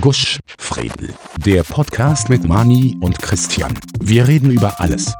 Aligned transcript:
Gusch, 0.00 0.38
Fredel. 0.58 1.14
Der 1.44 1.62
Podcast 1.62 2.28
mit 2.28 2.44
Mani 2.44 2.96
und 3.00 3.18
Christian. 3.20 3.78
Wir 4.00 4.26
reden 4.26 4.50
über 4.50 4.80
alles. 4.80 5.14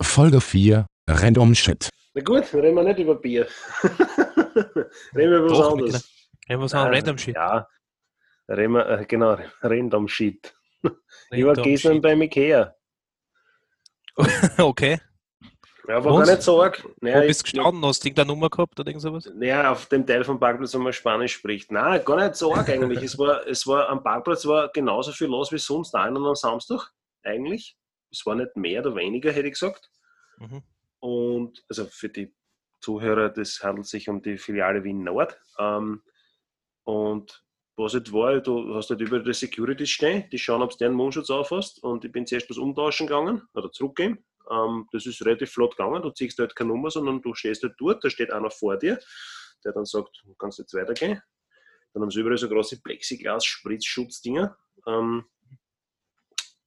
Folge 0.00 0.40
4. 0.40 0.86
Random 1.08 1.54
Shit. 1.54 1.88
Na 2.14 2.22
gut, 2.22 2.52
reden 2.52 2.76
wir 2.76 2.84
nicht 2.84 2.98
über 2.98 3.14
Bier. 3.14 3.46
reden 5.14 5.30
wir 5.30 5.38
über 5.38 5.50
was 5.50 5.58
Doch, 5.58 5.72
anderes. 5.72 6.10
Reden 6.48 6.60
wir 6.62 6.74
an 6.74 6.92
Äh, 6.92 6.96
Random 6.96 7.18
Shit. 7.18 7.34
Ja, 7.34 7.68
reden 8.48 8.72
wir, 8.74 8.86
äh, 8.88 9.06
genau, 9.06 9.38
Random 9.62 10.08
Shit. 10.08 10.54
Ich 11.30 11.44
war 11.44 11.54
gestern 11.54 11.94
Shit. 11.94 12.02
beim 12.02 12.22
Ikea. 12.22 12.74
Okay. 14.58 14.98
Ja, 15.88 16.04
war 16.04 16.12
Und? 16.12 16.24
gar 16.24 16.32
nicht 16.32 16.42
so 16.42 16.62
arg. 16.62 16.84
Wo 16.84 16.90
Naja, 17.00 17.20
bist 17.26 17.40
du 17.40 17.44
gestanden? 17.44 17.84
Hast 17.84 18.04
du 18.04 18.08
irgendeine 18.08 18.28
Nummer 18.28 18.48
gehabt 18.48 18.78
oder 18.78 18.88
irgend 18.88 19.02
sowas? 19.02 19.30
Ja, 19.40 19.72
auf 19.72 19.86
dem 19.86 20.06
Teil 20.06 20.24
vom 20.24 20.38
Parkplatz, 20.38 20.74
wo 20.74 20.78
man 20.78 20.92
Spanisch 20.92 21.34
spricht. 21.34 21.72
Nein, 21.72 22.04
gar 22.04 22.16
nicht 22.16 22.36
so 22.36 22.54
arg 22.54 22.68
eigentlich. 22.68 23.02
es, 23.02 23.18
war, 23.18 23.46
es 23.46 23.66
war 23.66 23.88
am 23.88 24.02
Parkplatz 24.02 24.46
war 24.46 24.70
genauso 24.70 25.12
viel 25.12 25.26
los 25.26 25.50
wie 25.50 25.58
sonst 25.58 25.94
einen 25.94 26.24
am 26.24 26.34
Samstag, 26.34 26.92
eigentlich. 27.22 27.76
Es 28.10 28.24
war 28.26 28.34
nicht 28.34 28.56
mehr 28.56 28.80
oder 28.80 28.94
weniger, 28.94 29.32
hätte 29.32 29.48
ich 29.48 29.54
gesagt. 29.54 29.90
Mhm. 30.38 30.62
Und 31.00 31.64
also 31.68 31.86
für 31.86 32.08
die 32.08 32.32
Zuhörer, 32.80 33.28
das 33.30 33.62
handelt 33.62 33.86
sich 33.86 34.08
um 34.08 34.22
die 34.22 34.38
Filiale 34.38 34.84
Wien 34.84 35.02
Nord. 35.02 35.40
Ähm, 35.58 36.02
und 36.84 37.42
was 37.76 37.94
halt 37.94 38.12
war, 38.12 38.40
du 38.40 38.74
hast 38.74 38.90
halt 38.90 39.00
über 39.00 39.20
die 39.20 39.32
Securities 39.32 39.90
stehen, 39.90 40.28
die 40.30 40.38
schauen, 40.38 40.62
ob 40.62 40.70
du 40.70 40.76
den 40.78 40.92
Mundschutz 40.92 41.30
aufhast. 41.30 41.82
Und 41.82 42.04
ich 42.04 42.12
bin 42.12 42.26
zuerst 42.26 42.50
was 42.50 42.58
umtauschen 42.58 43.06
gegangen 43.06 43.42
oder 43.54 43.70
zurückgehen. 43.70 44.24
Ähm, 44.50 44.88
das 44.92 45.06
ist 45.06 45.24
relativ 45.24 45.52
flott 45.52 45.76
gegangen. 45.76 46.02
Du 46.02 46.10
ziehst 46.10 46.38
halt 46.38 46.54
keine 46.56 46.68
Nummer, 46.68 46.90
sondern 46.90 47.22
du 47.22 47.34
stehst 47.34 47.62
halt 47.62 47.74
dort, 47.78 48.02
da 48.04 48.10
steht 48.10 48.30
einer 48.30 48.50
vor 48.50 48.76
dir, 48.76 48.98
der 49.64 49.72
dann 49.72 49.84
sagt, 49.84 50.22
du 50.24 50.34
kannst 50.34 50.58
jetzt 50.58 50.74
weitergehen. 50.74 51.20
Dann 51.92 52.02
haben 52.02 52.10
sie 52.10 52.20
überall 52.20 52.38
so 52.38 52.48
große 52.48 52.80
Plexiglas-Spritzschutzdinger. 52.82 54.56
Ähm, 54.86 55.24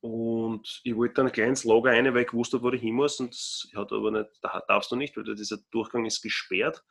und 0.02 0.82
ich 0.84 0.96
wollte 0.96 1.16
dann 1.16 1.32
gleich 1.32 1.48
ins 1.48 1.64
Lager 1.64 1.90
rein, 1.90 2.14
weil 2.14 2.22
ich 2.22 2.28
gewusst 2.28 2.54
habe, 2.54 2.64
wo 2.64 2.70
ich 2.70 2.82
hin 2.82 2.94
muss. 2.94 3.20
Und 3.20 3.34
das 3.34 3.68
hat 3.76 3.92
aber 3.92 4.12
nicht, 4.12 4.30
da 4.42 4.62
darfst 4.68 4.92
du 4.92 4.96
nicht, 4.96 5.18
weil 5.18 5.24
dieser 5.36 5.58
Durchgang 5.72 6.06
ist 6.06 6.22
gesperrt. 6.22 6.84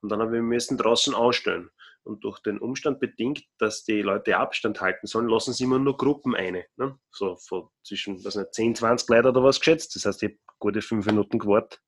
Und 0.00 0.10
dann 0.10 0.20
habe 0.20 0.36
ich 0.36 0.42
müssen 0.42 0.78
draußen 0.78 1.14
ausstellen. 1.14 1.70
Und 2.04 2.22
durch 2.22 2.40
den 2.40 2.58
Umstand 2.58 3.00
bedingt, 3.00 3.44
dass 3.58 3.84
die 3.84 4.02
Leute 4.02 4.36
Abstand 4.36 4.80
halten 4.80 5.06
sollen, 5.06 5.28
lassen 5.28 5.52
sie 5.54 5.64
immer 5.64 5.78
nur 5.78 5.96
Gruppen 5.96 6.34
ein. 6.34 6.62
Ne? 6.76 6.98
So 7.10 7.36
von 7.36 7.68
zwischen 7.82 8.22
was 8.24 8.36
nicht, 8.36 8.54
10, 8.54 8.74
20 8.76 9.08
Leute 9.08 9.28
oder 9.30 9.42
was 9.42 9.58
geschätzt. 9.58 9.96
Das 9.96 10.04
heißt, 10.04 10.22
ich 10.22 10.30
habe 10.30 10.38
gute 10.58 10.82
fünf 10.82 11.06
Minuten 11.06 11.38
gewartet. 11.38 11.80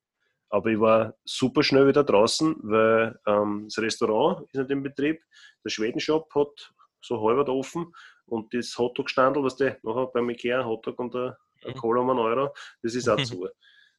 Aber 0.48 0.70
ich 0.70 0.80
war 0.80 1.14
super 1.24 1.62
schnell 1.62 1.86
wieder 1.86 2.04
draußen, 2.04 2.56
weil 2.62 3.18
ähm, 3.26 3.66
das 3.68 3.78
Restaurant 3.78 4.46
ist 4.52 4.58
nicht 4.58 4.70
im 4.70 4.82
Betrieb. 4.82 5.20
Der 5.64 5.70
Schwedenshop 5.70 6.34
hat 6.34 6.72
so 7.00 7.20
halber 7.20 7.48
offen 7.52 7.92
und 8.26 8.54
das 8.54 8.76
Hotdog-Standel, 8.78 9.42
was 9.42 9.56
der 9.56 9.78
nachher 9.82 10.06
beim 10.06 10.30
Ikea, 10.30 10.64
Hotdog 10.64 10.98
und 10.98 11.14
ein, 11.14 11.34
ein 11.64 11.74
Mhm. 11.74 11.78
Cola 11.78 12.00
um 12.00 12.10
einen 12.10 12.18
Euro, 12.18 12.54
das 12.82 12.94
ist 12.94 13.08
auch 13.08 13.16
zu. 13.22 13.48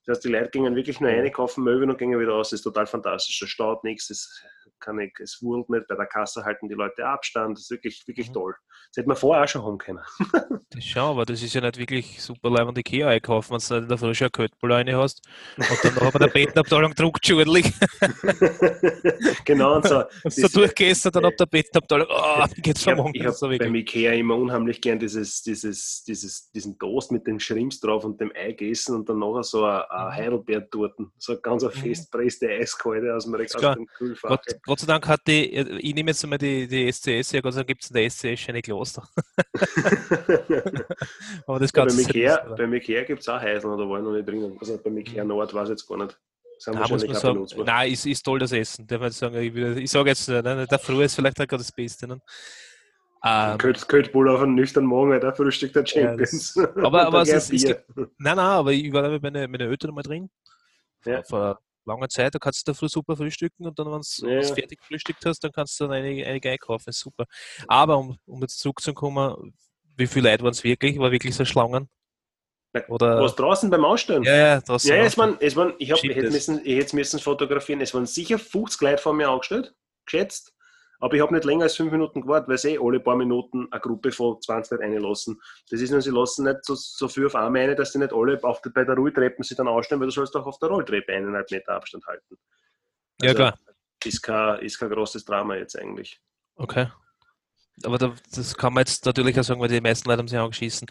Das 0.05 0.17
heißt, 0.17 0.25
die 0.25 0.29
Leute 0.29 0.49
gingen 0.51 0.75
wirklich 0.75 1.01
nur 1.01 1.09
rein, 1.09 1.31
kaufen 1.31 1.63
Möbel 1.63 1.89
und 1.89 1.97
gingen 1.97 2.19
wieder 2.19 2.33
aus. 2.33 2.51
Das 2.51 2.59
ist 2.59 2.63
total 2.63 2.87
fantastisch. 2.87 3.41
Es 3.41 3.49
staut 3.49 3.83
nichts, 3.83 4.09
es, 4.09 4.41
kann 4.79 4.97
nicht, 4.97 5.19
es 5.19 5.41
wurlt 5.41 5.69
nicht. 5.69 5.87
Bei 5.87 5.95
der 5.95 6.05
Kasse 6.07 6.43
halten 6.43 6.67
die 6.69 6.75
Leute 6.75 7.05
Abstand. 7.05 7.57
Das 7.57 7.63
ist 7.63 7.71
wirklich, 7.71 8.03
wirklich 8.07 8.29
Mhm. 8.29 8.33
toll. 8.33 8.55
Das 8.89 8.97
hätte 9.01 9.07
man 9.07 9.17
vorher 9.17 9.43
auch 9.43 9.47
schon 9.47 9.63
haben 9.63 9.77
können. 9.77 9.99
Schon, 10.79 11.01
aber 11.01 11.25
das 11.25 11.41
ist 11.41 11.53
ja 11.55 11.61
nicht 11.61 11.77
wirklich 11.77 12.21
super 12.21 12.49
leib 12.49 12.67
und 12.67 12.77
Ikea 12.77 13.07
einkaufen, 13.07 13.51
wenn 13.53 13.59
du 13.59 13.73
nicht 13.75 13.83
in 13.83 13.87
der 13.89 13.97
Früh 13.97 14.13
schon 14.13 14.71
eine 14.71 14.97
hast 14.97 15.21
und 15.57 15.65
dann 15.83 15.95
noch 15.95 16.11
bei 16.11 16.19
der 16.19 16.27
Bettenabteilung 16.27 16.93
druckt 16.93 17.31
ordentlich. 17.31 17.73
genau, 19.45 19.75
und 19.77 19.87
so. 19.87 20.03
Du 20.23 20.41
Das- 20.41 20.51
durchgehst 20.51 21.05
dann 21.15 21.25
ab 21.25 21.33
der 21.37 21.45
Bettenabteilung, 21.45 22.07
oh, 22.09 22.43
geht's 22.57 22.81
Ich 22.81 22.87
habe 22.87 22.97
vermongen. 22.97 23.25
hab 23.25 23.33
so 23.33 23.47
beim. 23.47 23.75
Ikea 23.75 24.13
immer 24.13 24.35
unheimlich 24.35 24.81
gern 24.81 24.99
dieses, 24.99 25.41
dieses, 25.41 26.03
dieses, 26.03 26.51
diesen 26.51 26.77
Toast 26.77 27.11
mit 27.11 27.25
den 27.27 27.39
Shrimps 27.39 27.79
drauf 27.79 28.03
und 28.05 28.19
dem 28.19 28.31
Ei 28.35 28.51
gegessen 28.51 28.95
und 28.95 29.09
dann 29.09 29.19
nachher 29.19 29.43
so 29.43 29.63
eine, 29.63 29.89
eine 29.89 30.09
Mhm. 30.09 30.13
Heidelbeertorten. 30.15 31.11
So 31.17 31.31
eine 31.33 31.41
ganz 31.41 31.63
eine 31.63 31.73
Mhm. 31.73 31.79
festpresste 31.79 32.49
Eiskalte 32.49 33.15
aus 33.15 33.25
dem, 33.25 33.35
aus 33.35 33.51
dem 33.51 33.87
Kühlfach. 33.87 34.29
Gott, 34.29 34.45
Gott 34.67 34.79
sei 34.81 34.85
Dank 34.87 35.07
hat 35.07 35.21
die, 35.27 35.45
ich 35.55 35.95
nehme 35.95 36.11
jetzt 36.11 36.27
mal 36.27 36.37
die, 36.37 36.67
die 36.67 36.91
SCS, 36.91 37.31
ja 37.31 37.41
Gott 37.41 37.53
sei 37.53 37.59
Dank 37.61 37.67
gibt 37.69 37.83
es 37.83 37.89
in 37.89 37.95
der 37.95 38.09
SCS 38.09 38.49
eine 38.49 38.61
Kloster. 38.61 39.07
Aber 41.47 41.59
das 41.59 41.71
Ja, 41.73 41.83
halt 41.83 42.45
oder? 42.47 42.55
beim 42.55 42.73
Ikea 42.73 43.03
gibt 43.03 43.21
es 43.21 43.29
auch 43.29 43.39
Heiseln, 43.39 43.77
da 43.77 43.87
war 43.89 43.99
ich 43.99 44.03
noch 44.03 44.11
nicht 44.13 44.27
drinnen. 44.27 44.57
Also 44.59 44.77
beim 44.83 44.97
Ikea 44.97 45.23
Nord 45.23 45.53
weiß 45.53 45.69
ich 45.69 45.71
jetzt 45.71 45.87
gar 45.87 45.97
nicht. 45.97 46.19
Sind 46.59 46.75
Da 46.75 46.87
muss 46.87 47.05
man 47.05 47.15
sagen, 47.15 47.45
nein, 47.65 47.91
ist, 47.91 48.05
ist 48.05 48.23
toll 48.23 48.39
das 48.39 48.51
Essen. 48.51 48.87
Darf 48.87 48.99
man 48.99 49.11
sagen, 49.11 49.35
ich, 49.37 49.53
will- 49.53 49.77
ich 49.77 49.91
sage 49.91 50.09
jetzt, 50.09 50.27
ne, 50.27 50.67
der 50.69 50.79
Früh 50.79 51.03
ist 51.03 51.15
vielleicht 51.15 51.37
gerade 51.37 51.57
das 51.57 51.71
Beste. 51.71 52.07
Ne? 52.07 52.19
Ähm, 53.23 53.57
Könnte 53.57 53.85
Könnte 53.85 54.13
wohl 54.13 54.27
auf 54.29 54.41
einen 54.41 54.55
nüchternen 54.55 54.89
Morgen, 54.89 55.11
weil 55.11 55.19
der 55.19 55.33
Frühstück 55.35 55.73
der 55.73 55.83
Ja, 55.83 55.87
Champions. 55.87 56.53
das- 56.55 56.67
aber- 56.83 57.05
aber 57.07 57.21
es 57.21 57.29
es 57.29 57.49
Bier. 57.49 57.83
nein, 57.95 58.07
nein, 58.17 58.39
aber 58.39 58.71
ich 58.71 58.91
war 58.91 59.03
da 59.03 59.09
mit 59.09 59.21
meinen 59.21 59.49
meine 59.51 59.65
Eltern 59.65 59.93
mal 59.93 60.01
drin. 60.01 60.29
Ja. 61.05 61.21
vor 61.23 61.59
langer 61.87 62.09
Zeit, 62.09 62.35
da 62.35 62.39
kannst 62.39 62.67
du 62.67 62.71
da 62.71 62.77
früh 62.77 62.89
super 62.89 63.15
frühstücken 63.15 63.65
und 63.65 63.77
dann, 63.79 63.87
wenn 63.87 64.01
du 64.01 64.27
Ja, 64.27 64.53
fertig 64.53 64.79
gefrühstückt 64.79 65.25
hast, 65.25 65.43
dann 65.43 65.51
kannst 65.51 65.79
du 65.79 65.85
dann 65.85 65.93
einige, 65.93 66.25
einige 66.25 66.51
einkaufen. 66.51 66.89
Ist 66.89 66.99
super. 66.99 67.25
Aber 67.67 67.97
um, 67.97 68.17
um 68.25 68.41
jetzt 68.41 68.59
zurückzukommen, 68.59 69.53
wie 69.95 70.07
viele 70.07 70.29
Leute 70.29 70.43
waren 70.43 70.51
es 70.51 70.63
wirklich? 70.63 70.99
War 70.99 71.11
wirklich 71.11 71.35
so 71.35 71.45
Schlangen? 71.45 71.89
Oder? 72.87 73.21
Was 73.21 73.35
draußen 73.35 73.69
beim 73.69 73.85
Ausstellen? 73.85 74.23
Ja, 74.23 74.35
ja, 74.35 74.61
das 74.61 74.83
Ja, 74.83 74.97
es 74.97 75.17
waren, 75.17 75.37
es 75.39 75.55
waren, 75.55 75.73
ich, 75.79 75.91
hab, 75.91 76.03
ich, 76.03 76.15
hätte 76.15 76.29
müssen, 76.29 76.61
ich 76.63 76.77
hätte 76.77 76.95
müssen 76.95 77.19
fotografieren. 77.19 77.81
Es 77.81 77.93
waren 77.93 78.05
sicher 78.05 78.37
50 78.37 78.81
Leute 78.81 79.01
vor 79.01 79.13
mir 79.13 79.29
angestellt, 79.29 79.73
geschätzt. 80.05 80.53
Aber 80.99 81.13
ich 81.15 81.21
habe 81.21 81.33
nicht 81.33 81.45
länger 81.45 81.63
als 81.63 81.75
fünf 81.75 81.91
Minuten 81.91 82.21
gewartet, 82.21 82.49
weil 82.49 82.57
sie 82.57 82.79
alle 82.79 82.99
paar 82.99 83.15
Minuten 83.15 83.67
eine 83.71 83.81
Gruppe 83.81 84.11
von 84.11 84.41
20 84.41 84.71
Leuten 84.71 84.93
reinlassen. 84.93 85.39
Das 85.69 85.79
ist 85.79 85.91
nur, 85.91 86.01
sie 86.01 86.09
lassen 86.09 86.45
nicht 86.45 86.65
so, 86.65 86.75
so 86.75 87.07
viel 87.07 87.27
auf 87.27 87.35
einmal 87.35 87.67
rein, 87.67 87.75
dass 87.75 87.93
sie 87.93 87.99
nicht 87.99 88.13
alle 88.13 88.41
auf 88.43 88.61
der, 88.61 88.71
bei 88.71 88.83
der 88.83 88.95
Rolltreppe 88.95 89.43
sich 89.43 89.57
dann 89.57 89.67
ausstellen, 89.67 90.01
weil 90.01 90.07
du 90.07 90.13
sollst 90.13 90.35
auch 90.35 90.45
auf 90.45 90.57
der 90.59 90.69
Rolltreppe 90.69 91.13
eineinhalb 91.13 91.49
Meter 91.51 91.73
Abstand 91.73 92.05
halten. 92.07 92.37
ja, 93.21 93.33
klar. 93.33 93.57
Ist 94.03 94.21
kein, 94.21 94.59
ist 94.59 94.79
kein 94.79 94.89
großes 94.89 95.25
Drama 95.25 95.55
jetzt 95.55 95.77
eigentlich. 95.77 96.19
Okay. 96.55 96.87
Aber 97.83 97.97
da, 97.97 98.13
das 98.33 98.55
kann 98.55 98.73
man 98.73 98.81
jetzt 98.81 99.05
natürlich 99.05 99.39
auch 99.39 99.43
sagen, 99.43 99.61
weil 99.61 99.69
die 99.69 99.81
meisten 99.81 100.09
Leute 100.09 100.19
haben 100.19 100.27
sich 100.27 100.39
angeschissen. 100.39 100.87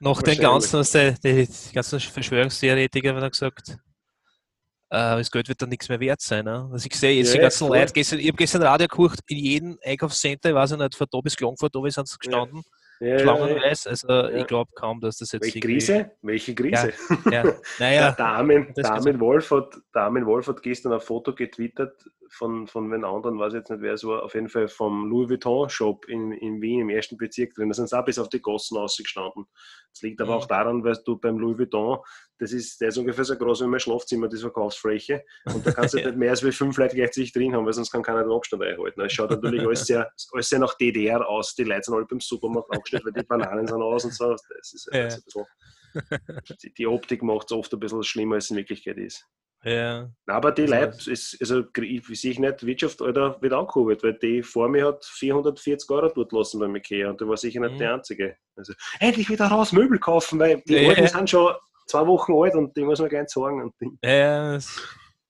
Nach 0.00 0.22
den 0.22 0.38
ganzen, 0.38 0.82
die, 1.22 1.46
die, 1.46 1.72
ganzen 1.74 2.00
Verschwörungstheoretiker 2.00 3.10
haben 3.10 3.20
dann 3.20 3.30
gesagt, 3.30 3.78
äh, 4.90 5.16
das 5.16 5.30
Geld 5.30 5.48
wird 5.48 5.62
dann 5.62 5.68
nichts 5.68 5.88
mehr 5.88 6.00
wert 6.00 6.20
sein. 6.20 6.44
Ne? 6.44 6.68
Also 6.72 6.86
ich 6.90 6.96
sehe 6.98 7.16
jetzt 7.16 7.28
Ja, 7.28 7.34
die 7.34 7.40
ganzen. 7.40 7.68
Leute, 7.68 7.92
gestern, 7.92 8.18
ich 8.18 8.26
habe 8.28 8.36
gestern 8.36 8.62
Radio 8.62 8.86
geguckt, 8.88 9.20
in 9.28 9.38
jedem 9.38 9.78
Einkaufscenter, 9.84 10.50
ich 10.50 10.54
weiß 10.54 10.72
ich 10.72 10.78
nicht, 10.78 10.94
von 10.94 11.06
da 11.10 11.20
bis 11.20 11.36
Klagenfurt, 11.36 11.74
da 11.74 11.80
sind 11.90 12.08
sie 12.08 12.18
gestanden, 12.18 12.62
Ja, 13.00 13.18
schlangenweise. 13.18 13.88
Also 13.90 14.08
Ja. 14.08 14.28
ich 14.30 14.46
glaube 14.46 14.70
kaum, 14.74 15.00
dass 15.00 15.18
das 15.18 15.32
jetzt 15.32 15.42
Welche 15.44 15.60
Krise? 15.60 16.10
Welche 16.22 16.54
Krise? 16.54 16.92
Ja, 17.30 17.42
Der 17.42 17.60
naja, 17.78 18.12
Damen, 18.12 18.72
das 18.74 18.86
Damen, 18.88 19.20
Wolf 19.20 19.50
hat, 19.52 19.74
Damen 19.92 20.26
Wolf 20.26 20.48
hat 20.48 20.62
gestern 20.62 20.92
ein 20.92 21.00
Foto 21.00 21.34
getwittert 21.34 21.94
von, 22.32 22.66
von 22.66 22.90
den 22.90 23.04
anderen, 23.04 23.38
weiß 23.38 23.54
jetzt 23.54 23.70
nicht 23.70 23.82
wer 23.82 23.94
es 23.94 24.04
war, 24.04 24.22
auf 24.22 24.34
jeden 24.34 24.48
Fall 24.48 24.68
vom 24.68 25.08
Louis 25.08 25.28
Vuitton 25.30 25.68
Shop 25.68 26.04
in, 26.08 26.32
in 26.32 26.60
Wien 26.60 26.80
im 26.80 26.90
ersten 26.90 27.16
Bezirk 27.16 27.54
drin. 27.54 27.68
Da 27.68 27.74
sind 27.74 27.88
sie 27.88 27.98
auch 27.98 28.04
bis 28.04 28.18
auf 28.18 28.28
die 28.28 28.40
Gossen 28.40 28.76
ausgestanden. 28.76 29.46
Das 29.92 30.02
liegt 30.02 30.20
aber 30.20 30.32
Mhm. 30.34 30.38
auch 30.38 30.46
daran, 30.46 30.84
weil 30.84 30.96
du 31.04 31.16
beim 31.18 31.38
Louis 31.38 31.58
Vuitton, 31.58 31.98
das 32.38 32.52
ist, 32.52 32.80
der 32.80 32.88
ist 32.88 32.98
ungefähr 32.98 33.24
so 33.24 33.36
groß 33.36 33.62
wie 33.62 33.66
mein 33.66 33.80
Schlafzimmer, 33.80 34.28
die 34.28 34.36
Verkaufsfläche. 34.36 35.24
Und 35.52 35.66
da 35.66 35.72
kannst 35.72 35.94
du 35.94 35.98
Ja. 36.04 36.06
nicht 36.06 36.16
mehr 36.18 36.30
als 36.30 36.44
wie 36.44 36.52
fünf 36.52 36.76
Leute 36.78 36.96
gleichzeitig 36.96 37.32
drin 37.32 37.54
haben, 37.54 37.66
weil 37.66 37.72
sonst 37.72 37.90
kann 37.90 38.02
keiner 38.02 38.22
den 38.22 38.32
Abstand 38.32 38.62
einhalten. 38.62 39.00
Es 39.00 39.12
schaut 39.12 39.30
natürlich 39.30 39.66
alles 39.66 39.84
sehr, 39.86 40.10
alles 40.32 40.48
sehr 40.48 40.58
nach 40.58 40.74
DDR 40.74 41.28
aus. 41.28 41.54
Die 41.54 41.64
Leute 41.64 41.82
sind 41.84 41.94
alle 41.94 42.06
beim 42.06 42.20
Supermarkt 42.20 42.70
angestellt, 42.70 43.04
weil 43.04 43.12
die 43.12 43.22
Bananen 43.26 43.66
sind 43.66 43.82
aus 43.82 44.04
und 44.04 44.14
so. 44.14 44.30
Das 44.30 44.72
ist 44.72 44.88
Ja. 44.92 45.00
alles 45.00 45.16
ein 45.18 45.22
bisschen 45.24 45.46
die 46.78 46.86
Optik 46.86 47.22
macht 47.22 47.50
es 47.50 47.56
oft 47.56 47.72
ein 47.74 47.80
bisschen 47.80 48.02
schlimmer, 48.04 48.36
als 48.36 48.44
es 48.44 48.50
in 48.50 48.56
Wirklichkeit 48.58 48.96
ist. 48.96 49.26
Ja, 49.64 50.08
Aber 50.26 50.52
die 50.52 50.66
Das 50.66 50.70
Leute, 50.70 51.10
ist, 51.12 51.36
also 51.40 51.62
ich 51.82 52.20
sehe 52.20 52.40
nicht, 52.40 52.62
die 52.62 52.66
Wirtschaft 52.66 53.02
Alter, 53.02 53.36
wird 53.40 53.52
angekurbelt, 53.52 54.02
weil 54.02 54.14
die 54.14 54.42
vor 54.42 54.68
mir 54.68 54.86
hat 54.86 55.04
440 55.04 55.90
Euro 55.90 56.08
dort 56.14 56.32
lassen 56.32 56.60
beim 56.60 56.74
Ikea 56.76 57.10
und 57.10 57.20
der 57.20 57.28
war 57.28 57.36
sicher 57.36 57.60
nicht 57.60 57.74
Mhm. 57.74 57.78
die 57.78 57.84
Einzige. 57.86 58.36
Also 58.56 58.72
endlich 59.00 59.28
wieder 59.28 59.46
raus 59.46 59.72
Möbel 59.72 59.98
kaufen, 59.98 60.38
weil 60.38 60.62
die 60.66 60.74
Ja, 60.76 60.88
Alten 60.88 61.02
ja. 61.02 61.08
sind 61.08 61.28
schon 61.30 61.54
zwei 61.86 62.06
Wochen 62.06 62.32
alt 62.34 62.54
und 62.54 62.76
die 62.76 62.82
muss 62.84 63.00
man 63.00 63.08
gleich 63.08 63.28
sagen. 63.28 63.62
Und 63.62 63.74
die, 63.80 63.90
ja, 64.02 64.58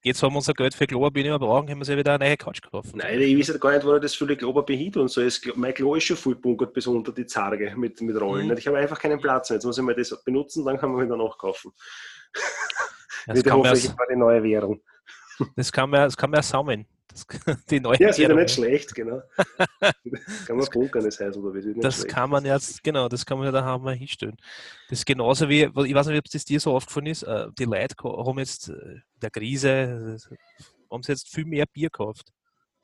jetzt 0.03 0.23
haben 0.23 0.33
wir 0.33 0.37
unser 0.37 0.55
Geld 0.55 0.75
für 0.75 0.87
Kloabine 0.87 1.39
brauchen, 1.39 1.67
können 1.67 1.81
wir 1.81 1.85
sich 1.85 1.97
wieder 1.97 2.15
eine 2.15 2.25
neue 2.27 2.37
Couch 2.37 2.61
kaufen. 2.63 2.93
nein, 2.99 3.21
ich 3.21 3.37
weiß 3.49 3.59
gar 3.59 3.73
nicht, 3.73 3.85
wo 3.87 3.99
das 3.99 4.15
viele 4.15 4.37
Klober 4.37 4.63
behit 4.63 4.97
und 4.97 5.09
so. 5.09 5.21
Es, 5.23 5.41
mein 5.57 5.75
Klo 5.75 5.95
ist 5.97 6.05
schon 6.05 6.17
voll 6.17 6.37
bunkert 6.37 6.73
bis 6.73 6.87
unter 6.87 7.13
die 7.13 7.27
Zarge 7.27 7.75
mit, 7.77 8.01
mit 8.01 8.21
Rollen. 8.21 8.47
Mhm. 8.49 8.57
Ich 8.57 8.67
habe 8.67 8.79
einfach 8.79 8.99
keinen 8.99 9.21
Platz 9.21 9.51
mehr. 9.51 9.57
Jetzt 9.57 9.65
muss 9.65 9.77
ich 9.79 9.85
mal 9.85 9.95
das 9.95 10.23
benutzen, 10.25 10.65
dann 10.65 10.79
kann 10.79 10.93
man 10.93 11.05
wieder 11.05 11.17
nachkaufen. 11.17 11.73
Das, 13.35 13.45
man, 13.45 13.55
hoffentlich 13.55 13.85
ja- 13.85 13.95
die 14.11 14.17
neue 14.17 14.43
Währung. 14.43 14.81
das 15.57 15.73
kann 15.73 15.91
man, 15.91 16.03
das 16.03 16.17
kann 16.17 16.31
man 16.31 16.39
ja 16.39 16.43
sammeln. 16.43 16.87
Das, 17.09 17.27
die 17.71 17.81
neue 17.81 17.99
Ja, 17.99 18.11
ist 18.11 18.19
wieder 18.19 18.35
nicht 18.35 18.51
schlecht, 18.55 18.95
genau. 18.95 19.21
kann 20.47 20.57
man 20.57 20.67
bunkern, 20.73 21.05
das 21.05 21.19
heißt, 21.19 21.37
oder 21.39 21.53
wie? 21.55 21.75
Das 21.81 21.97
schlecht. 21.97 22.09
kann 22.15 22.31
man 22.31 22.45
jetzt, 22.45 22.85
genau, 22.85 23.09
das 23.09 23.27
kann 23.27 23.39
man 23.39 23.47
ja 23.47 23.53
daheim 23.53 23.83
mal 23.83 23.95
hinstellen. 23.95 24.37
Das 24.89 25.01
ist 25.01 25.07
genauso 25.07 25.49
wie, 25.49 25.63
ich 25.65 25.75
weiß 25.95 26.07
nicht, 26.07 26.19
ob 26.19 26.25
das 26.31 26.45
dir 26.45 26.61
so 26.61 26.75
aufgefallen 26.77 27.07
ist, 27.07 27.25
äh, 27.25 27.47
die 27.59 27.65
Leute 27.65 27.95
haben 28.05 28.39
jetzt 28.39 28.69
äh, 28.69 28.73
in 28.73 29.03
der 29.23 29.31
Krise, 29.31 29.69
äh, 29.69 30.35
haben 30.93 31.03
sie 31.03 31.13
jetzt 31.13 31.29
viel 31.29 31.45
mehr 31.47 31.67
Bier 31.67 31.89
gekauft. 31.89 32.29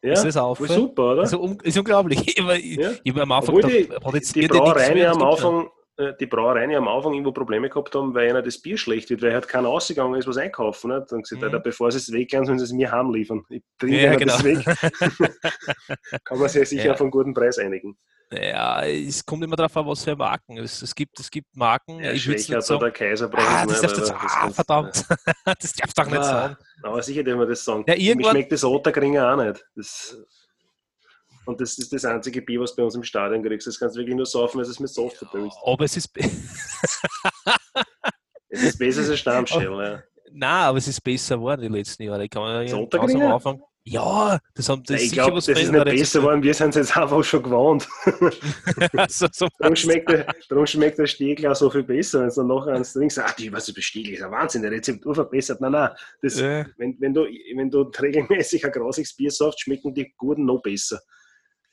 Ja, 0.03 0.13
ist 0.13 0.25
das 0.25 0.35
voll 0.35 0.69
super, 0.69 1.13
oder? 1.13 1.23
Also, 1.23 1.57
ist 1.63 1.79
unglaublich. 1.79 2.19
Ich, 2.27 2.39
ich, 2.39 2.77
Ja. 2.79 2.91
ich 3.03 3.13
hab 3.15 3.23
am 3.23 3.33
Anfang 3.33 3.55
Obwohl 3.57 3.71
die, 3.71 4.33
die 4.35 4.47
Brauereien 4.49 5.07
am. 5.07 5.23
Anfang, 5.23 5.69
die 6.21 6.27
Brauereien 6.27 6.71
ja 6.71 6.79
am 6.79 6.89
Anfang 6.89 7.13
irgendwo 7.15 7.33
Probleme 7.33 7.69
gehabt 7.71 7.95
haben, 7.95 8.15
weil 8.15 8.29
ihnen 8.31 8.45
das 8.45 8.61
Bier 8.61 8.77
schlecht 8.77 9.09
wird, 9.11 9.23
weil 9.23 9.33
halt 9.33 9.49
keiner 9.49 9.69
ausgegangen 9.69 10.15
ist, 10.17 10.27
was 10.29 10.37
einkaufen. 10.37 10.91
Nicht? 10.95 11.11
Dann 11.11 11.23
gesagt, 11.23 11.41
Mhm. 11.41 11.45
Alter, 11.47 11.61
bevor 11.61 11.91
sie 11.91 11.99
es 11.99 12.13
weggehen, 12.13 12.45
sollen 12.45 12.59
sie 12.59 12.65
es 12.67 12.73
mir 12.73 12.91
heimliefern. 12.93 13.45
Ich 13.49 13.63
trinke 13.79 14.01
Ja, 14.03 14.15
genau. 14.15 14.35
das 14.35 14.45
weg. 14.45 14.65
Kann 16.25 16.39
man 16.39 16.49
sich 16.49 16.61
ja 16.61 16.67
sicher 16.67 16.85
Ja. 16.87 16.93
auf 16.93 17.01
einen 17.01 17.11
guten 17.11 17.33
Preis 17.35 17.59
einigen. 17.59 17.97
Ja, 18.33 18.85
es 18.85 19.25
kommt 19.25 19.45
immer 19.45 19.55
darauf 19.55 19.77
an, 19.77 19.87
was 19.87 20.03
für 20.03 20.17
Marken. 20.17 20.59
Es, 20.59 20.83
es, 20.83 20.93
gibt, 20.95 21.19
es 21.21 21.31
gibt 21.31 21.47
Marken, 21.57 22.01
Ja, 22.01 22.11
ich 22.11 22.27
nicht 22.27 22.45
sagen, 22.45 22.81
oder 22.83 22.91
Kaiser 22.91 23.31
ah, 23.33 23.65
das 23.65 23.83
nicht, 23.83 23.85
darfst 23.85 23.97
du 23.97 24.01
das 24.01 24.11
ah, 24.11 24.51
verdammt, 24.51 25.05
das 25.45 25.73
darfst 25.75 25.97
du 25.97 26.03
doch 26.03 26.11
nicht 26.11 26.19
Ah, 26.19 26.25
sagen. 26.25 26.57
Aber 26.83 27.03
sicher 27.03 27.23
dürfen 27.23 27.39
wir 27.39 27.47
das 27.47 27.65
sagen. 27.65 27.85
Ja, 27.87 28.15
Mir 28.17 28.29
schmeckt 28.29 28.51
das 28.51 28.65
Ottergringer 28.65 29.33
auch 29.33 29.37
nicht. 29.37 29.65
Das, 29.77 30.19
und 31.47 31.61
das 31.61 31.79
ist 31.79 31.93
das 31.93 32.05
einzige 32.05 32.43
Bier, 32.43 32.61
was 32.61 32.73
du 32.73 32.77
bei 32.77 32.85
uns 32.85 32.95
im 32.95 33.03
Stadion 33.03 33.43
kriegst. 33.43 33.67
Das 33.67 33.79
kannst 33.79 33.97
du 33.97 34.01
wirklich 34.01 34.17
nur 34.17 34.27
saufen, 34.27 34.59
weil 34.59 34.67
es 34.67 34.79
mit 34.81 34.91
Soft 34.91 35.17
verdünnst. 35.17 35.57
Aber 35.65 35.85
es 35.85 35.97
ist, 35.97 36.11
Es 38.49 38.63
ist 38.63 38.79
besser 38.79 39.01
als 39.01 39.11
ein 39.11 39.17
Stammschell. 39.17 39.65
Ja. 39.65 40.03
nein, 40.33 40.65
aber 40.65 40.79
es 40.79 40.89
ist 40.89 41.01
besser 41.01 41.37
geworden 41.37 41.63
die 41.63 41.69
letzten 41.69 42.05
Jahre. 42.05 42.25
Ich 42.25 42.31
kann 42.31 42.67
ja 42.67 42.85
ganz 42.89 43.15
am? 43.15 43.23
Anfang, 43.23 43.63
ja, 43.89 44.41
das 44.55 44.69
haben 44.69 44.83
das 44.83 45.01
ich 45.01 45.11
sicher 45.11 45.23
glaube, 45.23 45.37
was 45.37 45.47
das 45.47 45.61
ist 45.61 45.71
nicht 45.71 45.85
besser 45.85 46.19
geworden. 46.19 46.43
Wir 46.43 46.55
sind 46.55 46.71
es 46.71 46.77
jetzt 46.77 46.97
einfach 46.97 47.23
schon 47.23 47.43
gewohnt. 47.43 47.87
so, 49.09 49.29
so 49.31 49.47
Darum 49.59 49.77
schmeckt, 49.77 50.11
der, 50.11 50.27
darum 50.49 50.67
schmeckt 50.67 50.99
der 50.99 51.07
Stiegel 51.07 51.47
auch 51.47 51.55
so 51.55 51.71
viel 51.71 51.85
besser. 51.85 52.23
Wenn 52.23 52.29
du 52.29 52.35
dann 52.35 52.47
nachher 52.49 52.73
eins 52.73 52.93
trinkst, 52.93 53.19
ach, 53.21 53.33
die, 53.35 53.53
was 53.53 53.69
ist 53.69 53.85
Stiegel? 53.85 54.15
ist 54.15 54.23
ein 54.23 54.33
Wahnsinn, 54.33 54.63
der 54.63 54.73
Rezeptur 54.73 55.15
verbessert. 55.15 55.61
Nein, 55.61 55.73
nein. 55.73 55.91
Das, 56.21 56.41
Ja. 56.41 56.67
wenn, 56.79 56.97
wenn, 56.99 57.15
du, 57.15 57.27
wenn 57.55 57.71
du 57.71 57.83
regelmäßig 57.83 58.65
ein 58.65 58.73
grausiges 58.73 59.15
Bier 59.15 59.31
saufst, 59.31 59.61
schmecken 59.61 59.95
die 59.95 60.13
guten 60.17 60.47
noch 60.47 60.63
besser. 60.63 61.01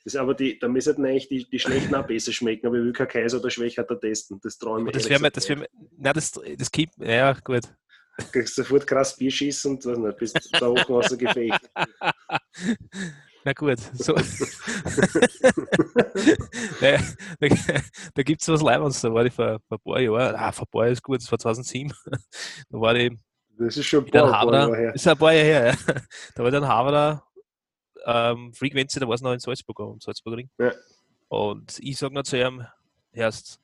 Das, 0.04 0.16
aber 0.16 0.34
die, 0.34 0.58
da 0.58 0.68
müssen 0.68 1.04
eigentlich 1.04 1.28
die, 1.28 1.48
die 1.48 1.58
schlechten 1.58 1.94
auch 1.94 2.06
besser 2.06 2.32
schmecken, 2.32 2.66
aber 2.66 2.76
ich 2.76 2.84
will 2.84 2.92
kein 2.92 3.08
Kaiser 3.08 3.38
oder 3.38 3.50
Schwächer 3.50 3.86
testen. 3.86 4.38
Das 4.42 4.58
traue 4.58 4.80
ich 4.80 4.84
mir 4.84 4.92
das 4.92 5.08
wäre 5.08 5.20
mir, 5.20 5.30
das 5.30 5.48
wäre 5.48 5.60
mir, 5.60 5.68
nein, 5.96 6.12
das, 6.14 6.32
das 6.32 6.70
ja, 6.98 7.32
gut. 7.32 7.62
nicht. 8.18 8.32
kriegst 8.32 8.54
sofort 8.54 8.86
krass 8.86 9.16
Bier 9.16 9.30
schießen 9.30 9.70
und 9.72 9.86
weiß 9.86 9.98
nicht, 9.98 10.18
bist 10.18 10.38
da 10.52 10.66
hoch 10.66 10.90
außer 10.90 11.16
Gefecht. 11.16 11.70
Na 13.46 13.52
gut, 13.52 13.78
so. 13.92 14.14
da 16.80 16.96
da, 18.14 18.22
gibt 18.22 18.40
es 18.40 18.48
was 18.48 18.62
Leibendes, 18.62 19.02
da 19.02 19.12
war 19.12 19.26
ich 19.26 19.34
vor, 19.34 19.60
vor 19.68 19.78
ein 19.78 19.82
paar 19.84 20.00
Jahren, 20.00 20.34
ah, 20.34 20.50
vor 20.50 20.66
ein 20.66 20.70
paar 20.70 20.84
Jahren 20.84 20.94
ist 20.94 21.02
gut, 21.02 21.20
das 21.20 21.30
war 21.30 21.38
2007, 21.38 21.92
da 22.70 22.80
war 22.80 22.96
ich 22.96 23.12
Das 23.58 23.76
ist 23.76 23.84
schon 23.84 24.06
ein 24.06 24.10
paar, 24.10 24.30
Jahre 24.30 24.76
her. 24.76 24.92
das 24.92 25.02
ist 25.02 25.08
ein 25.08 25.18
paar 25.18 25.34
Jahre 25.34 25.44
her, 25.44 25.66
ja. 25.66 25.74
da 26.34 26.42
war 26.42 26.50
ich 26.50 26.56
in 26.56 26.66
Haverer, 26.66 27.22
ähm, 28.06 28.52
Frequency, 28.54 29.00
da 29.00 29.08
war 29.08 29.14
es 29.14 29.22
noch 29.22 29.32
in 29.32 29.40
Salzburg, 29.40 29.80
am 29.80 30.00
Salzburgring. 30.00 30.50
Ja. 30.58 30.72
Und 31.28 31.78
ich 31.80 31.98
sage 31.98 32.14
noch 32.14 32.22
zu 32.22 32.38
ihm, 32.38 32.66
erst, 33.12 33.60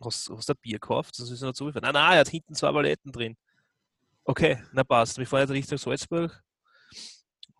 hast, 0.00 0.30
hast 0.30 0.48
du 0.48 0.52
ein 0.52 0.58
Bier 0.60 0.78
gekauft? 0.78 1.18
Das 1.18 1.30
ist 1.30 1.40
noch 1.42 1.52
zugefahren. 1.52 1.84
Nein, 1.84 1.94
nein, 1.94 2.12
er 2.14 2.20
hat 2.20 2.28
hinten 2.28 2.54
zwei 2.54 2.72
Paletten 2.72 3.12
drin. 3.12 3.36
Okay, 4.24 4.62
na 4.72 4.84
passt. 4.84 5.18
Wir 5.18 5.26
fahren 5.26 5.40
jetzt 5.40 5.50
Richtung 5.50 5.78
Salzburg. 5.78 6.42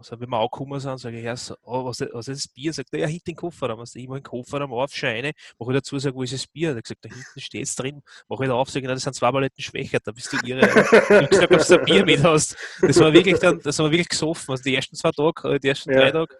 Also, 0.01 0.21
wenn 0.21 0.29
wir 0.31 0.39
angekommen 0.39 0.79
sind, 0.79 0.97
sage 0.99 1.19
ich 1.19 1.25
erst, 1.25 1.53
oh, 1.63 1.85
was, 1.87 2.01
ist- 2.01 2.15
was 2.15 2.29
ist 2.29 2.45
das 2.45 2.53
Bier? 2.55 2.73
Sagt 2.73 2.91
er, 2.93 3.01
ja, 3.01 3.07
hinten 3.09 3.25
den 3.31 3.35
Kofferraum. 3.37 3.81
Also, 3.81 3.99
ich 3.99 4.07
mache 4.07 4.21
den 4.21 4.25
Kofferraum 4.25 4.73
auf, 4.73 4.95
Scheine, 4.95 5.33
mache 5.59 5.73
ich 5.73 5.79
dazu, 5.79 5.99
sage, 5.99 6.15
wo 6.15 6.23
ist 6.23 6.33
das 6.33 6.47
Bier? 6.47 6.71
Er 6.71 6.77
hat 6.77 6.85
gesagt, 6.85 7.05
da 7.05 7.09
hinten 7.09 7.41
steht 7.41 7.65
es 7.65 7.75
drin. 7.75 8.01
Mache 8.29 8.45
ich 8.45 8.49
da 8.49 8.55
auf, 8.55 8.71
sage 8.71 8.87
ich, 8.87 8.93
das 8.93 9.03
sind 9.03 9.15
zwei 9.15 9.33
Paletten 9.33 9.61
schwächer, 9.61 9.99
da 10.05 10.13
bist 10.13 10.33
du 10.33 10.37
irre. 10.47 10.61
ich 10.69 11.31
gesagt, 11.31 11.53
ob 11.53 11.67
du 11.67 11.79
ein 11.81 11.85
Bier 11.85 12.05
mit 12.07 12.23
hast. 12.23 12.57
Das 12.81 12.97
war 13.01 13.13
wirklich 13.13 13.39
dann, 13.41 13.61
das 13.61 13.77
haben 13.79 13.87
wir 13.87 13.91
wirklich 13.91 14.09
gesoffen. 14.09 14.53
Also, 14.53 14.63
die 14.63 14.77
ersten 14.77 14.95
zwei 14.95 15.11
Tage, 15.11 15.55
äh, 15.55 15.59
die 15.59 15.69
ersten 15.69 15.91
Ja. 15.91 15.99
drei 15.99 16.11
Tage, 16.13 16.35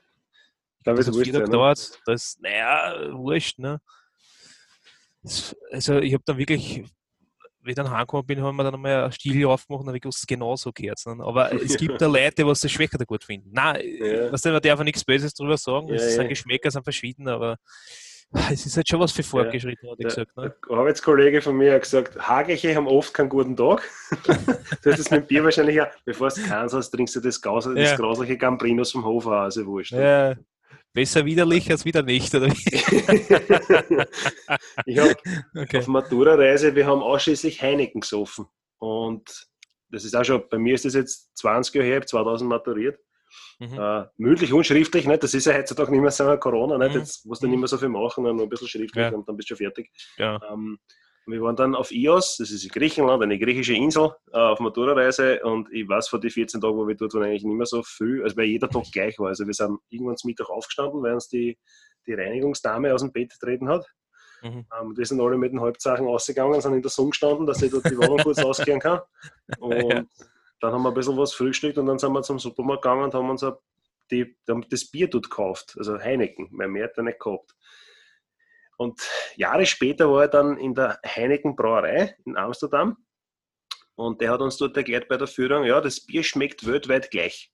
Da 0.85 0.93
das 0.95 1.07
wird 1.07 1.07
hat 1.09 1.15
es 1.17 1.23
vier 1.25 1.33
Tage 1.33 1.45
ne? 1.45 1.51
gedauert. 1.51 2.01
Das, 2.07 2.39
naja, 2.41 3.13
wurscht, 3.13 3.59
ne? 3.59 3.81
Also, 5.73 5.99
ich 5.99 6.15
habe 6.15 6.23
dann 6.25 6.39
wirklich, 6.39 6.85
wie 7.69 7.73
ich 7.73 7.77
dann 7.77 7.91
heimgekommen 7.91 8.27
bin, 8.27 8.43
haben 8.43 8.57
wir 8.57 8.65
dann 8.65 8.75
einmal 8.75 9.05
ein 9.05 9.13
Stiel 9.13 9.47
aufgemacht 9.47 9.83
und 9.83 9.87
habe 9.89 9.97
ich 9.99 10.03
gewusst, 10.03 10.27
genau 10.27 10.57
so 10.57 10.73
gehört 10.73 10.99
ne? 11.07 11.23
Aber 11.25 11.53
es 11.63 11.77
gibt 11.77 12.01
da 12.01 12.07
Leute, 12.07 12.43
die 12.43 12.49
das 12.49 12.69
Schwächer 12.71 12.99
gut 13.07 13.23
finden. 13.23 13.51
Nein, 13.53 13.81
Ja. 14.01 14.33
was 14.33 14.45
man 14.45 14.61
darf 14.61 14.83
nichts 14.83 15.05
Böses 15.05 15.33
drüber 15.35 15.57
sagen. 15.57 15.89
Ja, 15.89 15.95
es 15.95 16.03
ja. 16.03 16.11
sind 16.11 16.29
Geschmäcker, 16.29 16.71
sind 16.71 16.83
verschieden, 16.83 17.29
aber 17.29 17.57
es 18.51 18.67
ist 18.67 18.77
halt 18.77 18.87
schon 18.89 19.01
was 19.01 19.13
für 19.13 19.23
fortgeschritten, 19.23 19.89
hat 19.89 19.99
ich 20.01 20.07
Der, 20.15 20.25
gesagt. 20.25 20.37
Ne? 20.37 20.55
der 20.69 20.77
Arbeitskollege 20.77 21.41
von 21.41 21.57
mir 21.57 21.75
hat 21.75 21.83
gesagt, 21.83 22.19
Hageche 22.19 22.75
haben 22.75 22.87
oft 22.87 23.15
keinen 23.15 23.29
guten 23.31 23.57
Tag. 23.57 23.83
du 24.27 24.91
hast 24.91 24.99
es 24.99 25.11
mit 25.11 25.29
Bier 25.29 25.45
wahrscheinlich 25.45 25.81
auch, 25.81 25.87
bevor 26.05 26.29
du 26.29 26.43
keins 26.43 26.73
hast, 26.75 26.91
trinkst 26.91 27.17
du 27.17 27.21
das, 27.21 27.41
Gaus, 27.41 27.65
Ja. 27.67 27.73
das 27.75 27.97
grausliche 27.97 28.37
Gambrinos 28.37 28.93
vom 28.93 29.05
Hof 29.05 29.27
auch, 29.27 29.31
also 29.31 29.65
wurscht. 29.67 29.93
Ja, 29.93 30.35
besser 30.93 31.25
widerlich 31.25 31.71
als 31.71 31.85
wieder 31.85 32.03
nicht, 32.03 32.35
oder 32.35 32.49
wie? 32.49 32.53
ich 34.87 34.99
habe 34.99 35.15
Okay. 35.57 35.79
auf 35.79 35.87
Matura-Reise, 35.87 36.75
wir 36.75 36.87
haben 36.87 37.03
ausschließlich 37.03 37.61
Heineken 37.63 38.01
gesoffen. 38.01 38.47
Und 38.79 39.49
das 39.91 40.05
ist 40.05 40.15
auch 40.15 40.25
schon, 40.25 40.43
bei 40.51 40.59
mir 40.59 40.75
ist 40.75 40.85
das 40.85 40.95
jetzt 40.95 41.37
20 41.39 41.75
Jahre 41.75 41.87
her, 41.87 41.95
ich 41.97 42.01
habe 42.01 42.07
2000 42.07 42.49
maturiert. 42.49 42.99
Mhm. 43.59 43.79
Äh, 43.79 44.05
mündlich 44.17 44.53
und 44.53 44.65
schriftlich, 44.65 45.07
nicht? 45.07 45.23
das 45.23 45.35
ist 45.35 45.47
ja 45.47 45.55
heutzutage 45.55 45.91
nicht 45.91 46.01
mehr 46.01 46.11
so 46.11 46.37
Corona, 46.39 46.79
nicht? 46.79 46.95
Mhm. 46.95 47.01
jetzt 47.01 47.27
musst 47.27 47.43
du 47.43 47.49
nicht 47.49 47.59
mehr 47.59 47.69
so 47.69 47.77
viel 47.77 47.89
machen, 47.89 48.25
nur 48.25 48.41
ein 48.41 48.49
bisschen 48.49 48.69
schriftlich 48.69 49.05
Ja. 49.05 49.11
und 49.11 49.29
dann 49.29 49.37
bist 49.37 49.51
du 49.51 49.57
schon 49.57 49.65
fertig. 49.67 49.91
Ja. 50.17 50.41
Ähm, 50.51 50.79
wir 51.31 51.43
waren 51.43 51.57
dann 51.57 51.75
auf 51.75 51.91
Ios, 51.93 52.37
das 52.39 52.51
ist 52.51 52.65
in 52.65 52.71
Griechenland, 52.71 53.23
eine 53.23 53.39
griechische 53.39 53.75
Insel, 53.75 54.13
äh, 54.33 54.39
auf 54.39 54.61
Matura-Reise 54.61 55.41
und 55.45 55.71
ich 55.73 55.89
weiß 55.89 56.09
von 56.09 56.21
den 56.21 56.31
14 56.31 56.61
Tagen, 56.61 56.77
wo 56.77 56.87
wir 56.89 56.95
dort 56.97 57.15
waren, 57.15 57.25
eigentlich 57.25 57.45
nicht 57.45 57.57
mehr 57.57 57.67
so 57.67 57.83
viel, 57.83 58.23
also 58.23 58.37
weil 58.37 58.47
jeder 58.47 58.69
Tag 58.69 58.85
gleich 58.93 59.19
war. 59.19 59.29
Also 59.29 59.47
wir 59.47 59.55
sind 59.55 59.79
irgendwann 59.91 60.17
zum 60.17 60.29
Mittag 60.29 60.49
aufgestanden, 60.51 61.03
weil 61.03 61.15
uns 61.15 61.29
die, 61.29 61.59
die 62.07 62.15
Reinigungsdame 62.15 62.95
aus 62.95 63.03
dem 63.03 63.13
Bett 63.13 63.31
getreten 63.31 63.69
hat. 63.69 63.87
Mhm. 64.43 64.67
Ähm, 64.81 64.97
wir 64.97 65.05
sind 65.05 65.21
alle 65.21 65.37
mit 65.37 65.53
den 65.53 65.61
Halbsachen 65.61 66.07
ausgegangen, 66.07 66.61
sind 66.61 66.75
in 66.75 66.83
der 66.83 66.91
Sonne 66.91 67.11
gestanden, 67.11 67.47
dass 67.47 67.63
ich 67.63 67.71
dort 67.71 67.85
die 67.91 67.99
Wohnung 67.99 68.19
kurz 68.19 68.39
auskehren 68.43 68.81
kann. 68.81 69.01
Und 69.59 69.91
Ja. 69.91 70.05
dann 70.61 70.73
haben 70.73 70.83
wir 70.83 70.89
ein 70.89 70.95
bisschen 70.95 71.17
was 71.17 71.35
frühstückt 71.35 71.79
und 71.79 71.87
dann 71.87 71.99
sind 71.99 72.13
wir 72.13 72.23
zum 72.23 72.39
Supermarkt 72.39 72.83
gegangen 72.83 73.05
und 73.05 73.15
haben 73.15 73.31
uns 73.31 73.45
die, 74.11 74.37
haben 74.49 74.65
das 74.71 74.91
Bier 74.91 75.09
dort 75.09 75.29
gekauft, 75.29 75.75
also 75.79 75.99
Heineken, 75.99 76.49
weil 76.53 76.69
mehr 76.69 76.85
hat 76.85 76.97
er 76.97 77.03
nicht 77.03 77.21
gehabt. 77.21 77.55
Und 78.79 79.03
Jahre 79.37 79.67
später 79.67 80.11
war 80.11 80.23
er 80.23 80.29
dann 80.29 80.57
in 80.57 80.75
der 80.75 81.01
Heineken 81.05 81.57
Brauerei 81.57 82.17
in 82.25 82.37
Amsterdam 82.37 82.97
und 83.97 84.21
der 84.21 84.31
hat 84.31 84.41
uns 84.41 84.57
dort 84.57 84.77
erklärt 84.77 85.09
bei 85.09 85.17
der 85.17 85.27
Führung, 85.27 85.65
ja, 85.65 85.81
das 85.81 86.07
Bier 86.07 86.23
schmeckt 86.23 86.65
weltweit 86.65 87.11
gleich. 87.11 87.51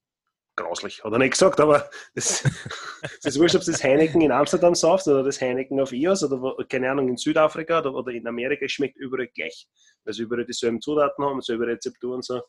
Grauslich, 0.56 1.02
hat 1.02 1.10
er 1.10 1.18
nicht 1.18 1.32
gesagt, 1.32 1.58
aber 1.58 1.88
das, 2.14 2.44
es 3.02 3.24
ist 3.24 3.40
wurscht, 3.40 3.56
ob 3.56 3.64
du 3.64 3.72
das 3.72 3.82
Heineken 3.82 4.20
in 4.20 4.30
Amsterdam 4.30 4.74
saufst 4.74 5.08
oder 5.08 5.24
das 5.24 5.40
Heineken 5.40 5.80
auf 5.80 5.92
IOS 5.92 6.22
oder 6.24 6.54
keine 6.68 6.90
Ahnung, 6.90 7.08
in 7.08 7.16
Südafrika 7.16 7.78
oder, 7.78 7.94
oder 7.94 8.12
in 8.12 8.26
Amerika, 8.26 8.66
es 8.66 8.72
schmeckt 8.72 8.98
überall 8.98 9.26
gleich. 9.28 9.66
Weil 10.04 10.12
sie 10.12 10.22
überall 10.24 10.44
dieselben 10.44 10.82
Zutaten 10.82 11.24
haben, 11.24 11.40
dieselbe 11.40 11.66
Rezeptur 11.66 12.14
und 12.14 12.24
so. 12.24 12.42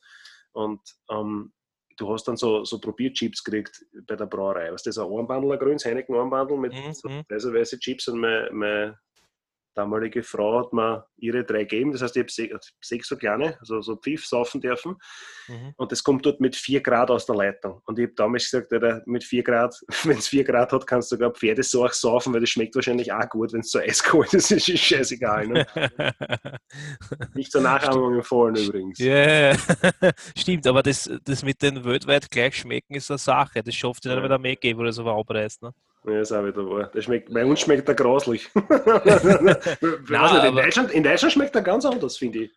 Und 0.51 0.81
ähm, 1.09 1.53
du 1.97 2.11
hast 2.11 2.25
dann 2.25 2.37
so, 2.37 2.63
so 2.63 2.79
Probierchips 2.79 3.43
gekriegt 3.43 3.85
bei 4.07 4.15
der 4.15 4.25
Brauerei. 4.25 4.71
Was 4.71 4.83
das 4.83 4.97
ein 4.97 5.11
Armbandel, 5.11 5.53
ein 5.53 5.59
grünes 5.59 5.85
Heineken 5.85 6.15
Armbandel 6.15 6.57
mit 6.57 6.73
Mhm, 6.73 6.93
so 6.93 7.09
mhm. 7.09 7.23
weiße 7.53 7.79
Chips 7.79 8.07
und 8.07 8.19
meine, 8.19 8.49
meine 8.51 8.99
damalige 9.75 10.23
Frau 10.23 10.59
hat 10.59 10.73
mir 10.73 11.05
ihre 11.17 11.43
drei 11.43 11.63
gegeben. 11.63 11.91
Das 11.91 12.01
heißt, 12.01 12.15
ich 12.15 12.21
habe 12.21 12.31
sechs, 12.31 12.73
sechs 12.81 13.07
so 13.07 13.17
kleine, 13.17 13.57
also 13.59 13.81
so 13.81 13.95
Pfiff 13.95 14.25
saufen 14.25 14.61
dürfen. 14.61 14.95
Mhm. 15.47 15.73
Und 15.77 15.91
das 15.91 16.03
kommt 16.03 16.25
dort 16.25 16.39
mit 16.39 16.55
4 16.55 16.81
Grad 16.81 17.11
aus 17.11 17.25
der 17.25 17.35
Leitung. 17.35 17.81
Und 17.85 17.99
ich 17.99 18.05
habe 18.05 18.15
damals 18.15 18.49
gesagt, 18.49 18.71
Alter, 18.73 19.03
mit 19.05 19.23
4 19.23 19.43
Grad, 19.43 19.75
wenn 20.03 20.17
es 20.17 20.27
4 20.27 20.43
Grad 20.43 20.71
hat, 20.71 20.87
kannst 20.87 21.11
du 21.11 21.15
sogar 21.15 21.31
Pferdesauch 21.31 21.91
saufen, 21.91 22.33
weil 22.33 22.41
das 22.41 22.49
schmeckt 22.49 22.75
wahrscheinlich 22.75 23.11
auch 23.11 23.29
gut, 23.29 23.53
wenn 23.53 23.61
es 23.61 23.71
so 23.71 23.79
eiskalt 23.79 24.33
ist. 24.33 24.45
Das 24.55 24.69
ist 24.69 24.79
scheißegal. 24.79 25.47
Ne? 25.47 25.65
Nicht 27.33 27.51
zur 27.51 27.61
Nachahmung 27.61 28.15
empfohlen 28.15 28.55
übrigens. 28.55 28.99
Ja, 28.99 29.55
stimmt, 30.37 30.65
aber 30.67 30.81
das, 30.81 31.09
das 31.23 31.43
mit 31.43 31.61
den 31.61 31.83
weltweit 31.83 32.31
gleich 32.31 32.55
schmecken 32.55 32.95
ist 32.95 33.11
eine 33.11 33.17
Sache. 33.17 33.61
Das 33.61 33.75
schafft 33.75 34.05
ja 34.05 34.11
nicht 34.11 34.21
mehr 34.21 34.29
der 34.29 34.39
Mäcki, 34.39 34.77
wo 34.77 34.83
er 34.83 34.93
so 34.93 35.05
abreißt. 35.07 35.63
Ne? 35.63 35.73
Ja, 36.07 36.21
ist 36.21 36.31
auch 36.31 36.45
wieder 36.45 36.69
wahr. 36.69 36.91
Schmeckt, 37.01 37.33
bei 37.33 37.45
uns 37.45 37.59
schmeckt 37.61 37.87
er 37.87 37.95
grauslich. 37.95 38.49
Nicht, 38.55 39.81
in, 39.81 40.55
Deutschland, 40.55 40.91
in 40.91 41.03
Deutschland 41.03 41.33
schmeckt 41.33 41.55
er 41.55 41.61
ganz 41.61 41.85
anders, 41.85 42.17
finde 42.17 42.43
ich. 42.45 42.51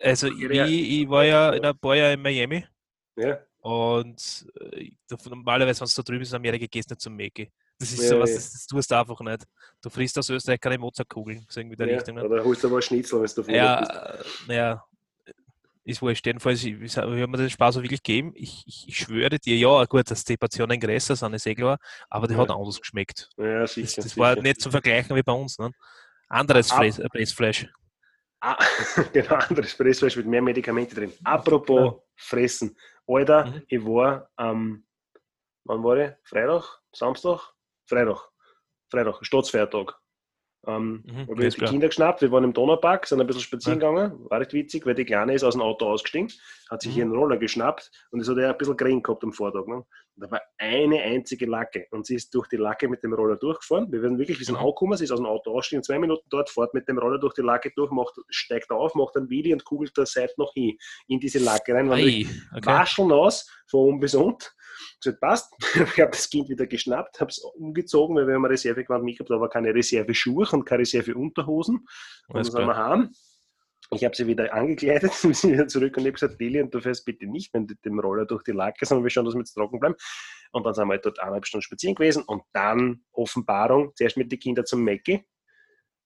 Also 0.00 0.28
ich, 0.28 0.50
Ja. 0.50 0.66
ich 0.66 1.08
war 1.08 1.24
ja 1.24 1.50
in 1.52 1.64
ein 1.64 1.78
paar 1.78 1.94
Jahren 1.94 2.14
in 2.14 2.22
Miami 2.22 2.66
Ja, 3.16 3.38
und 3.60 4.46
äh, 4.60 4.90
normalerweise, 5.28 5.80
wenn 5.80 5.86
du 5.88 5.92
da 5.96 6.02
drüben 6.02 6.22
ist 6.22 6.30
in 6.32 6.36
Amerika, 6.36 6.66
gehst 6.70 6.90
du 6.90 6.94
nicht 6.94 7.00
zum 7.00 7.16
Mäcki. 7.16 7.50
Das 7.78 7.92
ist 7.92 8.02
Ja, 8.02 8.08
so 8.10 8.20
was, 8.20 8.30
ja. 8.30 8.36
das, 8.36 8.52
das 8.52 8.66
tust 8.66 8.90
du 8.90 8.94
einfach 8.94 9.20
nicht. 9.20 9.44
Du 9.80 9.90
frisst 9.90 10.18
aus 10.18 10.28
Österreich 10.30 10.60
keine 10.60 10.78
Mozartkugeln, 10.78 11.44
so 11.48 11.60
irgendwie 11.60 11.76
der 11.76 11.88
ja. 11.88 11.94
Richtung. 11.96 12.16
Ne? 12.16 12.24
Oder 12.24 12.44
holst 12.44 12.62
du 12.62 12.68
aber 12.68 12.82
Schnitzel, 12.82 13.20
wenn 13.20 13.28
du 13.28 13.42
bist. 13.42 13.48
Ja, 13.48 13.80
äh, 13.82 14.24
naja, 14.48 14.84
ist 15.84 16.02
wurscht. 16.02 16.26
Jedenfalls, 16.26 16.64
ich, 16.64 16.96
haben 16.96 17.14
mir 17.30 17.36
den 17.36 17.50
Spaß 17.50 17.76
auch 17.76 17.82
wirklich 17.82 18.02
gegeben. 18.02 18.32
Ich, 18.34 18.64
ich, 18.66 18.84
ich 18.88 18.96
schwöre 18.98 19.38
dir, 19.38 19.56
ja, 19.56 19.84
gut, 19.84 20.10
dass 20.10 20.24
die 20.24 20.36
Portionen 20.36 20.80
größer 20.80 21.14
sind, 21.16 21.34
ist 21.34 21.46
eh 21.46 21.54
klar, 21.54 21.78
aber 22.10 22.26
die 22.26 22.34
Ja. 22.34 22.40
hat 22.40 22.50
anders 22.50 22.80
geschmeckt. 22.80 23.28
Ja, 23.36 23.60
Das, 23.60 23.74
sicher. 23.74 24.02
das 24.02 24.16
war 24.16 24.30
sicher. 24.32 24.42
nicht 24.42 24.60
zu 24.60 24.70
vergleichen 24.70 25.14
wie 25.16 25.22
bei 25.22 25.32
uns. 25.32 25.58
Ne? 25.58 25.70
Anderes 26.28 26.70
Fräs, 26.72 26.98
äh, 26.98 27.08
Pressfleisch. 27.08 27.66
Ah, 28.40 28.56
genau, 29.12 29.36
anderes 29.36 29.74
Pressfleisch 29.76 30.16
mit 30.16 30.26
mehr 30.26 30.42
Medikamente 30.42 30.94
drin. 30.94 31.12
Apropos 31.24 32.00
Fressen. 32.16 32.76
Alter, 33.06 33.46
Mhm. 33.46 33.62
ich 33.68 33.84
war 33.84 34.28
am 34.36 34.84
wann 35.64 35.82
war 35.82 35.96
ich? 35.98 36.12
Freitag? 36.24 36.64
Samstag? 36.92 37.40
Freitag. 37.86 38.18
Freitag, 38.90 39.18
Staatsfeiertag. 39.22 39.94
Ähm, 40.66 41.04
Mhm, 41.06 41.28
habe 41.28 41.46
ich 41.46 41.54
die. 41.56 41.64
Kinder 41.64 41.88
geschnappt, 41.88 42.22
wir 42.22 42.30
waren 42.32 42.44
im 42.44 42.52
Donaupark, 42.52 43.06
sind 43.06 43.20
ein 43.20 43.26
bisschen 43.26 43.42
spazieren 43.42 43.80
Ja. 43.80 43.90
gegangen, 43.90 44.24
war 44.30 44.40
recht 44.40 44.52
witzig, 44.52 44.86
weil 44.86 44.94
die 44.94 45.04
Kleine 45.04 45.34
ist 45.34 45.44
aus 45.44 45.54
dem 45.54 45.62
Auto 45.62 45.86
ausgestiegen, 45.86 46.30
hat 46.70 46.82
sich 46.82 46.90
Mhm. 46.90 46.94
hier 46.94 47.04
einen 47.04 47.12
Roller 47.14 47.36
geschnappt 47.36 47.90
und 48.10 48.20
es 48.20 48.28
hat 48.28 48.36
ja 48.38 48.50
ein 48.50 48.56
bisschen 48.58 48.76
Grün 48.76 49.02
gehabt 49.02 49.22
am 49.24 49.32
Vortag. 49.32 49.66
Ne? 49.66 49.76
Und 49.76 49.86
da 50.16 50.30
war 50.30 50.40
eine 50.58 51.02
einzige 51.02 51.46
Lacke 51.46 51.86
und 51.90 52.06
sie 52.06 52.14
ist 52.14 52.34
durch 52.34 52.48
die 52.48 52.56
Lacke 52.56 52.88
mit 52.88 53.02
dem 53.02 53.12
Roller 53.12 53.36
durchgefahren. 53.36 53.90
Wir 53.92 54.00
werden 54.02 54.18
wirklich, 54.18 54.38
wir 54.38 54.46
sind 54.46 54.54
Mhm. 54.54 54.60
angekommen, 54.62 54.96
sie 54.96 55.04
ist 55.04 55.10
aus 55.10 55.18
dem 55.18 55.26
Auto 55.26 55.50
ausgestiegen, 55.50 55.82
zwei 55.82 55.98
Minuten 55.98 56.26
dort, 56.30 56.48
fährt 56.50 56.72
mit 56.72 56.88
dem 56.88 56.98
Roller 56.98 57.18
durch 57.18 57.34
die 57.34 57.42
Lacke 57.42 57.72
durch, 57.74 57.90
macht, 57.90 58.14
steigt 58.30 58.70
auf, 58.70 58.94
macht 58.94 59.16
einen 59.16 59.28
Wheelie 59.28 59.52
und 59.52 59.64
kugelt 59.64 59.96
der 59.96 60.06
Seite 60.06 60.34
noch 60.38 60.52
hin 60.54 60.78
in 61.08 61.18
diese 61.20 61.40
Lacke 61.40 61.74
rein. 61.74 61.90
Ei, 61.92 62.26
okay. 62.52 62.66
Wascheln 62.66 63.12
aus, 63.12 63.50
von 63.66 63.80
oben 63.80 64.00
bis 64.00 64.14
unten. 64.14 64.44
Gesagt, 65.02 65.20
passt. 65.20 65.54
Ich 65.74 66.00
habe 66.00 66.10
das 66.10 66.28
Kind 66.28 66.48
wieder 66.48 66.66
geschnappt, 66.66 67.20
habe 67.20 67.30
es 67.30 67.38
umgezogen, 67.38 68.16
weil 68.16 68.26
wir 68.26 68.34
haben 68.34 68.44
eine 68.44 68.54
Reservegewand 68.54 69.04
mitgehabt, 69.04 69.30
aber 69.30 69.48
keine 69.48 69.74
Reserve-Schuhe 69.74 70.46
und 70.52 70.64
keine 70.64 70.80
Reserve-Unterhosen. 70.80 71.86
Und 72.28 72.36
Alles 72.36 72.48
sind 72.48 72.66
wir 72.66 72.76
heim. 72.76 73.10
Ich 73.90 74.04
habe 74.04 74.16
sie 74.16 74.26
wieder 74.26 74.52
angekleidet, 74.52 75.12
wir 75.24 75.34
sind 75.34 75.52
wieder 75.52 75.68
zurück 75.68 75.96
und 75.96 76.02
ich 76.02 76.06
habe 76.06 76.12
gesagt, 76.12 76.40
Lilian, 76.40 76.70
du 76.70 76.80
fährst 76.80 77.04
bitte 77.04 77.26
nicht 77.26 77.54
mit 77.54 77.84
dem 77.84 78.00
Roller 78.00 78.26
durch 78.26 78.42
die 78.42 78.52
Lacke, 78.52 78.86
sondern 78.86 79.04
wir 79.04 79.10
schauen, 79.10 79.24
dass 79.26 79.34
wir 79.34 79.40
jetzt 79.40 79.54
trocken 79.54 79.78
bleiben. 79.78 79.96
Und 80.52 80.64
dann 80.64 80.74
sind 80.74 80.86
wir 80.86 80.94
halt 80.94 81.04
dort 81.04 81.18
eineinhalb 81.20 81.46
Stunden 81.46 81.62
spazieren 81.62 81.94
gewesen 81.94 82.22
und 82.24 82.42
dann 82.52 83.04
Offenbarung, 83.12 83.92
zuerst 83.96 84.16
mit 84.16 84.30
den 84.30 84.38
Kindern 84.38 84.66
zum 84.66 84.84
Mackie, 84.84 85.24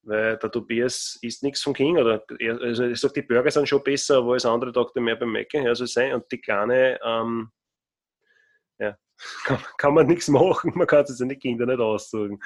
weil 0.02 0.38
der 0.38 0.50
Tobias 0.50 1.18
isst 1.23 1.42
nichts 1.42 1.62
vom 1.62 1.75
King, 1.75 1.99
oder 1.99 2.25
er, 2.38 2.61
also 2.61 2.85
er 2.85 2.97
sagt, 2.97 3.16
die 3.16 3.23
Burger 3.23 3.50
sind 3.50 3.68
schon 3.68 3.82
besser, 3.82 4.18
aber 4.18 4.32
alles 4.32 4.47
andere 4.47 4.73
Tag 4.73 4.94
mehr 4.97 5.16
beim 5.16 5.32
Mackie, 5.32 5.58
ja, 5.58 5.75
soll 5.75 5.87
sein. 5.87 6.14
Und 6.14 6.25
die 6.32 6.40
Kleine, 6.40 6.99
ähm, 7.04 7.50
kann, 9.44 9.58
kann 9.78 9.94
man 9.94 10.06
nichts 10.06 10.28
machen, 10.28 10.72
man 10.75 10.87
kann 10.87 11.04
es 11.04 11.16
den 11.18 11.38
Kindern 11.38 11.68
nicht 11.68 11.80
aussuchen. 11.80 12.40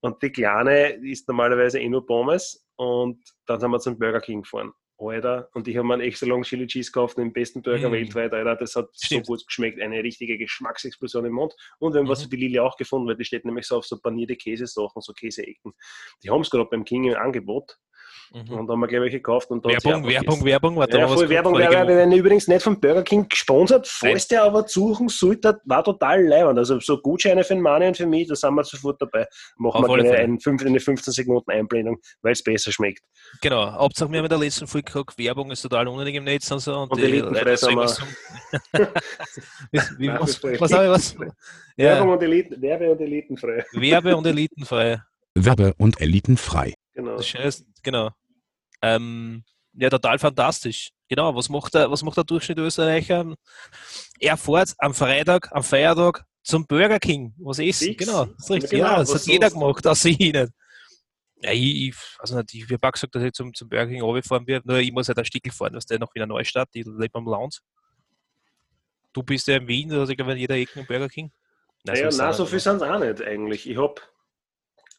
Und 0.00 0.22
die 0.22 0.30
Kleine 0.30 0.90
isst 1.04 1.26
normalerweise 1.28 1.80
eh 1.80 1.88
nur 1.88 2.06
Pommes 2.06 2.64
und 2.76 3.20
dann 3.46 3.58
sind 3.60 3.70
wir 3.70 3.80
zum 3.80 3.98
Burger 3.98 4.20
King 4.20 4.42
gefahren. 4.42 4.72
Alter, 5.00 5.48
und 5.54 5.68
ich 5.68 5.76
habe 5.76 5.86
mir 5.86 5.94
einen 5.94 6.02
extra 6.02 6.26
langen 6.26 6.42
Chili 6.42 6.66
Cheese 6.66 6.90
gekauft, 6.90 7.18
den 7.18 7.32
besten 7.32 7.62
Burger 7.62 7.88
Mm. 7.88 7.92
weltweit, 7.92 8.32
Alter. 8.32 8.56
Das 8.56 8.74
hat 8.74 8.88
Stimmt. 9.00 9.26
so 9.26 9.32
gut 9.32 9.46
geschmeckt, 9.46 9.80
eine 9.80 10.02
richtige 10.02 10.36
Geschmacksexplosion 10.36 11.24
im 11.24 11.34
Mund. 11.34 11.54
Und 11.78 11.92
wir 11.94 12.00
haben 12.00 12.08
was 12.08 12.18
Mhm. 12.18 12.22
für 12.24 12.28
die 12.30 12.36
Lili 12.36 12.58
auch 12.58 12.76
gefunden, 12.76 13.06
weil 13.06 13.16
die 13.16 13.24
steht 13.24 13.44
nämlich 13.44 13.64
so 13.66 13.76
auf 13.76 13.86
so 13.86 13.96
panierte 14.00 14.34
Käsesachen, 14.34 15.00
so 15.00 15.12
Käseecken. 15.12 15.72
Die 16.24 16.30
haben 16.30 16.40
es 16.40 16.50
gerade 16.50 16.68
beim 16.68 16.84
King 16.84 17.04
im 17.04 17.16
Angebot 17.16 17.78
Mhm. 18.32 18.58
und 18.58 18.68
haben 18.70 18.80
wir 18.80 18.86
gleich 18.88 19.00
welche 19.02 19.16
gekauft. 19.18 19.50
Und 19.50 19.64
da 19.64 19.70
Werbung, 19.70 20.06
Werbung. 20.06 20.44
Werbung. 20.44 20.76
Warte, 20.76 20.98
Ja, 20.98 21.04
mal, 21.04 21.10
was 21.12 21.20
voll 21.20 21.28
Werbung, 21.30 21.54
die 21.54 21.60
Werbung. 21.60 21.88
Wir 21.88 21.96
werden 21.96 22.12
übrigens 22.12 22.46
nicht 22.48 22.62
vom 22.62 22.78
Burger 22.78 23.02
King 23.02 23.28
gesponsert. 23.28 23.86
Falls 23.88 24.28
der 24.28 24.42
aber 24.44 24.66
suchen 24.68 25.08
sollte, 25.08 25.60
war 25.64 25.82
total 25.82 26.22
leibend. 26.24 26.58
Also 26.58 26.78
so 26.80 26.98
Gutscheine 26.98 27.42
für 27.44 27.54
den 27.54 27.62
Mani 27.62 27.86
und 27.86 27.96
für 27.96 28.06
mich, 28.06 28.28
da 28.28 28.34
sind 28.34 28.54
wir 28.54 28.64
sofort 28.64 29.00
dabei. 29.00 29.26
Machen 29.56 29.84
Auf 29.84 29.96
wir 29.96 30.38
fünf- 30.42 30.64
eine 30.64 30.80
15 30.80 31.12
Sekunden 31.12 31.50
Einblendung, 31.50 31.98
weil 32.22 32.32
es 32.32 32.42
besser 32.42 32.70
schmeckt. 32.72 33.00
Genau, 33.40 33.72
Hauptsache 33.72 34.10
wir 34.10 34.18
haben 34.18 34.24
in 34.26 34.30
der 34.30 34.38
letzten 34.38 34.66
Folge 34.66 34.92
gesagt, 34.92 35.18
Werbung 35.18 35.50
ist 35.50 35.62
total 35.62 35.88
unnötig 35.88 36.14
im 36.16 36.24
Netz 36.24 36.50
und 36.50 36.58
so. 36.60 36.74
Und, 36.78 36.90
Und 36.90 36.98
die 37.00 37.04
Elitenfrei 37.04 37.40
Leute 37.44 37.56
sind 37.56 37.76
wir- 37.76 37.88
sagen, 37.88 38.08
was, 39.72 39.98
wie, 39.98 40.08
was, 40.08 40.42
was 40.42 40.72
habe 40.72 40.84
ich 40.84 40.90
was? 40.90 41.18
Werbung 41.18 41.32
Ja, 41.76 42.02
und 42.14 42.22
Eliten, 42.22 42.60
Werbe- 42.60 42.90
und 42.90 43.00
Elitenfrei. 43.00 43.64
Werbe- 43.72 44.16
und 44.16 44.26
Elitenfrei. 44.26 45.00
Werbe- 45.34 45.74
und 45.78 46.00
elitenfrei. 46.00 46.74
Genau. 46.98 47.16
Das 47.16 47.28
Schöne 47.28 47.52
genau. 47.84 48.10
Ähm, 48.82 49.44
ja, 49.74 49.88
total 49.88 50.18
fantastisch. 50.18 50.90
Genau, 51.08 51.32
was 51.32 51.48
macht 51.48 51.72
der, 51.72 51.88
was 51.88 52.02
macht 52.02 52.16
der 52.16 52.24
Durchschnitt 52.24 52.58
Österreicher? 52.58 53.36
Er 54.18 54.36
fährt 54.36 54.74
am 54.78 54.92
Freitag, 54.92 55.48
am 55.52 55.62
Feiertag 55.62 56.24
zum 56.42 56.66
Burger 56.66 56.98
King 56.98 57.32
was 57.38 57.60
essen. 57.60 57.84
Fix. 57.84 58.04
Genau, 58.04 58.24
das 58.24 58.36
ist 58.38 58.50
richtig. 58.50 58.70
Genau, 58.70 58.84
ja, 58.84 58.98
das 58.98 59.14
hat 59.14 59.26
jeder 59.26 59.48
gemacht, 59.48 59.86
außer 59.86 60.08
ich 60.08 60.18
nicht. 60.18 60.34
Ja, 61.40 61.52
ich, 61.52 61.88
ich 61.88 61.94
also 62.18 62.36
nicht, 62.36 62.52
ich 62.52 62.64
habe 62.64 62.88
auch 62.88 62.92
gesagt, 62.92 63.14
dass 63.14 63.22
ich 63.22 63.32
zum, 63.32 63.54
zum 63.54 63.68
Burger 63.68 63.86
King 63.86 64.02
runterfahren 64.02 64.44
werde, 64.48 64.66
nur 64.66 64.78
ich 64.78 64.90
muss 64.90 65.06
halt 65.06 65.18
ein 65.18 65.24
Stickel 65.24 65.52
fahren, 65.52 65.74
was 65.74 65.86
der 65.86 66.00
noch 66.00 66.12
wieder 66.16 66.26
Neustadt, 66.26 66.68
ich 66.72 66.84
lebe 66.84 67.16
am 67.16 67.28
Land. 67.28 67.60
Du 69.12 69.22
bist 69.22 69.46
ja 69.46 69.58
in 69.58 69.68
Wien, 69.68 69.92
also 69.92 70.10
ich 70.10 70.16
glaube, 70.16 70.32
in 70.32 70.38
jeder 70.38 70.56
Ecke 70.56 70.80
ein 70.80 70.86
Burger 70.86 71.08
King. 71.08 71.30
Naja, 71.84 72.08
ist 72.08 72.18
nein, 72.18 72.32
so 72.32 72.44
viel 72.44 72.58
sind 72.58 72.76
es 72.76 72.82
auch 72.82 72.98
nicht 72.98 73.22
eigentlich. 73.22 73.70
Ich 73.70 73.76
habe, 73.76 74.00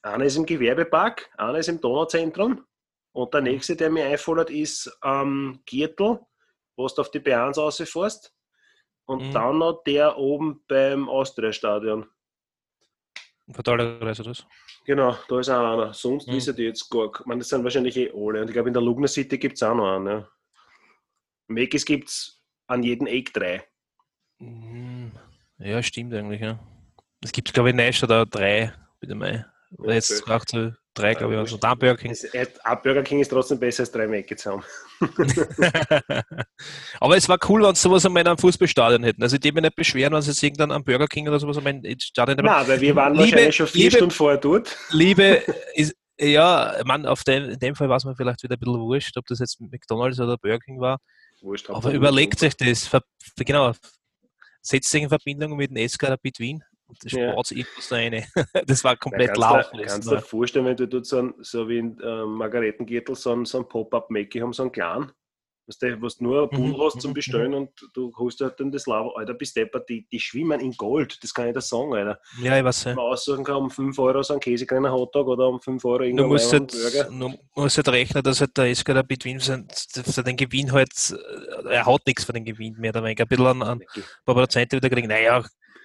einer 0.02 0.26
ist 0.26 0.38
im 0.38 0.46
Gewerbepark, 0.46 1.30
einer 1.38 1.60
ist 1.60 1.70
im 1.70 1.80
Donauzentrum 1.82 2.66
und 3.14 3.34
der 3.34 3.42
nächste, 3.42 3.76
der 3.76 3.90
mir 3.90 4.06
einfällt, 4.06 4.50
ist 4.50 4.98
ähm, 5.04 5.62
Giertel, 5.66 6.20
wo 6.78 6.88
du 6.88 7.02
auf 7.02 7.12
die 7.12 7.20
B1 7.20 7.58
rausfährst. 7.60 8.34
Und 9.06 9.24
Mhm. 9.28 9.32
dann 9.32 9.58
noch 9.58 9.84
der 9.84 10.18
oben 10.18 10.64
beim 10.68 11.10
Austria-Stadion. 11.10 12.08
Totaler 13.54 14.00
Reise 14.02 14.22
das. 14.22 14.46
Genau, 14.86 15.18
da 15.28 15.40
ist 15.40 15.50
auch 15.50 15.74
einer. 15.74 15.94
Sonst 15.94 16.28
Mhm. 16.28 16.34
wissen 16.34 16.56
die 16.56 16.64
jetzt 16.64 16.88
gar 16.90 17.08
Ich 17.20 17.26
meine, 17.26 17.40
das 17.40 17.50
sind 17.50 17.64
wahrscheinlich 17.64 17.98
eh 17.98 18.12
alle. 18.12 18.42
Und 18.42 18.48
ich 18.50 18.54
glaube, 18.54 18.70
in 18.70 18.74
der 18.74 18.84
Lugner 18.84 19.08
City 19.08 19.40
gibt 19.40 19.56
es 19.56 19.64
auch 19.64 19.74
noch 19.74 19.96
einen. 19.96 20.08
Ja. 20.08 20.30
Mekis 21.48 21.84
gibt 21.86 22.10
es 22.10 22.44
an 22.68 22.84
jedem 22.84 23.08
Eck 23.08 23.34
drei. 23.34 23.64
Mm, 24.38 25.08
Ja, 25.58 25.82
stimmt 25.82 26.14
eigentlich, 26.14 26.42
ja. 26.42 26.60
Es 27.24 27.32
gibt, 27.32 27.52
glaube 27.54 27.70
ich, 27.70 27.72
in 27.74 27.78
Neustadt 27.78 28.12
auch 28.12 28.26
drei, 28.30 28.72
bitte 29.00 29.16
mal. 29.16 29.52
Oder 29.78 29.94
jetzt 29.94 30.22
Okay. 30.24 30.32
auch 30.34 30.46
zu 30.46 30.76
drei, 30.96 31.14
glaube 31.14 31.34
ich, 31.36 31.40
also 31.40 31.58
da 31.58 31.76
Burger 31.76 31.96
King. 31.98 32.16
Ein 32.64 32.78
Burger 32.84 33.04
King 33.04 33.20
ist 33.22 33.30
trotzdem 33.30 33.60
besser 33.60 33.82
als 33.84 33.92
drei 33.92 34.08
Mekis 34.08 34.46
haben. 34.46 34.64
Aber 37.00 37.18
es 37.18 37.30
war 37.30 37.38
cool, 37.48 37.64
wenn 37.64 37.76
sie 37.76 37.82
sowas 37.82 38.06
einmal 38.06 38.22
in 38.22 38.28
einem 38.28 38.38
Fußballstadion 38.38 39.04
hätten. 39.04 39.24
Also 39.24 39.36
ich 39.36 39.44
würde 39.44 39.56
mich 39.56 39.64
nicht 39.64 39.76
beschweren, 39.76 40.14
wenn 40.14 40.22
sie 40.22 40.32
jetzt 40.32 40.44
irgendeinen 40.44 40.72
am 40.72 40.84
Burger 40.84 41.08
King 41.08 41.28
oder 41.28 41.40
sowas 41.40 41.58
einmal 41.58 41.86
ins 41.86 42.04
Stadion 42.04 42.38
hätten. 42.38 42.46
Nein, 42.48 42.68
weil 42.68 42.82
wir 42.82 42.96
waren 42.96 43.14
Liebe- 43.14 43.24
wahrscheinlich 43.32 43.56
schon 43.56 43.68
vier 43.68 43.84
liebe- 43.86 43.96
Stunden 43.98 44.12
vorher 44.14 44.38
dort. 44.40 44.76
Liebe 44.92 45.44
ist, 45.76 45.96
ja, 46.20 46.76
man, 46.86 47.06
auf 47.06 47.24
dem, 47.24 47.50
in 47.52 47.60
dem 47.60 47.76
Fall 47.76 47.88
war 47.90 47.98
es 47.98 48.06
mir 48.06 48.16
vielleicht 48.16 48.44
wieder 48.44 48.56
ein 48.56 48.60
bisschen 48.60 48.80
wurscht, 48.80 49.16
ob 49.18 49.26
das 49.28 49.40
jetzt 49.40 49.62
McDonalds 49.62 50.20
oder 50.20 50.38
Burger 50.38 50.60
King 50.60 50.80
war. 50.82 51.00
Wurscht, 51.42 51.70
Aber 51.70 51.92
überlegt 51.94 52.44
euch 52.44 52.58
das, 52.58 52.86
ver, 52.88 53.02
genau, 53.38 53.72
setzt 54.62 54.90
sich 54.90 55.04
in 55.04 55.10
Verbindung 55.10 55.56
mit 55.56 55.72
dem 55.72 55.88
SK 55.88 56.10
Rapid 56.10 56.40
Wien 56.40 56.64
Ja. 57.12 57.36
da 57.90 57.96
rein. 57.96 58.26
Das 58.68 58.84
war 58.84 58.94
Ja, 58.94 58.98
komplett 58.98 59.30
kannst 59.38 59.38
laut. 59.38 59.66
du- 59.74 59.86
Kannst 59.86 60.12
du 60.12 60.16
dir 60.16 60.22
vorstellen, 60.22 60.66
wenn 60.66 60.78
du 60.78 60.88
dort 60.88 61.06
so, 61.06 61.18
ein, 61.20 61.34
so 61.40 61.68
wie 61.68 61.80
in 61.80 62.00
äh, 62.00 62.26
Margaretengürtel 62.26 63.16
so 63.16 63.32
ein, 63.34 63.46
so 63.46 63.60
ein 63.60 63.68
Pop-Up-Mackie 63.68 64.42
haben, 64.42 64.54
so 64.54 64.64
einen 64.64 64.72
kleinen, 64.72 65.12
was 65.68 65.78
du 65.80 66.02
was 66.02 66.20
nur 66.22 66.44
ein 66.44 66.52
Pool 66.52 66.74
Mhm, 66.74 66.82
hast 66.86 67.02
zum 67.02 67.12
mhm, 67.12 67.14
Bestellen 67.14 67.54
und 67.56 67.72
du 67.94 68.14
holst 68.18 68.42
halt 68.42 68.60
dann 68.60 68.72
das 68.72 68.86
Lava, 68.88 69.12
Alter, 69.16 69.34
bis 69.34 69.54
deppert, 69.54 69.90
die, 69.90 70.08
die 70.10 70.20
schwimmen 70.20 70.60
in 70.60 70.74
Gold, 70.74 71.24
das 71.24 71.34
kann 71.34 71.48
ich 71.48 71.54
dir 71.56 71.62
sagen, 71.62 71.94
Alter. 71.96 72.20
Ja, 72.32 72.58
ich 72.58 72.64
weiß. 72.64 72.86
Wenn 72.86 72.92
Ja. 72.92 72.96
man 72.96 73.06
aussuchen 73.06 73.44
kann, 73.44 73.56
um 73.58 73.72
5 73.72 73.98
Euro 74.00 74.22
so 74.24 74.34
einen 74.34 74.42
Käsekreiner 74.42 74.92
Hotdog 74.92 75.28
oder 75.28 75.48
um 75.48 75.60
5 75.62 75.84
Euro 75.86 76.04
Du 76.12 76.26
irgendeinen 76.26 76.30
musst, 76.30 76.52
Wein 76.52 76.52
halt, 76.54 76.72
Burger. 76.72 77.08
du 77.10 77.38
musst 77.56 77.78
halt 77.78 77.88
rechnen, 77.90 78.24
dass 78.24 78.42
halt 78.42 78.58
der 78.58 78.66
SK 78.76 78.90
Wien 79.26 79.40
sein, 79.40 79.68
für 80.04 80.24
den 80.24 80.38
Gewinn 80.38 80.72
halt, 80.72 80.90
äh, 81.12 81.70
er 81.70 81.86
hat 81.86 82.02
nichts 82.08 82.24
für 82.26 82.34
den 82.34 82.46
Gewinn 82.46 82.76
mehr 82.80 82.90
oder 82.92 83.04
weniger. 83.04 83.26
Ein 83.26 83.28
bisschen 83.28 83.46
an, 83.48 83.62
ein 83.64 83.84
paar 84.26 84.36
Prozente 84.36 84.78
wieder 84.78 84.90
kriegen. 84.90 85.08
Naja, 85.08 85.44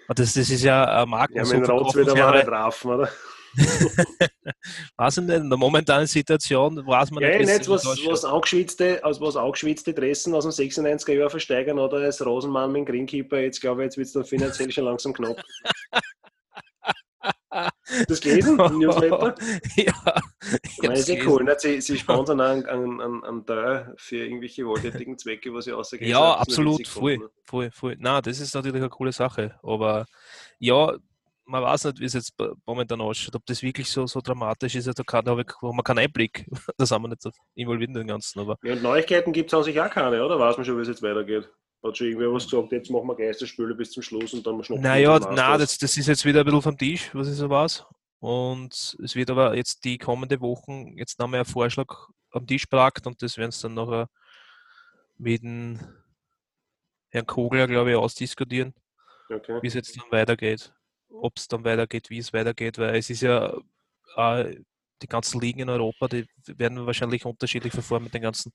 das, 0.09 0.35
das 0.35 0.51
ist 0.51 0.63
ja 0.63 1.03
ein 1.03 1.09
Marken. 1.09 1.37
Ja, 1.37 1.45
so 1.45 1.57
mit 1.57 1.69
Rotz 1.69 1.95
wieder 1.95 2.15
mal 2.15 2.23
andere- 2.23 2.39
nicht 2.39 2.49
rauf, 2.49 2.85
oder? 2.85 3.09
Weiß 4.97 5.19
ich 5.19 5.25
nicht, 5.25 5.37
in 5.37 5.49
der 5.49 5.59
momentanen 5.59 6.07
Situation 6.09 6.77
weiß 6.85 7.13
man 7.13 7.23
Ja, 7.23 7.39
nicht, 7.39 7.47
nicht, 7.47 7.69
was, 7.69 7.85
was, 7.87 8.25
angeschwitzte, 8.25 9.03
also 9.05 9.21
was 9.21 9.37
angeschwitzte 9.37 9.95
Dressen 9.95 10.35
aus 10.35 10.45
dem 10.45 10.51
96er 10.51 11.13
Jahr 11.13 11.31
versteigern 11.31 11.79
oder 11.79 11.99
als 11.99 12.25
Rosenmann 12.25 12.73
mit 12.73 12.81
dem 12.81 12.87
Greenkeeper. 12.87 13.39
Jetzt 13.39 13.61
glaube 13.61 13.83
ich, 13.83 13.87
jetzt 13.87 13.97
wird 13.97 14.07
es 14.09 14.13
dann 14.13 14.25
finanziell 14.25 14.73
schon 14.73 14.85
langsam 14.85 15.13
knapp. 15.13 15.41
Das 18.09 18.21
gelesen? 18.21 18.59
Im 18.59 18.79
Newsletter? 18.79 19.35
ja. 19.77 19.93
Meine, 20.83 20.95
ist 20.95 21.09
ja 21.09 21.17
cool. 21.27 21.55
Sie, 21.59 21.81
sie 21.81 21.99
sponsern 21.99 22.41
einen, 22.41 22.67
einen, 22.67 23.25
einen, 23.25 23.47
Teil 23.47 23.95
für 23.97 24.17
irgendwelche 24.17 24.67
wohltätigen 24.67 25.19
Zwecke, 25.19 25.53
was 25.53 25.67
ich 25.67 25.73
ausgegeben 25.73 26.11
Ja, 26.11 26.35
absolut, 26.35 26.87
voll, 26.87 27.31
voll, 27.45 27.71
voll. 27.71 27.97
Na, 27.99 28.21
das 28.21 28.41
ist 28.41 28.55
natürlich 28.55 28.81
eine 28.81 28.89
coole 28.91 29.13
Sache. 29.13 29.59
Aber 29.63 30.07
ja, 30.59 30.95
man 31.47 31.63
weiß 31.63 31.85
nicht, 31.85 32.01
wie 32.01 32.05
es 32.07 32.15
jetzt 32.15 32.35
momentan 32.67 33.01
ausschaut, 33.01 33.35
ob 33.35 33.45
das 33.47 33.63
wirklich 33.63 33.91
so, 33.91 34.07
so 34.07 34.21
dramatisch 34.21 34.75
ist. 34.75 34.87
Da, 34.87 35.03
kann, 35.03 35.25
da 35.25 35.33
habe 35.33 35.43
ich, 35.43 35.53
wo 35.61 35.73
man 35.73 35.85
keinen 35.85 35.99
Einblick. 35.99 36.47
Da 36.77 36.87
sind 36.87 37.03
wir 37.03 37.09
nicht 37.09 37.23
so 37.23 37.31
involviert 37.55 37.89
in 37.89 37.95
dem 37.95 38.07
Ganzen. 38.07 38.41
Aber 38.41 38.57
Ja, 38.63 38.73
und 38.73 38.83
Neuigkeiten 38.83 39.33
gibt 39.33 39.53
es 39.53 39.55
an 39.55 39.65
sich 39.65 39.81
auch 39.81 39.91
keine, 39.91 40.25
oder? 40.25 40.39
Weiß 40.39 40.57
man 40.57 40.65
schon, 40.65 40.77
wie 40.79 40.83
es 40.83 40.89
jetzt 40.89 41.03
weitergeht? 41.03 41.49
Hat 41.85 41.97
schon 41.97 42.07
irgendwer 42.07 42.33
was 42.33 42.45
gesagt, 42.45 42.73
jetzt 42.73 42.91
machen 42.91 43.07
wir 43.09 43.15
Geisterspiele 43.15 43.75
bis 43.75 43.91
zum 43.91 44.03
Schluss 44.03 44.33
und 44.33 44.47
dann 44.47 44.63
schnappen 44.65 44.83
wir 44.83 44.91
naja, 44.91 45.19
na, 45.19 45.59
das, 45.59 45.77
das 45.79 45.97
ist 45.97 46.09
jetzt 46.09 46.25
wieder 46.25 46.41
ein 46.41 46.47
bisschen 46.47 46.63
vom 46.63 46.79
Tisch, 46.79 47.11
was 47.13 47.29
ich 47.29 47.35
so 47.35 47.51
weiß. 47.51 47.85
Und 48.21 48.97
es 49.03 49.15
wird 49.15 49.31
aber 49.31 49.55
jetzt 49.55 49.85
die 49.85 49.99
kommende 49.99 50.41
Wochen 50.41 50.97
jetzt 50.97 51.19
nochmal 51.19 51.41
ein 51.41 51.47
Vorschlag 51.47 52.09
am 52.31 52.47
Tisch 52.47 52.67
plagt 52.67 53.07
und 53.07 53.21
das 53.23 53.37
werden 53.37 53.51
sie 53.51 53.63
dann 53.63 53.75
nachher 53.75 54.09
mit 55.19 55.43
dem 55.43 55.79
Herrn 57.11 57.27
Kogler, 57.27 57.69
glaube 57.69 57.91
ich, 57.91 57.97
ausdiskutieren. 57.97 58.75
Okay. 59.29 59.59
wie 59.63 59.67
es 59.67 59.75
jetzt 59.75 59.97
dann 59.97 60.11
weitergeht. 60.11 60.73
Ob 61.09 61.37
es 61.37 61.49
dann 61.49 61.65
weitergeht, 61.65 62.11
wie 62.11 62.19
es 62.19 62.33
weitergeht, 62.33 62.79
weil 62.79 62.97
es 62.97 63.11
ist 63.11 63.23
ja 63.23 63.57
äh, 64.17 64.57
die 65.03 65.09
ganzen 65.09 65.41
Ligen 65.41 65.61
in 65.61 65.69
Europa, 65.69 66.09
die 66.09 66.27
werden 66.47 66.87
wahrscheinlich 66.87 67.25
unterschiedlich 67.25 67.73
verfahren 67.73 68.05
mit 68.05 68.15
den 68.15 68.23
ganzen 68.23 68.53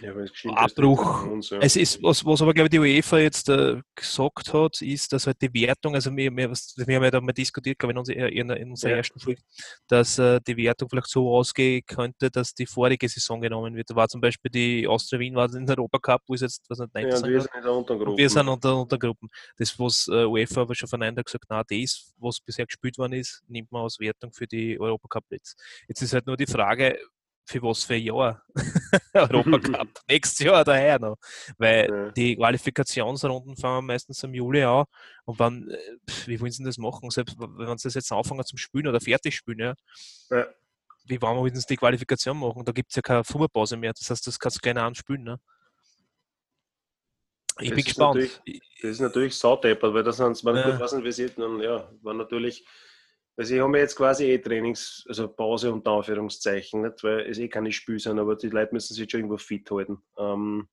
Ja, 0.00 0.12
Abbruch. 0.54 1.26
uns, 1.26 1.50
ja. 1.50 1.58
Es 1.60 1.76
ist, 1.76 2.02
was, 2.02 2.24
was 2.24 2.40
aber, 2.42 2.54
glaube 2.54 2.66
ich, 2.66 2.70
die 2.70 2.78
UEFA 2.78 3.18
jetzt 3.18 3.48
äh, 3.48 3.80
gesagt 3.94 4.52
hat, 4.52 4.80
ist, 4.82 5.12
dass 5.12 5.26
halt 5.26 5.40
die 5.42 5.52
Wertung, 5.52 5.94
also 5.94 6.14
wir, 6.16 6.30
wir, 6.34 6.50
wir 6.50 6.96
haben 6.96 7.04
ja 7.04 7.10
da 7.10 7.20
mal 7.20 7.32
diskutiert, 7.32 7.78
glaube 7.78 7.92
ich, 7.92 7.94
in, 7.94 7.98
unserer- 7.98 8.28
in, 8.32 8.50
in 8.50 8.70
unserer 8.70 8.90
Ja. 8.92 8.96
ersten 8.98 9.20
Folge, 9.20 9.40
dass 9.88 10.18
äh, 10.18 10.40
die 10.46 10.56
Wertung 10.56 10.88
vielleicht 10.88 11.08
so 11.08 11.34
ausgehen 11.34 11.82
könnte, 11.86 12.30
dass 12.30 12.54
die 12.54 12.66
vorige 12.66 13.08
Saison 13.08 13.40
genommen 13.40 13.74
wird. 13.74 13.90
Da 13.90 13.94
war 13.96 14.08
zum 14.08 14.20
Beispiel 14.20 14.50
die 14.50 14.86
Austria 14.86 15.18
Wien 15.20 15.34
war 15.34 15.52
in 15.54 15.66
der 15.66 15.76
Europacup, 15.78 16.22
wo 16.26 16.34
es 16.34 16.40
jetzt, 16.40 16.64
was 16.68 16.78
nicht, 16.78 16.90
Ja, 16.94 17.02
19 17.02 17.24
und 17.24 17.30
wir 17.32 17.40
sind 17.40 17.54
in 17.56 17.62
der 17.62 17.72
Untergruppe. 17.72 18.10
und 18.12 18.16
wir 18.18 18.30
sind 18.30 18.48
unter, 18.48 18.76
unter 18.76 18.98
Gruppen. 18.98 19.28
Das, 19.56 19.78
was 19.78 20.08
äh, 20.08 20.24
UEFA 20.24 20.62
aber 20.62 20.74
schon 20.74 20.88
verneint 20.88 21.18
hat, 21.18 21.26
gesagt, 21.26 21.44
na, 21.48 21.62
das, 21.62 22.12
was 22.18 22.40
bisher 22.40 22.66
gespielt 22.66 22.98
worden 22.98 23.14
ist, 23.14 23.42
nimmt 23.48 23.70
man 23.72 23.82
als 23.82 23.98
Wertung 24.00 24.32
für 24.32 24.46
die 24.46 24.78
Europacup-Plätze. 24.80 25.54
Jetzt 25.88 26.02
ist 26.02 26.12
halt 26.12 26.26
nur 26.26 26.36
die 26.36 26.46
Frage, 26.46 26.98
für 27.44 27.62
was 27.62 27.84
für 27.84 27.94
ein 27.94 28.02
Jahr 28.02 28.42
Europacup? 29.14 29.88
Nächstes 30.08 30.38
Jahr 30.40 30.64
daher 30.64 30.98
noch. 30.98 31.16
Weil 31.58 31.88
Ja. 31.90 32.10
die 32.12 32.36
Qualifikationsrunden 32.36 33.56
fangen 33.56 33.86
meistens 33.86 34.22
im 34.22 34.34
Juli 34.34 34.62
an. 34.62 34.84
Und 35.24 35.38
wann, 35.38 35.68
wie 36.26 36.40
wollen 36.40 36.52
sie 36.52 36.64
das 36.64 36.78
machen? 36.78 37.10
Selbst 37.10 37.36
wenn 37.38 37.78
sie 37.78 37.88
das 37.88 37.94
jetzt 37.94 38.12
anfangen 38.12 38.44
zum 38.44 38.58
Spielen 38.58 38.86
oder 38.86 39.00
fertig 39.00 39.34
spielen, 39.36 39.58
ja, 39.58 39.74
Ja. 40.30 40.46
wie 41.04 41.20
wollen 41.20 41.54
sie 41.54 41.66
die 41.68 41.76
Qualifikation 41.76 42.38
machen? 42.38 42.64
Da 42.64 42.72
gibt 42.72 42.90
es 42.90 42.96
ja 42.96 43.02
keine 43.02 43.24
Sommerpause 43.24 43.76
mehr. 43.76 43.92
Das 43.92 44.08
heißt, 44.08 44.26
das 44.26 44.38
kannst 44.38 44.58
du 44.58 44.60
gerne 44.60 44.82
anspielen. 44.82 45.24
Ne? 45.24 45.40
Ich 47.60 47.68
Das 47.68 47.76
bin 47.76 47.84
gespannt. 47.84 48.40
Das 48.82 48.90
ist 48.90 49.00
natürlich 49.00 49.36
saudeppert, 49.36 49.92
weil 49.94 50.02
das 50.02 50.16
sonst, 50.16 50.42
man 50.42 50.56
Ja. 50.56 50.70
gut 50.70 50.80
weiß 50.80 50.92
nicht, 50.94 51.04
wie 51.04 51.12
sieht, 51.12 51.38
dann, 51.38 51.60
ja, 51.60 51.88
war 52.02 52.14
natürlich, 52.14 52.64
also 53.36 53.54
ich 53.54 53.60
habe 53.60 53.78
jetzt 53.78 53.96
quasi 53.96 54.26
eh 54.26 54.38
Trainings, 54.38 55.04
also 55.08 55.28
Pause 55.28 55.72
unter 55.72 55.92
Anführungszeichen, 55.92 56.82
nicht, 56.82 57.02
weil 57.02 57.20
es 57.20 57.38
eh 57.38 57.48
keine 57.48 57.72
Spiele 57.72 57.98
sind, 57.98 58.18
aber 58.18 58.36
die 58.36 58.48
Leute 58.48 58.74
müssen 58.74 58.94
sich 58.94 59.10
schon 59.10 59.20
irgendwo 59.20 59.38
fit 59.38 59.70
halten. 59.70 60.02
Ähm, 60.18 60.68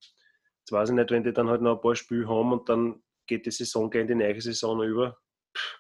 jetzt 0.60 0.72
weiß 0.72 0.90
ich 0.90 0.96
nicht, 0.96 1.12
wenn 1.12 1.24
die 1.24 1.34
dann 1.34 1.50
halt 1.50 1.62
noch 1.62 1.78
ein 1.78 1.82
paar 1.82 1.96
Spiele 1.96 2.28
haben 2.28 2.52
und 2.52 2.68
dann 2.68 3.02
geht 3.26 3.46
die 3.46 3.52
Saison 3.52 3.90
gegen 3.90 4.08
die 4.08 4.16
neue 4.16 4.42
Saison 4.42 4.84
über. 4.84 5.18
Pff, 5.56 5.80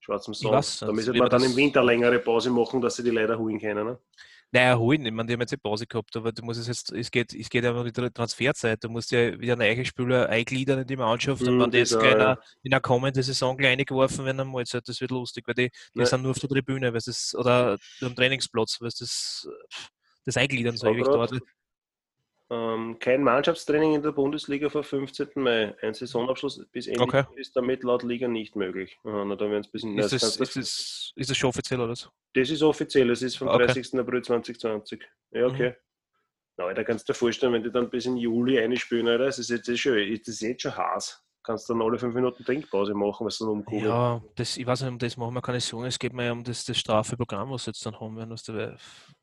Schwarzem 0.00 0.34
Song. 0.34 0.52
Da 0.52 0.96
wir 0.96 1.14
man 1.20 1.28
dann 1.30 1.44
im 1.44 1.54
Winter 1.54 1.84
längere 1.84 2.18
Pause 2.18 2.50
machen, 2.50 2.80
dass 2.80 2.96
sie 2.96 3.02
die 3.02 3.10
leider 3.10 3.38
holen 3.38 3.60
können. 3.60 3.86
Ne? 3.86 3.98
Naja, 4.50 4.78
holen. 4.78 5.04
Ich 5.04 5.12
meine, 5.12 5.26
die 5.26 5.34
haben 5.34 5.40
jetzt 5.40 5.52
eine 5.52 5.58
Pause 5.58 5.86
gehabt, 5.86 6.16
aber 6.16 6.32
du 6.32 6.42
musst 6.42 6.58
es 6.58 6.66
jetzt, 6.68 6.90
es 6.92 7.10
geht, 7.10 7.34
es 7.34 7.50
geht 7.50 7.64
ja 7.64 7.72
um 7.72 7.84
die 7.84 7.90
Tra- 7.92 8.10
Transferzeit. 8.12 8.82
Du 8.82 8.88
musst 8.88 9.10
ja 9.10 9.38
wieder 9.38 9.56
neue 9.56 9.84
Spieler 9.84 10.28
eingliedern 10.30 10.78
in 10.80 10.86
die 10.86 10.96
Mannschaft 10.96 11.42
und 11.42 11.56
Mhm, 11.56 11.60
wenn 11.60 11.70
die 11.70 11.78
jetzt 11.78 11.92
das 11.92 11.98
auch, 11.98 12.00
gleich 12.00 12.14
in 12.14 12.20
ja. 12.20 12.38
in 12.62 12.72
einer 12.72 12.80
kommenden 12.80 13.22
Saison 13.22 13.56
gleich 13.58 13.78
eingeworfen 13.78 14.24
werden, 14.24 14.38
dann 14.38 14.48
Mahlzeit, 14.48 14.88
das 14.88 15.00
wird 15.02 15.10
lustig, 15.10 15.46
weil 15.46 15.54
die, 15.54 15.70
die 15.94 16.00
Ja. 16.00 16.06
sind 16.06 16.22
nur 16.22 16.30
auf 16.30 16.38
der 16.38 16.48
Tribüne, 16.48 16.92
weil 16.94 17.00
das, 17.04 17.34
oder 17.34 17.76
am 18.00 18.14
Trainingsplatz, 18.14 18.80
weil 18.80 18.88
das, 18.98 19.46
das 20.24 20.36
Eingliedern 20.38 20.76
ewig 20.76 21.04
grad. 21.04 21.14
dauert. 21.14 21.42
Ähm, 22.50 22.96
kein 22.98 23.22
Mannschaftstraining 23.22 23.94
in 23.94 24.02
der 24.02 24.12
Bundesliga 24.12 24.70
vor 24.70 24.82
15. 24.82 25.28
Mai. 25.36 25.74
Ein 25.82 25.92
Saisonabschluss 25.92 26.64
bis 26.72 26.86
Ende 26.86 27.02
Okay. 27.02 27.24
ist 27.36 27.54
damit 27.54 27.82
laut 27.84 28.02
Liga 28.02 28.26
nicht 28.26 28.56
möglich. 28.56 28.98
Aha, 29.04 29.24
na, 29.26 29.36
da 29.36 29.50
werden 29.50 29.64
ein 29.64 29.70
bisschen 29.70 29.98
Ist 29.98 30.12
das, 30.12 30.22
ist, 30.22 30.56
das, 30.56 31.12
ist 31.14 31.30
das 31.30 31.36
schon 31.36 31.50
offiziell 31.50 31.80
oder 31.80 31.94
so? 31.94 32.08
das 32.34 32.48
ist 32.48 32.62
offiziell, 32.62 33.10
es 33.10 33.20
ist 33.22 33.36
vom 33.36 33.48
Okay. 33.48 33.66
30. 33.66 33.98
April 34.00 34.22
2020. 34.22 35.02
Ja, 35.32 35.46
okay. 35.46 35.74
Na, 36.56 36.72
da 36.72 36.82
kannst 36.84 37.06
du 37.08 37.12
dir 37.12 37.18
vorstellen, 37.18 37.52
wenn 37.52 37.62
die 37.62 37.70
dann 37.70 37.90
bis 37.90 38.06
in 38.06 38.16
Juli 38.16 38.58
einspielen, 38.58 39.08
Alter, 39.08 39.26
das 39.26 39.38
ist 39.38 39.50
jetzt 39.50 39.68
eh 39.68 39.76
schon, 39.76 39.94
das 39.94 40.28
ist 40.28 40.40
jetzt 40.40 40.62
schon 40.62 40.76
Heiß. 40.76 41.22
Kannst 41.42 41.68
dann 41.70 41.80
alle 41.80 41.98
fünf 41.98 42.14
Minuten 42.14 42.44
Trinkpause 42.44 42.94
machen, 42.94 43.26
was 43.26 43.38
dann 43.38 43.48
umkugelt. 43.48 43.84
Ja, 43.88 44.22
das, 44.34 44.56
ich 44.56 44.66
weiß 44.66 44.82
nicht, 44.82 44.90
um 44.90 44.98
das 44.98 45.16
machen 45.16 45.34
wir 45.34 45.40
keine 45.42 45.60
Sorgen. 45.60 45.86
Es 45.86 45.98
geht 45.98 46.12
mir 46.12 46.26
ja 46.26 46.32
um 46.32 46.42
das, 46.44 46.64
das 46.64 46.76
Strafeprogramm, 46.78 47.50
was 47.50 47.64
sie 47.64 47.70
jetzt 47.70 47.84
dann 47.86 47.98
haben 47.98 48.16
werden. 48.16 48.34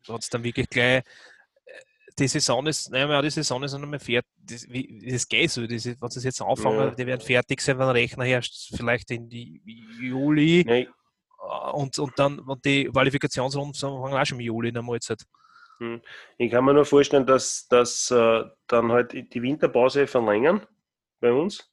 Da 0.07 0.13
hat 0.13 0.21
es 0.21 0.29
dann 0.29 0.43
wirklich 0.43 0.69
gleich. 0.69 1.03
Die 2.17 2.27
Saison 2.29 2.65
ist, 2.67 2.89
nein, 2.91 3.09
ja, 3.09 3.21
die 3.21 3.29
Saison 3.29 3.61
ist 3.63 3.73
noch 3.73 3.79
nicht 3.79 3.89
mehr 3.89 3.99
fertig. 3.99 4.31
Das, 4.37 4.69
wie, 4.69 5.05
das 5.11 5.27
geht 5.27 5.51
so. 5.51 5.67
Das, 5.67 5.85
wenn 5.85 6.09
sie 6.09 6.19
jetzt 6.21 6.41
anfangen, 6.41 6.77
Ja. 6.79 6.91
die 6.91 7.05
werden 7.05 7.19
fertig 7.21 7.59
sein, 7.61 7.77
wenn 7.77 7.87
der 7.87 7.95
Rechner 7.95 8.23
herrscht, 8.23 8.73
vielleicht 8.75 9.11
in 9.11 9.27
die 9.29 9.61
Juli. 9.99 10.63
Nein, 10.65 10.87
Äh, 10.87 11.71
Und, 11.73 11.99
und 11.99 12.13
dann, 12.17 12.39
und 12.39 12.63
die 12.63 12.85
Qualifikationsrunden 12.85 13.73
fangen 13.75 14.13
auch 14.13 14.25
schon 14.25 14.39
im 14.39 14.45
Juli 14.45 14.69
in 14.69 14.73
der 14.75 14.83
Mahlzeit. 14.83 15.23
ich 16.37 16.51
kann 16.51 16.63
mir 16.63 16.73
nur 16.73 16.85
vorstellen, 16.85 17.25
dass, 17.25 17.67
dass 17.67 18.09
äh, 18.11 18.43
dann 18.67 18.91
halt 18.93 19.11
die 19.11 19.41
Winterpause 19.41 20.07
verlängern 20.07 20.65
bei 21.19 21.33
uns. 21.33 21.69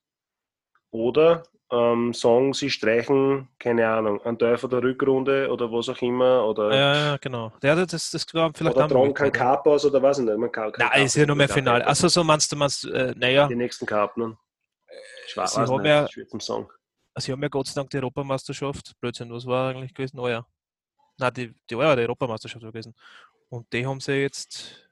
Oder 0.91 1.45
ähm, 1.73 2.13
sagen, 2.13 2.53
sie 2.53 2.69
streichen, 2.71 3.49
keine 3.59 3.89
Ahnung, 3.89 4.21
einen 4.23 4.39
Teil 4.39 4.59
von 4.59 4.69
der 4.71 4.83
Rückrunde 4.83 5.51
oder 5.51 5.73
was 5.73 5.89
auch 5.89 6.01
immer. 6.03 6.47
Oder, 6.47 6.71
Ja, 6.75 6.95
ja, 6.95 7.17
genau. 7.17 7.51
Ja, 7.63 7.75
das, 7.75 8.11
das 8.11 8.27
war 8.35 8.53
vielleicht 8.55 8.77
oder 8.77 8.87
tragen 8.89 9.01
möglich, 9.01 9.15
kein 9.17 9.29
oder? 9.31 9.39
Cup 9.39 9.67
aus 9.67 9.85
oder 9.87 10.03
was 10.03 10.19
nicht. 10.19 10.37
Man 10.37 10.53
kann, 10.53 10.71
kein 10.73 10.87
Nein, 10.89 11.07
ist 11.07 11.17
ja 11.17 11.25
nur 11.27 11.35
mehr 11.37 11.49
Finale. 11.49 11.77
einfach. 11.79 11.89
Also 11.89 12.09
so 12.09 12.23
meinst 12.23 12.53
du, 12.53 12.57
meinst, 12.57 12.85
äh, 12.85 13.15
naja, 13.17 13.49
Die 13.49 13.55
nächsten 13.57 13.87
Cup 13.87 14.13
dann. 14.17 14.37
Schwarz, 15.27 15.55
sie 15.55 15.61
haben 15.61 15.77
nicht, 15.83 15.87
ja- 15.89 16.09
schwer 16.09 16.29
zum 16.29 16.41
Sagen. 16.41 16.69
Also, 17.15 17.27
sie 17.27 17.33
haben 17.33 17.43
ja 17.43 17.49
Gott 17.49 17.67
sei 17.67 17.75
Dank 17.75 17.91
die 17.91 17.97
Europameisterschaft. 17.97 18.93
Blödsinn, 19.01 19.33
was 19.33 19.47
war 19.47 19.71
eigentlich 19.71 19.95
gewesen? 19.95 20.19
Oh 20.19 20.29
ja. 20.29 20.47
Nein, 21.19 21.33
die, 21.35 21.55
die 21.69 21.77
war 21.77 21.87
ja 21.87 21.97
die 21.97 22.03
Europameisterschaft 22.03 22.65
gewesen. 22.65 22.95
Und 23.49 23.71
die 23.73 23.87
haben 23.87 24.01
sie 24.01 24.13
jetzt, 24.15 24.89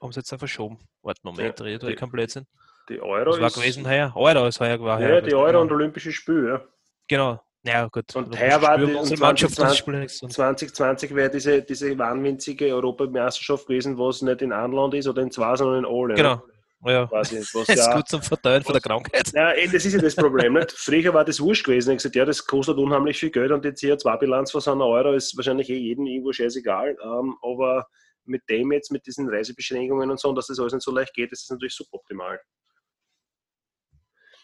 haben 0.00 0.12
sie 0.12 0.20
jetzt 0.20 0.28
verschoben. 0.38 0.78
Warte, 1.02 1.20
Moment, 1.24 1.60
Ja, 1.60 1.66
ich 1.66 1.96
kein 1.96 2.10
Blödsinn. 2.10 2.46
Die 2.88 3.00
Euro 3.00 3.32
Was 3.32 3.40
war 3.40 3.46
ist, 3.48 3.54
gewesen 3.56 3.88
heuer? 3.88 4.12
Euro 4.14 4.46
ist 4.46 4.60
heuer 4.60 4.80
war 4.80 5.00
Ja, 5.00 5.08
heuer 5.08 5.20
die 5.22 5.34
Euro 5.34 5.46
genau. 5.46 5.60
und 5.62 5.72
Olympische 5.72 6.12
Spiele. 6.12 6.48
Ja. 6.50 6.62
Genau. 7.08 7.40
Ja, 7.64 7.88
gut. 7.88 8.14
Und 8.14 8.32
Da 8.32 8.38
heuer 8.38 8.62
war 8.62 8.78
die- 8.78 8.84
unsere 8.84 9.14
und 9.14 9.20
Mannschaft, 9.20 9.54
2020 9.56 9.58
das 9.68 9.76
spielt 9.78 9.98
nichts. 9.98 10.22
Und 10.22 10.32
2020 10.32 11.14
wäre 11.16 11.30
diese, 11.30 11.62
diese 11.62 11.98
wahnwitzige 11.98 12.66
Europameisterschaft 12.72 13.66
gewesen, 13.66 13.98
was 13.98 14.22
nicht 14.22 14.40
in 14.42 14.52
einem 14.52 14.72
Land 14.72 14.94
ist 14.94 15.08
oder 15.08 15.22
in 15.22 15.30
zwei, 15.32 15.56
sondern 15.56 15.84
in 15.84 15.90
alle. 15.90 16.14
Genau. 16.14 16.42
Ja. 16.84 17.06
Quasi, 17.06 17.38
was 17.38 17.66
Das 17.66 17.68
ist 17.76 17.86
ja, 17.88 17.96
gut 17.96 18.08
zum 18.08 18.22
Verteilen 18.22 18.62
von 18.62 18.72
der 18.74 18.82
Krankheit. 18.82 19.32
ja, 19.34 19.50
eh, 19.52 19.66
das 19.66 19.84
ist 19.84 19.94
ja 19.94 19.98
das 20.00 20.14
Problem. 20.14 20.52
Nicht? 20.52 20.70
Früher 20.72 21.12
war 21.12 21.24
das 21.24 21.40
wurscht 21.40 21.64
gewesen. 21.64 21.90
Ich 21.90 21.96
gesagt, 21.96 22.14
ja, 22.14 22.24
das 22.24 22.46
kostet 22.46 22.76
unheimlich 22.76 23.18
viel 23.18 23.30
Geld 23.30 23.50
und 23.50 23.64
die 23.64 23.70
CO2-Bilanz 23.70 24.52
von 24.52 24.60
so 24.60 24.70
einer 24.70 24.86
Euro 24.86 25.12
ist 25.14 25.36
wahrscheinlich 25.36 25.68
eh 25.70 25.76
jedem 25.76 26.06
irgendwo 26.06 26.32
scheißegal. 26.32 26.96
Ähm, 27.02 27.34
aber 27.42 27.88
mit 28.26 28.42
dem 28.48 28.70
jetzt, 28.70 28.92
mit 28.92 29.04
diesen 29.06 29.28
Reisebeschränkungen 29.28 30.08
und 30.10 30.20
so, 30.20 30.28
und 30.28 30.36
dass 30.36 30.46
das 30.46 30.60
alles 30.60 30.74
nicht 30.74 30.84
so 30.84 30.92
leicht 30.92 31.14
geht, 31.14 31.32
ist 31.32 31.44
das 31.44 31.50
natürlich 31.50 31.74
suboptimal. 31.74 32.38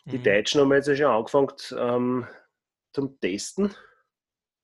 Die 0.06 0.18
Mhm. 0.18 0.22
Deutschen 0.24 0.60
haben 0.60 0.72
jetzt 0.72 0.88
ja 0.88 0.96
schon 0.96 1.06
angefangen 1.06 1.52
ähm, 1.76 2.26
zum 2.92 3.18
Testen. 3.20 3.74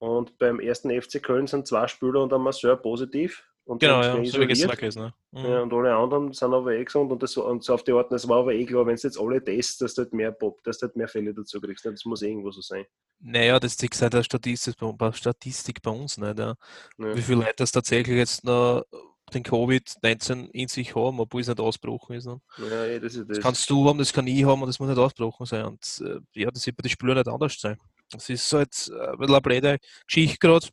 Und 0.00 0.38
beim 0.38 0.60
ersten 0.60 0.90
FC 0.90 1.22
Köln 1.22 1.46
sind 1.46 1.66
zwei 1.66 1.86
Spieler 1.88 2.22
und 2.22 2.32
ein 2.32 2.40
Masseur 2.40 2.76
positiv. 2.76 3.44
Und 3.64 3.80
Genau, 3.80 4.00
ja. 4.00 4.12
So 4.24 4.40
wie 4.40 4.46
gewesen. 4.46 5.02
Ne? 5.02 5.14
Mhm. 5.32 5.38
Ja, 5.44 5.60
und 5.60 5.72
alle 5.74 5.94
anderen 5.94 6.32
sind 6.32 6.54
aber 6.54 6.72
eh 6.72 6.84
gesund 6.84 7.12
und, 7.12 7.22
das, 7.22 7.36
und 7.36 7.62
so 7.62 7.74
auf 7.74 7.84
die 7.84 7.92
Art, 7.92 8.10
das 8.10 8.26
war 8.26 8.38
aber 8.38 8.54
eh 8.54 8.64
klar, 8.64 8.86
wenn 8.86 8.96
du 8.96 9.02
jetzt 9.02 9.20
alle 9.20 9.44
testest, 9.44 9.82
dass 9.82 9.94
du 9.94 10.02
halt 10.02 10.14
mehr 10.14 10.32
Pop, 10.32 10.62
dass 10.64 10.78
du 10.78 10.86
halt 10.86 10.96
mehr 10.96 11.08
Fälle 11.08 11.34
dazu 11.34 11.60
kriegst. 11.60 11.84
Das 11.84 12.04
muss 12.06 12.22
irgendwo 12.22 12.50
so 12.50 12.62
sein. 12.62 12.86
Naja, 13.20 13.60
das 13.60 13.74
ist 13.74 14.02
eine 14.02 14.24
Statistik, 14.24 14.74
bei- 14.96 15.12
Statistik 15.12 15.82
bei 15.82 15.90
uns 15.90 16.16
nicht. 16.16 16.38
Ja. 16.38 16.54
Ja. 16.98 17.14
Wie 17.16 17.20
viele 17.20 17.40
Leute 17.40 17.54
das 17.58 17.72
tatsächlich 17.72 18.16
jetzt 18.16 18.42
noch 18.44 18.84
den 19.30 19.42
Covid-19 19.42 20.50
in 20.50 20.68
sich 20.68 20.94
haben, 20.94 21.20
obwohl 21.20 21.40
es 21.40 21.48
nicht 21.48 21.60
ausgebrochen 21.60 22.16
ist. 22.16 22.26
Ne? 22.26 22.40
Ja, 22.58 22.84
eh, 22.84 23.00
das 23.00 23.14
ist 23.14 23.28
das. 23.28 23.36
Das 23.36 23.40
kannst 23.40 23.70
du 23.70 23.88
haben, 23.88 23.98
das 23.98 24.12
kann 24.12 24.26
ich 24.26 24.44
haben 24.44 24.62
und 24.62 24.68
das 24.68 24.78
muss 24.78 24.88
nicht 24.88 24.98
ausgebrochen 24.98 25.46
sein. 25.46 25.64
Und 25.64 26.02
äh, 26.04 26.20
ja, 26.40 26.50
das 26.50 26.66
wird 26.66 26.76
bei 26.76 26.82
den 26.82 26.90
Spielern 26.90 27.16
nicht 27.16 27.28
anders 27.28 27.58
sein. 27.58 27.78
Das 28.10 28.28
ist 28.28 28.52
halt 28.52 28.90
äh, 28.92 29.08
ein 29.08 29.28
eine 29.28 29.40
blöde 29.40 29.78
Geschichte 30.06 30.38
gerade. 30.38 30.68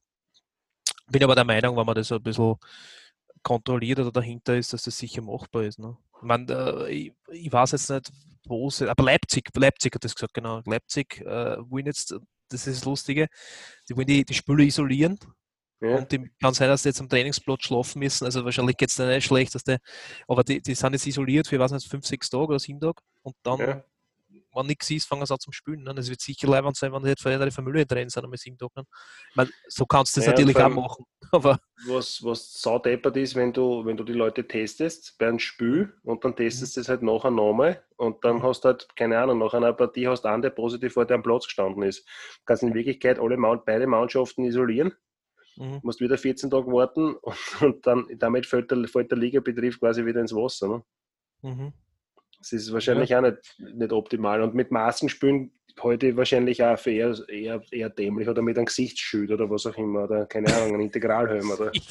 Bin 1.07 1.23
aber 1.23 1.35
der 1.35 1.43
Meinung, 1.43 1.77
wenn 1.77 1.85
man 1.85 1.95
das 1.95 2.11
ein 2.11 2.21
bisschen 2.21 2.55
kontrolliert 3.43 3.99
oder 3.99 4.11
dahinter 4.11 4.55
ist, 4.55 4.73
dass 4.73 4.83
das 4.83 4.97
sicher 4.97 5.21
machbar 5.21 5.63
ist. 5.63 5.79
Ne? 5.79 5.95
Ich, 6.17 6.23
mein, 6.23 6.49
äh, 6.49 6.89
ich, 6.89 7.13
ich 7.31 7.51
weiß 7.51 7.71
jetzt 7.73 7.89
nicht, 7.89 8.11
wo 8.45 8.67
es 8.67 8.81
aber 8.81 9.03
Leipzig, 9.03 9.49
Leipzig 9.55 9.95
hat 9.95 10.03
das 10.03 10.15
gesagt, 10.15 10.33
genau. 10.33 10.61
Leipzig 10.65 11.21
äh, 11.21 11.57
wollen 11.69 11.85
jetzt, 11.85 12.15
das 12.49 12.67
ist 12.67 12.79
das 12.79 12.85
Lustige, 12.85 13.27
die 13.89 13.95
wollen 13.95 14.07
die, 14.07 14.25
die 14.25 14.33
Spieler 14.33 14.59
isolieren 14.59 15.19
ja. 15.89 15.97
und 15.97 16.11
die, 16.11 16.29
kann 16.41 16.53
sein, 16.53 16.69
dass 16.69 16.83
die 16.83 16.89
jetzt 16.89 17.01
am 17.01 17.09
Trainingsplatz 17.09 17.63
schlafen 17.63 17.99
müssen. 17.99 18.25
Also 18.25 18.43
wahrscheinlich 18.45 18.77
geht 18.77 18.89
es 18.89 18.95
dann 18.95 19.09
nicht 19.09 19.25
schlecht, 19.25 19.55
dass 19.55 19.63
die, 19.63 19.77
aber 20.27 20.43
die, 20.43 20.61
die 20.61 20.75
sind 20.75 20.93
jetzt 20.93 21.05
isoliert 21.07 21.47
für, 21.47 21.59
weiß 21.59 21.71
nicht, 21.71 21.87
fünf, 21.89 22.05
sechs 22.05 22.29
Tage 22.29 22.47
oder 22.47 22.59
sieben 22.59 22.79
Tage. 22.79 23.01
Und 23.23 23.35
dann, 23.43 23.59
Ja. 23.59 23.83
wenn 24.53 24.67
nichts 24.67 24.89
ist, 24.89 25.07
fangen 25.07 25.25
sie 25.25 25.33
an 25.33 25.39
zum 25.39 25.53
Spielen. 25.53 25.83
Ne? 25.83 25.93
Das 25.95 26.09
wird 26.09 26.21
sicher 26.21 26.47
leibend 26.47 26.75
sein, 26.77 26.91
wenn 26.93 27.03
die 27.03 27.13
für 27.19 27.31
ihre 27.31 27.51
Familie 27.51 27.85
drin 27.85 28.09
sind, 28.09 28.23
einmal 28.23 28.37
sieben 28.37 28.57
Tage. 28.57 28.71
Ne? 28.75 28.83
Ich 29.29 29.35
mein, 29.35 29.49
so 29.67 29.85
kannst 29.85 30.15
du 30.15 30.21
das 30.21 30.27
Ja, 30.27 30.31
natürlich 30.31 30.57
auch 30.57 30.69
machen. 30.69 31.05
Aber 31.31 31.59
Was, 31.87 32.23
was 32.23 32.53
saudeppert 32.61 33.17
ist, 33.17 33.35
wenn 33.35 33.51
du, 33.51 33.83
wenn 33.85 33.97
du 33.97 34.03
die 34.05 34.13
Leute 34.13 34.47
testest 34.47 35.17
bei 35.19 35.27
einem 35.27 35.39
Spiel 35.39 35.93
und 36.03 36.23
dann 36.23 36.35
testest 36.35 36.77
du 36.77 36.81
es 36.81 36.87
halt 36.89 37.01
nachher 37.03 37.31
nochmal 37.31 37.83
und 37.97 38.23
dann 38.23 38.37
Mhm. 38.37 38.43
hast 38.43 38.61
du 38.61 38.69
halt, 38.69 38.87
keine 38.95 39.19
Ahnung, 39.19 39.39
nach 39.39 39.53
einer 39.53 39.73
Partie 39.73 40.07
hast 40.07 40.21
du 40.21 40.29
einen, 40.29 40.41
der 40.41 40.51
positiv 40.51 40.93
vor 40.93 41.05
dir 41.05 41.15
am 41.15 41.23
Platz 41.23 41.45
gestanden 41.45 41.83
ist. 41.83 42.05
Du 42.05 42.41
kannst 42.45 42.63
in 42.63 42.73
Wirklichkeit 42.73 43.19
alle, 43.19 43.37
beide 43.65 43.87
Mannschaften 43.87 44.45
isolieren 44.45 44.93
mhm. 45.57 45.79
musst 45.83 46.01
wieder 46.01 46.17
14 46.17 46.49
Tage 46.49 46.71
warten 46.71 47.15
und, 47.15 47.37
und 47.61 47.87
dann 47.87 48.07
damit 48.17 48.45
fällt 48.45 48.71
der, 48.71 48.87
fällt 48.87 49.11
der 49.11 49.17
Ligabetrieb 49.17 49.79
quasi 49.79 50.05
wieder 50.05 50.21
ins 50.21 50.33
Wasser. 50.33 50.67
Ne? 50.67 50.83
Mhm. 51.41 51.73
Das 52.39 52.53
ist 52.53 52.71
wahrscheinlich 52.71 53.15
auch 53.15 53.21
nicht, 53.21 53.55
nicht 53.57 53.91
optimal. 53.91 54.41
Und 54.41 54.53
mit 54.53 54.71
Maskenspielen 54.71 55.51
heute 55.81 56.15
wahrscheinlich 56.15 56.63
auch 56.63 56.77
für 56.77 56.91
eher, 56.91 57.15
eher, 57.27 57.61
eher 57.71 57.89
dämlich 57.89 58.27
oder 58.27 58.41
mit 58.41 58.57
einem 58.57 58.65
Gesichtsschild 58.65 59.31
oder 59.31 59.49
was 59.49 59.65
auch 59.65 59.77
immer 59.77 60.03
oder 60.03 60.25
keine 60.25 60.53
Ahnung, 60.53 60.75
ein 60.75 60.81
Integralhelm 60.81 61.49
oder. 61.51 61.71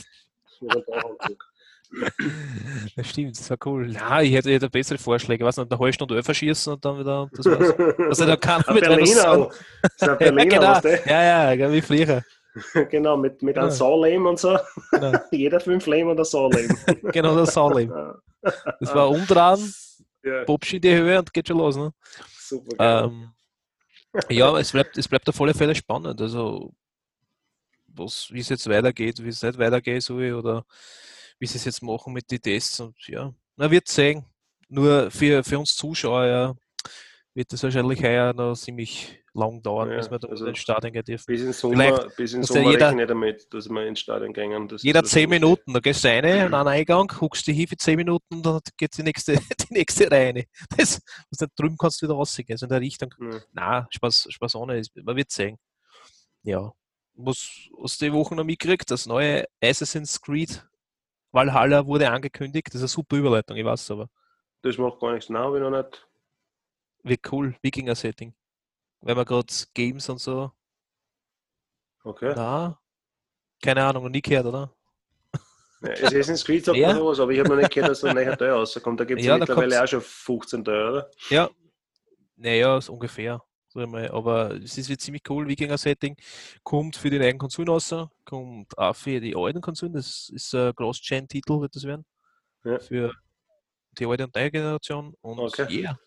Das 2.96 3.08
stimmt, 3.08 3.38
das 3.38 3.50
war 3.50 3.58
cool. 3.66 3.92
Ja, 3.92 4.20
ich 4.20 4.32
hätte, 4.32 4.48
ich 4.48 4.56
hätte 4.56 4.68
bessere 4.68 4.98
Vorschläge. 4.98 5.44
Was, 5.44 5.58
eine 5.58 5.68
halbe 5.70 5.92
Stunde 5.92 6.16
Öl 6.16 6.22
verschießen 6.22 6.72
und 6.72 6.84
dann 6.84 6.98
wieder. 6.98 7.30
Das 7.32 7.46
war's. 7.46 7.74
Also 8.08 8.26
da 8.26 8.36
kann 8.36 8.62
Ein 8.66 8.74
mit 8.74 8.84
Berliner, 8.84 9.48
das 9.82 9.92
ist 9.94 10.08
ein 10.08 10.18
Berliner, 10.18 10.52
ja, 10.52 10.58
genau. 10.58 10.80
du? 10.80 11.10
ja, 11.10 11.54
ja, 11.54 11.72
wie 11.72 11.80
früher. 11.80 12.22
Genau, 12.90 13.16
mit, 13.16 13.42
mit 13.42 13.56
einem 13.58 13.68
Genau. 13.68 13.76
Saulehm 13.76 14.26
und 14.26 14.38
so. 14.38 14.58
Genau, 14.90 15.12
Jeder 15.32 15.60
fünf 15.60 15.86
Lehm 15.86 16.08
und 16.08 16.18
ein 16.18 16.24
Saulehm. 16.24 16.68
genau 17.12 17.36
das. 17.36 17.54
Ja, 17.54 18.14
Das 18.80 18.94
war 18.94 19.10
umdrehen, 19.10 19.74
ja, 20.22 20.44
Popsch 20.44 20.74
in 20.74 20.80
die 20.80 20.94
Höhe 20.94 21.18
und 21.18 21.32
geht 21.32 21.48
schon 21.48 21.58
los. 21.58 21.76
Ne? 21.76 21.92
super 22.38 22.76
geil. 22.76 23.04
Ähm, 23.04 23.30
ja, 24.28 24.56
es 24.58 24.72
bleibt, 24.72 24.96
es 24.96 25.08
bleibt 25.08 25.28
auf 25.28 25.40
alle 25.40 25.54
Fälle 25.54 25.74
spannend. 25.74 26.20
Also, 26.20 26.72
was, 27.86 28.28
wie 28.30 28.40
es 28.40 28.48
jetzt 28.48 28.68
weitergeht, 28.68 29.22
wie 29.22 29.28
es 29.28 29.42
nicht 29.42 29.58
weitergehen 29.58 30.00
soll 30.00 30.32
oder 30.34 30.64
wie 31.38 31.46
sie 31.46 31.58
es 31.58 31.64
jetzt 31.64 31.82
machen 31.82 32.12
mit 32.12 32.30
den 32.30 32.40
Tests. 32.40 32.80
Und 32.80 32.96
ja, 33.08 33.32
na, 33.56 33.70
wird 33.70 33.88
sehen. 33.88 34.24
Nur 34.68 35.10
für, 35.10 35.42
für 35.44 35.58
uns 35.58 35.74
Zuschauer 35.76 36.24
ja, 36.26 36.54
wird 37.34 37.52
das 37.52 37.62
wahrscheinlich 37.62 38.02
heuer 38.02 38.32
noch 38.32 38.54
ziemlich 38.54 39.23
lang 39.36 39.60
dauern, 39.62 39.90
Ja, 39.90 39.96
bis 39.98 40.10
wir 40.10 40.18
da 40.20 40.28
also 40.28 40.46
ins 40.46 40.58
Stadion 40.58 40.92
gehen 40.92 41.04
dürfen. 41.04 41.24
Bis 41.26 41.40
in 41.42 41.52
Sommer, 41.52 42.08
bis 42.16 42.32
in 42.34 42.40
muss 42.40 42.48
ja 42.50 42.54
Sommer 42.54 42.70
jeder- 42.70 42.88
rechne 42.90 43.06
damit, 43.06 43.52
dass 43.52 43.68
wir 43.68 43.86
ins 43.86 43.98
Stadion 44.00 44.32
gehen. 44.32 44.68
Jeder 44.80 45.02
das 45.02 45.10
10 45.10 45.28
muss 45.28 45.34
ich- 45.36 45.40
Minuten, 45.42 45.72
da 45.74 45.80
gehst 45.80 46.04
du 46.04 46.08
rein, 46.08 46.24
an 46.24 46.54
einen 46.54 46.68
Eingang, 46.80 47.08
guckst 47.08 47.46
dich 47.46 47.56
hin 47.56 47.66
für 47.66 47.76
10 47.76 47.96
Minuten, 47.96 48.42
dann 48.42 48.60
geht 48.76 48.96
die 48.96 49.02
nächste, 49.02 49.32
die 49.68 49.72
nächste 49.74 50.10
Reihe. 50.10 50.44
Das, 50.76 51.00
was 51.30 51.38
da 51.38 51.46
drüben 51.56 51.76
kannst 51.76 52.00
du 52.00 52.06
wieder 52.06 52.14
rausgehen, 52.14 52.46
also 52.52 52.66
in 52.66 52.70
der 52.70 52.80
Richtung. 52.80 53.12
Ja. 53.20 53.40
Na, 53.52 53.86
Spaß, 53.90 54.28
Spaß 54.30 54.54
ohne, 54.54 54.78
ist- 54.78 54.94
man 54.96 55.16
wird 55.16 55.30
sehen. 55.30 55.58
Ja. 56.42 56.72
Was 57.16 57.48
aus 57.76 57.98
die 57.98 58.12
Woche 58.12 58.34
noch 58.34 58.44
mitgekriegt, 58.44 58.90
das 58.90 59.06
neue 59.06 59.44
Assassin's 59.62 60.20
Creed 60.20 60.64
Valhalla 61.32 61.84
wurde 61.86 62.10
angekündigt. 62.10 62.68
Das 62.68 62.76
ist 62.76 62.82
eine 62.82 62.88
super 62.88 63.16
Überleitung, 63.16 63.56
ich 63.56 63.64
weiß 63.64 63.90
aber. 63.90 64.08
Das 64.62 64.78
macht 64.78 65.00
gar 65.00 65.12
nichts. 65.12 65.28
Nein, 65.28 65.42
habe 65.42 65.56
ich 65.58 65.62
noch 65.62 65.70
nicht. 65.70 66.06
Wie 67.02 67.18
cool, 67.32 67.54
Wikinger-Setting. 67.62 68.34
Wenn 69.04 69.16
man 69.16 69.26
gerade 69.26 69.52
Games 69.74 70.08
und 70.08 70.18
so. 70.18 70.50
Okay. 72.02 72.32
Na, 72.34 72.80
keine 73.62 73.84
Ahnung, 73.84 74.10
nie 74.10 74.22
gehört, 74.22 74.46
oder? 74.46 74.74
Ja, 75.82 75.90
Assassin's 75.90 76.42
Creed 76.42 76.64
sagt 76.64 76.78
Ja. 76.78 76.94
sowas, 76.94 77.20
aber 77.20 77.32
ich 77.32 77.38
habe 77.40 77.50
noch 77.50 77.56
nicht 77.56 77.70
gehört, 77.70 77.90
dass 77.90 78.00
da 78.00 78.08
ein 78.08 78.14
neuer 78.14 78.36
Teil 78.36 78.50
rauskommt. 78.50 78.98
Da 78.98 79.04
gibt 79.04 79.20
es 79.20 79.26
Ja, 79.26 79.36
mittlerweile 79.36 79.82
auch 79.82 79.86
schon 79.86 80.00
15 80.00 80.64
Teile, 80.64 80.90
oder? 80.90 81.10
Ja, 81.28 81.50
naja, 82.36 82.78
ist 82.78 82.88
ungefähr. 82.88 83.42
Aber 83.74 84.52
es 84.54 84.78
ist 84.78 85.00
ziemlich 85.00 85.22
cool, 85.28 85.46
Wikinger-Setting. 85.48 86.16
Kommt 86.62 86.96
für 86.96 87.10
die 87.10 87.18
neuen 87.18 87.36
Konsolen 87.36 87.68
raus, 87.68 87.94
kommt 88.24 88.78
auch 88.78 88.96
für 88.96 89.20
die 89.20 89.36
alten 89.36 89.60
Konsolen. 89.60 89.92
Das 89.92 90.30
ist 90.30 90.54
ein 90.54 90.74
Cross-Gen-Titel, 90.74 91.60
wird 91.60 91.74
das 91.74 91.84
werden. 91.84 92.06
Ja. 92.64 92.78
Für 92.78 93.12
die 93.98 94.06
alte 94.06 94.24
und 94.24 94.34
neue 94.34 94.50
Generation. 94.50 95.14
Und 95.20 95.38
Okay. 95.40 95.66
yeah. 95.82 95.98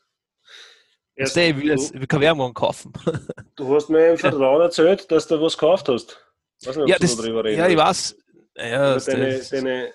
Erst, 1.17 1.35
will 1.35 1.65
jetzt, 1.65 1.95
du, 1.95 1.99
ich 1.99 2.07
kann 2.07 2.21
Werbung 2.21 2.53
kaufen. 2.53 2.93
du 3.55 3.75
hast 3.75 3.89
mir 3.89 4.11
im 4.11 4.17
Vertrauen 4.17 4.61
erzählt, 4.61 5.11
dass 5.11 5.27
du 5.27 5.41
was 5.41 5.57
gekauft 5.57 5.89
hast. 5.89 6.19
Weiß 6.63 6.75
nicht, 6.75 6.83
ob 6.83 6.89
ja, 6.89 6.95
du 6.95 7.01
das, 7.01 7.17
darüber 7.17 7.43
reden 7.43 7.59
ja, 7.59 7.67
ich 7.67 7.77
weiß. 7.77 8.15
Ja, 8.55 8.93
das, 8.93 9.05
deine, 9.05 9.37
das, 9.37 9.49
deine, 9.49 9.91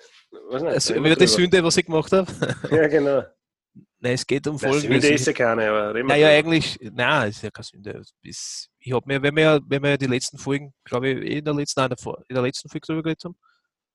weiß 0.49 0.61
nicht, 0.63 0.73
also, 0.73 0.93
wir 0.95 0.99
über 0.99 1.15
die. 1.15 1.27
Sünde, 1.27 1.63
was 1.63 1.77
ich 1.77 1.85
gemacht 1.85 2.11
habe. 2.11 2.31
Ja, 2.69 2.87
genau. 2.87 3.23
Nein, 3.99 4.13
es 4.15 4.27
geht 4.27 4.45
um 4.47 4.57
Nein, 4.57 4.73
Sünde 4.73 4.87
folgendes. 4.87 5.21
ist 5.21 5.27
ja 5.27 5.33
keine, 5.33 5.69
aber 5.69 5.95
reden 5.95 6.09
wir 6.09 6.13
Naja, 6.13 6.27
eigentlich, 6.27 6.77
nein, 6.91 7.29
ist 7.29 7.41
ja 7.41 7.49
keine 7.49 7.63
Sünde. 7.63 8.01
Ich 8.21 8.91
habe 8.91 9.05
mir, 9.05 9.21
wenn 9.21 9.33
wir, 9.33 9.61
wenn 9.65 9.81
wir 9.81 9.97
die 9.97 10.07
letzten 10.07 10.37
Folgen, 10.37 10.73
glaube 10.83 11.07
ich, 11.07 11.17
eh 11.19 11.37
in 11.37 11.45
der 11.45 11.53
letzten, 11.53 11.79
nein, 11.79 11.95
in 12.27 12.35
der 12.35 12.43
letzten 12.43 12.67
Folge 12.67 12.85
drüber 12.85 13.03
geredet 13.03 13.23
haben, 13.23 13.37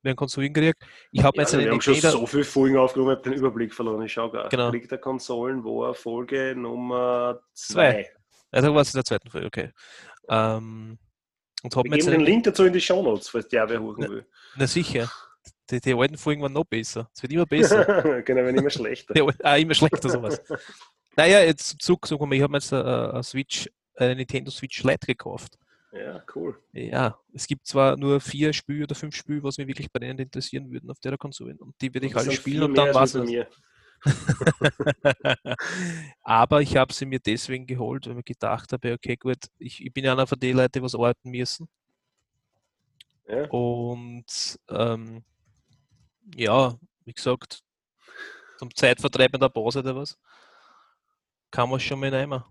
wir 0.03 0.11
haben 0.11 0.17
Konsolen 0.17 0.53
gekriegt. 0.53 0.83
Ich 1.11 1.23
habe 1.23 1.37
Ja, 1.37 1.43
jetzt 1.43 1.59
wir 1.59 1.71
haben 1.71 1.81
schon 1.81 1.95
so 1.97 2.27
viele 2.27 2.45
Folgen 2.45 2.77
aufgenommen, 2.77 3.13
ich 3.13 3.19
habe 3.19 3.31
den 3.31 3.39
Überblick 3.39 3.75
verloren. 3.75 4.03
Ich 4.03 4.13
schaue 4.13 4.31
gar 4.31 4.49
Genau. 4.49 4.71
Kriegt 4.71 4.91
der 4.91 4.99
Konsolen, 4.99 5.65
wo 5.65 5.85
er 5.85 5.95
Folge 5.95 6.55
Nummer 6.57 7.41
Zwei. 7.55 8.05
2. 8.05 8.11
also 8.53 8.75
was 8.75 8.95
in 8.95 8.99
der 8.99 9.05
zweiten 9.05 9.31
Folge, 9.31 9.47
okay. 9.47 9.71
Ähm, 10.29 10.99
und 11.63 11.75
habe 11.77 11.85
Wir 11.85 11.91
mir 11.91 11.97
jetzt 11.97 12.07
geben 12.07 12.19
den 12.19 12.27
Link 12.27 12.45
dazu 12.45 12.65
in 12.65 12.73
die 12.73 12.81
Show 12.81 13.03
Notes, 13.03 13.29
falls 13.29 13.49
der 13.49 13.69
wer 13.69 13.81
huchen 13.81 14.09
will. 14.09 14.27
na 14.57 14.67
sicher, 14.67 15.11
die, 15.71 15.81
die 15.81 15.95
alten 15.95 16.17
Folgen 16.17 16.43
waren 16.43 16.53
noch 16.53 16.65
besser. 16.65 17.11
Es 17.15 17.23
wird 17.23 17.33
immer 17.33 17.47
besser. 17.47 18.23
genau, 18.23 18.45
wenn 18.45 18.57
immer 18.57 18.71
schlechter. 18.71 19.17
Ja, 19.17 19.27
ah, 19.43 19.57
immer 19.57 19.75
schlechter 19.75 20.09
sowas. 20.09 20.41
Naja, 21.17 21.41
jetzt 21.41 21.77
mal, 21.89 22.33
ich 22.33 22.43
habe 22.43 22.51
mir 22.53 22.59
jetzt 22.59 22.73
eine, 22.73 23.13
eine 23.13 23.23
Switch, 23.25 23.69
eine 23.97 24.15
Nintendo 24.15 24.53
Switch 24.53 24.85
Lite 24.85 25.07
gekauft. 25.07 25.59
Ja, 25.93 26.23
cool. 26.35 26.61
Ja, 26.73 27.19
es 27.33 27.47
gibt 27.47 27.67
zwar 27.67 27.97
nur 27.97 28.21
vier 28.21 28.53
Spiele 28.53 28.85
oder 28.85 28.95
fünf 28.95 29.17
Spiele, 29.17 29.43
was 29.43 29.57
mich 29.57 29.67
wirklich 29.67 29.91
brennend 29.91 30.21
interessieren 30.21 30.71
würden 30.71 30.91
auf 30.91 31.01
der 31.01 31.17
Konsole. 31.17 31.57
Und 31.59 31.75
die 31.81 31.93
werde 31.93 32.07
ich 32.07 32.15
alle 32.15 32.27
sind 32.27 32.35
spielen 32.35 32.63
und 32.65 32.75
dann 32.75 32.93
das. 32.93 33.15
mir. 33.15 33.49
Aber 36.23 36.61
ich 36.61 36.77
habe 36.77 36.93
sie 36.93 37.07
mir 37.07 37.19
deswegen 37.19 37.67
geholt, 37.67 38.07
weil 38.07 38.19
ich 38.19 38.25
gedacht 38.25 38.73
habe, 38.73 38.93
okay, 38.93 39.17
gut, 39.17 39.39
ich, 39.59 39.85
ich 39.85 39.93
bin 39.93 40.05
ja 40.05 40.13
einer 40.13 40.27
von 40.27 40.39
den 40.39 40.57
Leuten, 40.57 40.73
die 40.75 40.83
was 40.83 40.95
arbeiten 40.95 41.31
müssen. 41.31 41.69
Ja. 43.27 43.47
Und 43.49 44.59
ähm, 44.69 45.25
ja, 46.35 46.79
wie 47.05 47.13
gesagt, 47.13 47.63
zum 48.59 48.75
Zeitvertreib 48.75 49.35
in 49.35 49.41
der 49.41 49.49
Pause 49.49 49.81
oder 49.81 49.97
was, 49.97 50.19
kann 51.51 51.71
man 51.71 51.81
schon 51.81 52.01
mal 52.01 52.11
nehmen. 52.11 52.43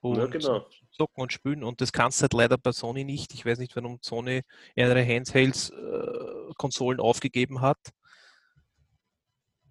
Und 0.00 0.16
Ja, 0.16 0.26
genau. 0.26 0.66
zocken 0.92 1.22
und 1.22 1.32
spielen. 1.32 1.64
Und 1.64 1.80
das 1.80 1.92
kannst 1.92 2.20
du 2.20 2.22
halt 2.22 2.32
leider 2.32 2.58
bei 2.58 2.72
Sony 2.72 3.04
nicht. 3.04 3.34
Ich 3.34 3.44
weiß 3.44 3.58
nicht, 3.58 3.74
warum 3.76 3.98
Sony 4.00 4.42
ihre 4.74 5.04
Handhelds 5.04 5.70
äh, 5.70 6.52
Konsolen 6.56 7.00
aufgegeben 7.00 7.60
hat. 7.60 7.78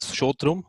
Schon 0.01 0.33
drum. 0.37 0.65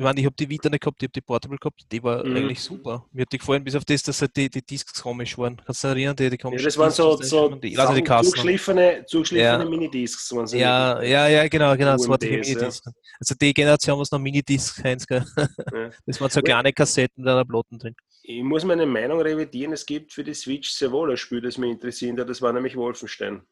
Ich 0.00 0.04
meine, 0.04 0.18
ich 0.18 0.24
habe 0.24 0.34
die 0.34 0.48
Vita 0.48 0.70
nicht 0.70 0.80
gehabt, 0.80 0.96
ich 1.02 1.08
habe 1.08 1.12
die 1.12 1.20
Portable 1.20 1.58
gehabt, 1.58 1.82
die 1.92 2.02
war 2.02 2.24
Mhm. 2.24 2.34
eigentlich 2.34 2.62
super. 2.62 3.04
Mir 3.12 3.20
hat 3.20 3.32
die 3.34 3.36
gefallen, 3.36 3.62
bis 3.62 3.74
auf 3.74 3.84
das, 3.84 4.02
dass 4.02 4.22
halt 4.22 4.34
die, 4.34 4.48
die 4.48 4.62
Discs 4.62 5.02
komisch 5.02 5.36
waren. 5.36 5.58
Kannst 5.62 5.84
du 5.84 5.88
dich 5.88 5.96
erinnern, 5.98 6.16
die, 6.16 6.30
die 6.30 6.36
Ja, 6.36 6.40
komischen 6.42 6.64
das 6.64 6.78
waren 6.78 6.90
so, 6.90 7.16
so 7.20 7.54
die, 7.56 7.76
also 7.78 7.92
die 7.92 8.02
zugeschliffene, 8.02 9.04
zugeschliffene 9.06 9.62
Ja. 9.64 9.68
Minidiscs. 9.68 10.34
waren 10.34 10.46
Ja, 10.46 11.02
ja, 11.02 11.28
ja, 11.28 11.48
genau, 11.48 11.76
genau. 11.76 11.92
Das 11.98 12.08
war 12.08 12.16
die 12.16 12.30
UMDs, 12.30 12.48
ja. 12.48 12.54
Minidiscs. 12.54 12.82
Also 13.20 13.34
die 13.38 13.52
Generation, 13.52 13.98
was 13.98 14.10
noch 14.10 14.18
Minidiscs 14.18 14.82
gell? 15.06 15.22
Ja. 15.36 15.36
Das 16.06 16.18
waren 16.18 16.30
so 16.30 16.40
Ja. 16.40 16.44
kleine 16.44 16.72
Kassetten 16.72 17.22
mit 17.22 17.30
einer 17.30 17.44
Platten 17.44 17.78
drin. 17.78 17.94
Ich 18.22 18.42
muss 18.42 18.64
meine 18.64 18.86
Meinung 18.86 19.20
revidieren. 19.20 19.74
Es 19.74 19.84
gibt 19.84 20.14
für 20.14 20.24
die 20.24 20.32
Switch 20.32 20.70
sehr 20.70 20.92
wohl 20.92 21.10
ein 21.10 21.18
Spiel, 21.18 21.42
das 21.42 21.58
mich 21.58 21.72
interessiert 21.72 22.18
hat. 22.18 22.30
Das 22.30 22.40
war 22.40 22.54
nämlich 22.54 22.74
Wolfenstein. 22.74 23.42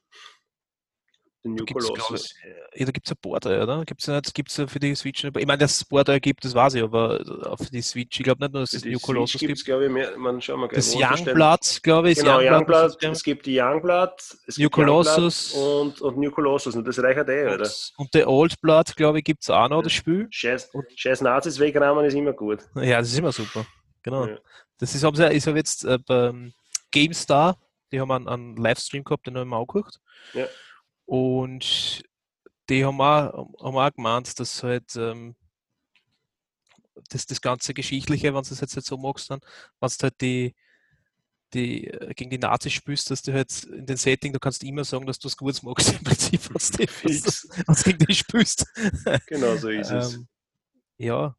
The 1.57 1.63
New 1.63 1.65
Gibt's, 1.65 1.87
Colossus. 1.87 2.35
ich, 2.73 2.81
ja, 2.81 2.87
da 2.87 2.93
gibt 2.93 3.07
es 3.07 3.11
ja 3.11 3.17
Border, 3.21 3.63
oder? 3.63 3.85
Gibt 3.85 4.07
es 4.07 4.33
gibt's 4.33 4.57
ja 4.57 4.67
für 4.67 4.79
die 4.79 4.95
Switch. 4.95 5.25
Ich 5.25 5.33
meine, 5.33 5.59
dass 5.59 5.77
es 5.77 5.85
Border 5.85 6.21
gibt, 6.21 6.45
das 6.45 6.55
weiß 6.55 6.75
ich, 6.75 6.83
aber 6.83 7.21
äh, 7.21 7.65
für 7.65 7.71
die 7.71 7.83
Switch, 7.83 8.21
ich 8.21 8.25
glaube 8.25 8.45
nicht 8.45 8.53
nur, 8.53 8.63
dass 8.63 8.73
es 8.73 8.85
New 8.85 8.93
Switch 8.93 9.03
Colossus 9.03 9.41
gibt 9.41 9.53
es, 9.53 9.65
glaube 9.65 9.87
ich, 9.87 9.91
mehr. 9.91 10.17
Man, 10.17 10.41
schauen 10.41 10.61
wir 10.61 10.69
gleich. 10.69 10.85
Das 10.85 10.95
Youngblood, 10.95 11.81
glaube 11.83 12.11
ich, 12.11 12.17
das 12.19 12.25
Genau, 12.25 12.39
Youngblood, 12.39 12.83
Youngblood, 12.83 13.03
das 13.03 13.19
es 13.19 13.23
gibt 13.23 13.47
die 13.47 13.61
Youngblood, 13.61 14.13
es 14.47 14.59
New 14.59 14.71
Colossus. 14.71 15.53
und, 15.53 16.01
und 16.01 16.19
New 16.19 16.31
Colossus. 16.31 16.77
Und 16.77 16.87
das 16.87 16.99
reicht 17.03 17.29
eh, 17.29 17.55
oder? 17.55 17.71
und, 17.97 18.15
der 18.15 18.29
Old 18.29 18.61
Blood, 18.61 18.95
glaube 18.97 19.19
ich, 19.19 19.25
gibt 19.25 19.43
es 19.43 19.51
auch 19.51 19.69
noch, 19.69 19.83
das 19.83 19.93
Spiel. 19.93 20.27
Scheiß, 20.31 20.71
Und- 20.73 20.87
Scheiß 20.95 21.21
Nazis 21.23 21.59
wegrammen 21.59 22.05
ist 22.05 22.15
immer 22.15 22.33
gut. 22.33 22.61
Ja, 22.77 22.99
das 22.99 23.09
ist 23.09 23.19
immer 23.19 23.33
super. 23.33 23.67
Genau. 24.03 24.27
Ja. 24.27 24.39
Das 24.79 24.95
ist, 24.95 25.03
haben 25.03 25.15
ich 25.15 25.47
habe 25.47 25.59
jetzt 25.59 25.85
äh, 25.85 25.99
beim 25.99 26.53
GameStar, 26.91 27.59
die 27.93 28.01
haben 28.01 28.11
einen, 28.11 28.29
einen 28.29 28.57
Livestream 28.57 29.05
gehabt, 29.05 29.27
den 29.27 29.35
habe 29.35 29.45
ich 29.45 29.51
mir 29.51 29.57
auch 29.57 29.67
geguckt. 29.67 29.99
Ja. 30.35 30.47
Und 31.09 32.03
die 32.69 32.85
haben 32.85 33.01
auch, 33.01 33.49
haben 33.63 33.79
auch 33.79 33.95
gemeint, 33.95 34.39
dass 34.39 34.63
halt 34.63 34.95
ähm, 34.95 35.35
das, 37.09 37.25
das 37.25 37.41
ganze 37.41 37.73
Geschichtliche, 37.73 38.35
wenn 38.35 38.43
du 38.43 38.53
es 38.53 38.61
jetzt 38.61 38.77
nicht 38.77 38.87
so 38.87 38.99
magst, 38.99 39.31
dann, 39.31 39.41
wenn 39.81 39.89
du 39.89 40.03
halt 40.03 40.21
die, 40.21 40.55
die 41.55 41.87
äh, 41.87 42.13
gegen 42.13 42.29
die 42.29 42.37
Nazis 42.37 42.75
spielst, 42.75 43.11
dass 43.11 43.23
du 43.23 43.33
halt 43.33 43.65
in 43.65 43.87
den 43.87 43.97
Setting, 43.97 44.35
du 44.35 44.39
kannst 44.39 44.63
immer 44.65 44.85
sagen, 44.85 45.07
dass 45.07 45.19
du 45.19 45.29
es 45.29 45.37
gut 45.39 45.63
magst 45.63 45.93
im 45.99 46.05
Prinzip, 46.05 46.43
wenn 46.53 46.79
du 46.79 46.85
wenn's 47.67 47.85
gegen 47.85 48.05
die 48.05 48.15
spielst. 48.15 48.67
Genau 49.29 49.57
so 49.57 49.71
ist 49.71 49.91
es. 49.91 50.13
Ähm, 50.13 50.29
ja, 50.99 51.35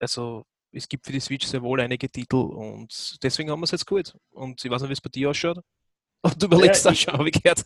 also 0.00 0.44
es 0.72 0.88
gibt 0.88 1.06
für 1.06 1.12
die 1.12 1.20
Switch 1.20 1.46
sehr 1.46 1.62
wohl 1.62 1.80
einige 1.80 2.10
Titel 2.10 2.34
und 2.34 3.22
deswegen 3.22 3.48
haben 3.52 3.60
wir 3.60 3.64
es 3.66 3.70
jetzt 3.70 3.86
gut. 3.86 4.12
Und 4.32 4.64
ich 4.64 4.68
weiß 4.68 4.82
nicht, 4.82 4.88
wie 4.88 4.94
es 4.94 5.00
bei 5.00 5.10
dir 5.10 5.30
ausschaut. 5.30 5.60
Und 6.24 6.42
du 6.42 6.46
überlegst 6.46 6.84
Ja, 6.86 6.90
ich- 6.92 7.02
schon, 7.02 7.12
habe 7.14 7.28
ich 7.28 7.42
gehört. 7.42 7.64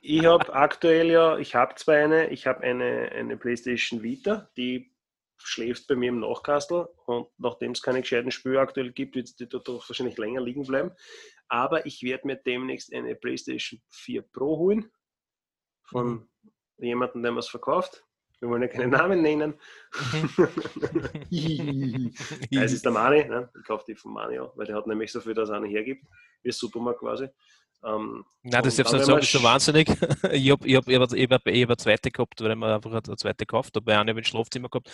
ich 0.00 0.24
habe 0.24 0.52
aktuell 0.54 1.10
ja, 1.10 1.36
ich 1.38 1.54
habe 1.54 1.74
zwar 1.74 1.96
eine, 1.96 2.30
ich 2.30 2.46
habe 2.46 2.60
eine, 2.62 3.10
eine 3.12 3.36
PlayStation 3.36 4.02
Vita, 4.02 4.50
die 4.56 4.90
schläft 5.36 5.88
bei 5.88 5.94
mir 5.96 6.08
im 6.08 6.20
Nachkastel 6.20 6.88
und 7.06 7.28
nachdem 7.36 7.72
es 7.72 7.82
keine 7.82 8.00
gescheiten 8.00 8.30
Spiele 8.30 8.60
aktuell 8.60 8.92
gibt, 8.92 9.14
wird 9.16 9.38
die 9.40 9.48
dort 9.48 9.68
wahrscheinlich 9.68 10.16
länger 10.16 10.40
liegen 10.40 10.62
bleiben. 10.66 10.92
Aber 11.48 11.84
ich 11.84 12.02
werde 12.02 12.26
mir 12.26 12.36
demnächst 12.36 12.94
eine 12.94 13.14
PlayStation 13.14 13.80
4 13.90 14.22
Pro 14.22 14.56
holen 14.56 14.90
von 15.84 16.28
jemandem, 16.78 17.22
der 17.22 17.36
was 17.36 17.48
verkauft. 17.48 18.04
Wir 18.40 18.48
wollen 18.48 18.62
ja 18.62 18.68
keinen 18.68 18.90
Namen 18.90 19.20
nennen. 19.20 19.54
Es 22.50 22.72
ist 22.72 22.84
der 22.84 22.92
Mani, 22.92 23.24
ne? 23.24 23.50
ich 23.58 23.64
kaufe 23.66 23.84
die 23.86 23.94
von 23.94 24.12
Mani 24.12 24.38
auch, 24.38 24.56
weil 24.56 24.66
der 24.66 24.76
hat 24.76 24.86
nämlich 24.86 25.12
so 25.12 25.20
viel, 25.20 25.34
dass 25.34 25.50
er 25.50 25.56
eine 25.56 25.68
hergibt, 25.68 26.04
wie 26.42 26.52
Supermarkt 26.52 27.00
quasi. 27.00 27.28
Ähm, 27.84 28.24
Nein, 28.42 28.62
das 28.62 28.76
darfst 28.76 28.92
du 28.92 28.96
nicht 28.96 29.06
sagen, 29.06 29.12
man 29.12 29.20
bist 29.20 29.34
du 29.34 29.42
wahnsinnig. 29.42 29.88
ich 30.32 30.50
habe 30.50 30.66
ich 30.68 30.76
hab, 30.76 30.88
ich 30.88 30.96
hab, 30.96 31.12
ich 31.12 31.30
hab, 31.30 31.46
ich 31.46 31.62
hab 31.62 31.68
eine 31.68 31.76
zweite 31.76 32.10
gehabt, 32.10 32.40
weil 32.40 32.50
ich 32.56 32.62
einfach 32.62 32.92
eine 32.92 33.16
zweite 33.16 33.46
gekauft 33.46 33.74
habe. 33.76 33.92
Eine 33.92 34.10
habe 34.10 34.20
ich 34.20 34.26
im 34.26 34.30
Schlafzimmer 34.30 34.68
gehabt. 34.68 34.90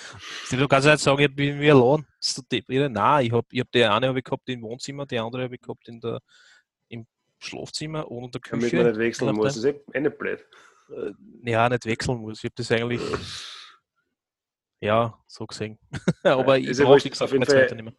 Du 0.51 0.69
kannst 0.69 0.87
nicht 0.87 0.99
sagen, 0.99 1.21
ich 1.21 1.35
bin 1.35 1.61
wie 1.61 1.71
allein. 1.71 2.07
Ist 2.21 2.43
Nein, 2.51 3.27
ich 3.27 3.33
habe 3.33 3.47
ich 3.51 3.61
hab 3.61 3.73
die 3.73 3.85
eine 3.85 4.09
habe 4.09 4.19
ich 4.19 4.25
gehabt 4.25 4.49
im 4.49 4.63
Wohnzimmer, 4.63 5.07
die 5.07 5.19
andere 5.19 5.45
habe 5.45 5.55
ich 5.55 5.61
gehabt 5.61 5.87
in 5.89 6.01
der, 6.01 6.21
im 6.89 7.07
Schlafzimmer 7.39 8.11
und 8.11 8.25
in 8.25 8.31
der 8.31 8.41
damit 8.51 8.65
Küche. 8.65 8.77
man 8.77 8.87
nicht 8.87 8.99
wechseln 8.99 9.35
muss. 9.37 9.55
Das 9.55 9.57
ist 9.57 9.65
eh, 9.65 9.81
eh 9.93 10.01
nicht 10.01 10.19
blöd. 10.19 10.47
Äh, 10.91 11.13
Ja, 11.51 11.69
nicht 11.69 11.85
wechseln 11.85 12.19
muss. 12.19 12.39
Ich 12.39 12.45
habe 12.45 12.55
das 12.57 12.73
eigentlich, 12.73 13.03
ja, 14.81 15.19
so 15.27 15.47
gesehen. 15.47 15.79
Aber 16.23 16.59
ich 16.59 16.69
ist 16.69 16.83
brauche, 16.83 17.09
gesagt, 17.09 17.23
Auf 17.23 17.33
jeden 17.33 17.45
Fall-. 17.45 17.97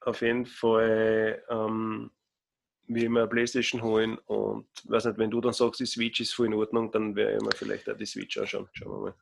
Auf 0.00 0.20
jeden 0.22 0.46
Fall, 0.46 1.42
ähm, 1.50 2.10
wie 2.88 3.04
immer 3.04 3.20
eine 3.20 3.28
Playstation 3.28 3.82
holen 3.82 4.18
und 4.26 4.66
weiß 4.84 5.06
nicht, 5.06 5.18
wenn 5.18 5.30
du 5.30 5.40
dann 5.40 5.52
sagst, 5.52 5.80
die 5.80 5.86
Switch 5.86 6.20
ist 6.20 6.34
voll 6.34 6.46
in 6.46 6.54
Ordnung, 6.54 6.90
dann 6.92 7.14
werde 7.16 7.36
ich 7.36 7.42
mir 7.42 7.54
vielleicht 7.54 7.88
auch 7.90 7.96
die 7.96 8.06
Switch 8.06 8.38
anschauen. 8.38 8.68
Schauen 8.72 8.92
wir 8.92 8.98
mal. 9.10 9.14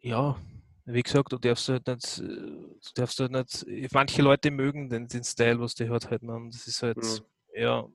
Ja, 0.00 0.36
wie 0.84 1.02
gesagt, 1.02 1.32
du 1.32 1.38
darfst 1.38 1.68
halt 1.68 1.86
nicht, 1.86 2.18
du 2.18 2.70
darfst 2.94 3.20
halt 3.20 3.32
nicht, 3.32 3.92
manche 3.92 4.22
Leute 4.22 4.50
mögen 4.50 4.88
den, 4.88 5.08
den 5.08 5.24
Style, 5.24 5.60
was 5.60 5.74
die 5.74 5.88
halt 5.90 6.10
halt 6.10 6.22
machen. 6.22 6.50
Das 6.50 6.66
ist 6.66 6.82
halt, 6.82 6.98
Mhm. 6.98 7.24
ja, 7.54 7.86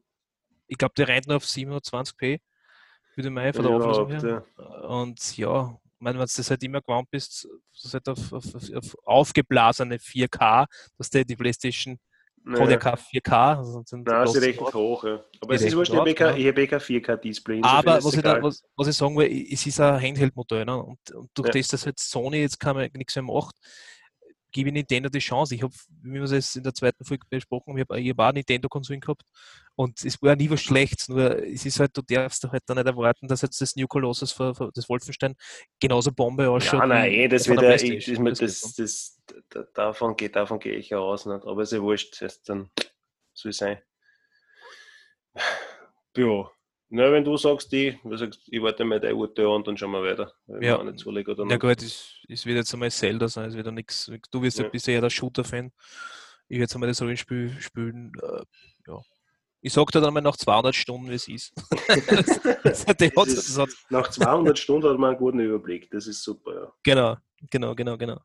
ich 0.68 0.78
glaube, 0.78 0.94
der 0.98 1.08
rennt 1.10 1.28
nur 1.28 1.38
auf 1.38 1.46
720p, 1.46 2.42
würde 3.16 3.30
ich 3.30 3.34
meinen, 3.34 3.54
von 3.54 3.64
der 3.64 3.72
Ja, 3.72 3.74
Auflösung 3.74 4.10
her. 4.10 4.28
Und 4.90 5.38
ja, 5.38 5.80
ich 5.86 6.02
meine, 6.02 6.20
wenn 6.20 6.28
du 6.28 6.34
das 6.38 6.50
halt 6.50 6.64
immer 6.64 6.82
gewohnt 6.82 7.10
bist, 7.12 7.48
das 7.84 7.94
halt 7.94 8.10
auf, 8.10 8.34
auf, 8.34 8.56
auf, 8.56 8.74
auf 8.74 8.96
aufgeblasene 9.06 10.00
4K, 10.00 10.68
dass 10.98 11.10
der 11.10 11.26
die 11.26 11.36
Playstation 11.38 12.00
Ja. 12.46 12.54
kann 12.56 12.70
ja 12.70 12.78
kein 12.78 12.96
4K. 12.96 13.58
Also 13.58 13.84
sind 13.86 14.06
Nein, 14.08 14.28
sie 14.28 14.40
rechnet 14.40 14.74
hoch. 14.74 15.04
Ja. 15.04 15.24
Aber 15.42 15.54
Die 15.54 15.56
es 15.56 15.62
ist 15.64 15.76
wurscht, 15.76 15.94
ich 15.94 16.00
habe 16.00 16.10
ich 16.10 16.16
kein 16.16 16.36
4K-Display. 16.36 17.62
Aber 17.64 18.04
was 18.04 18.14
ich, 18.14 18.22
da, 18.22 18.42
was, 18.42 18.64
was 18.76 18.88
ich 18.88 18.96
sagen 18.96 19.16
will, 19.18 19.48
es 19.52 19.66
ist 19.66 19.80
ein 19.80 20.02
Handheld-Motor. 20.02 20.66
Ne? 20.66 20.84
Und, 20.84 21.12
und 21.12 21.30
durch 21.34 21.48
Ja. 21.48 21.60
das, 21.62 21.68
dass 21.70 21.86
jetzt 21.86 22.10
Sony 22.10 22.38
jetzt 22.38 22.60
kann 22.60 22.76
man 22.76 22.90
nichts 22.94 23.16
mehr 23.16 23.24
macht, 23.24 23.56
gebe 24.54 24.70
ich 24.70 24.74
Nintendo 24.74 25.10
die 25.10 25.20
Chance. 25.20 25.56
Ich 25.56 25.64
habe, 25.64 25.74
wie 26.04 26.14
wir 26.14 26.24
es 26.32 26.56
in 26.56 26.64
der 26.64 26.74
zweiten 26.74 27.04
Folge 27.04 27.26
besprochen 27.30 27.72
haben, 27.74 27.78
ich 27.80 27.86
habe 27.90 28.00
ich 28.00 28.10
hab 28.12 28.20
auch 28.20 28.32
Nintendo-Konsolen 28.32 29.02
gehabt 29.02 29.24
und 29.76 30.06
es 30.06 30.22
war 30.22 30.36
nie 30.36 30.50
was 30.50 30.62
Schlechtes. 30.62 31.10
Nur 31.10 31.44
es 31.44 31.66
ist 31.66 31.80
halt, 31.80 31.98
du 31.98 32.02
darfst 32.04 32.44
halt 32.50 32.64
dann 32.68 32.78
nicht 32.78 32.88
erwarten, 32.88 33.28
dass 33.28 33.42
jetzt 33.42 33.60
das 33.60 33.76
New 33.76 33.88
Colossus 33.88 34.32
für, 34.32 34.56
für 34.56 34.72
das 34.74 34.88
Wolfenstein 34.88 35.36
genauso 35.80 36.12
Bombe 36.12 36.50
ausschaut. 36.50 36.80
Ja, 36.82 36.86
nein, 36.88 37.12
eh, 37.12 37.28
das 37.28 37.48
von 37.48 37.58
wird 37.58 37.64
der 37.64 37.86
ja, 37.86 37.94
ich, 37.98 38.06
das, 38.06 38.40
Das 38.40 38.62
das, 38.62 38.74
das, 38.76 39.22
da- 39.50 39.66
davon, 39.74 40.16
geht, 40.16 40.36
davon 40.36 40.60
gehe 40.60 40.76
ich 40.76 40.94
aus. 40.96 41.26
Nicht? 41.26 41.46
Aber 41.46 41.62
es 41.64 41.72
ist 41.72 41.78
ja 41.78 41.82
wurscht, 41.84 42.22
das 42.22 42.42
dann 42.44 42.70
soll 43.34 43.50
es 43.50 43.58
sein. 43.58 43.82
Ja. 46.16 46.50
Na, 46.96 47.12
wenn 47.12 47.24
du 47.24 47.36
sagst, 47.38 47.72
die, 47.72 47.98
du 48.04 48.16
sagst, 48.18 48.42
ich 48.52 48.62
warte 48.62 48.86
mal 48.86 49.00
dein 49.00 49.16
Urteil 49.16 49.48
an, 49.48 49.64
dann 49.64 49.76
schauen 49.76 49.92
wir 49.94 50.04
weiter. 50.04 50.32
Ja. 50.62 50.84
nicht 50.84 51.00
zulegen 51.00 51.34
oder 51.34 51.50
Ja 51.50 51.58
gut, 51.58 51.82
es, 51.82 52.22
es 52.30 52.46
wird 52.46 52.58
jetzt 52.58 52.72
einmal 52.72 52.92
Zelda 52.92 53.28
sein, 53.28 53.50
es 53.50 53.56
wird 53.56 53.66
ja 53.66 53.72
nichts. 53.72 54.12
Du 54.30 54.42
wirst 54.44 54.60
ja 54.60 54.66
Ja. 54.66 54.70
bisher 54.70 55.02
der 55.02 55.10
Shooter-Fan. 55.10 55.72
Ich 56.50 56.56
werde 56.58 56.62
jetzt 56.66 56.76
einmal 56.76 56.90
das 56.90 57.02
Rollenspiel 57.02 57.50
spielen. 57.60 58.12
Äh, 58.22 58.44
ja. 58.88 59.00
Ich 59.62 59.74
sag 59.74 59.90
dir 59.92 60.02
dann 60.02 60.14
mal 60.14 60.22
nach 60.22 60.38
200 60.38 60.76
Stunden, 60.76 61.10
wie 61.10 61.16
es 61.16 61.28
ist. 61.28 61.52
das, 62.64 62.86
hat, 62.86 63.02
Das 63.02 63.12
das 63.16 63.28
ist- 63.50 63.58
hat, 63.58 63.70
Nach 63.90 64.08
200 64.10 64.60
Stunden 64.60 64.88
hat 64.88 65.00
man 65.00 65.10
einen 65.12 65.18
guten 65.20 65.40
Überblick. 65.40 65.90
Das 65.90 66.06
ist 66.06 66.22
super, 66.24 66.54
ja. 66.54 66.74
genau, 66.84 67.18
genau, 67.50 67.74
genau, 67.74 67.98
genau. 67.98 68.20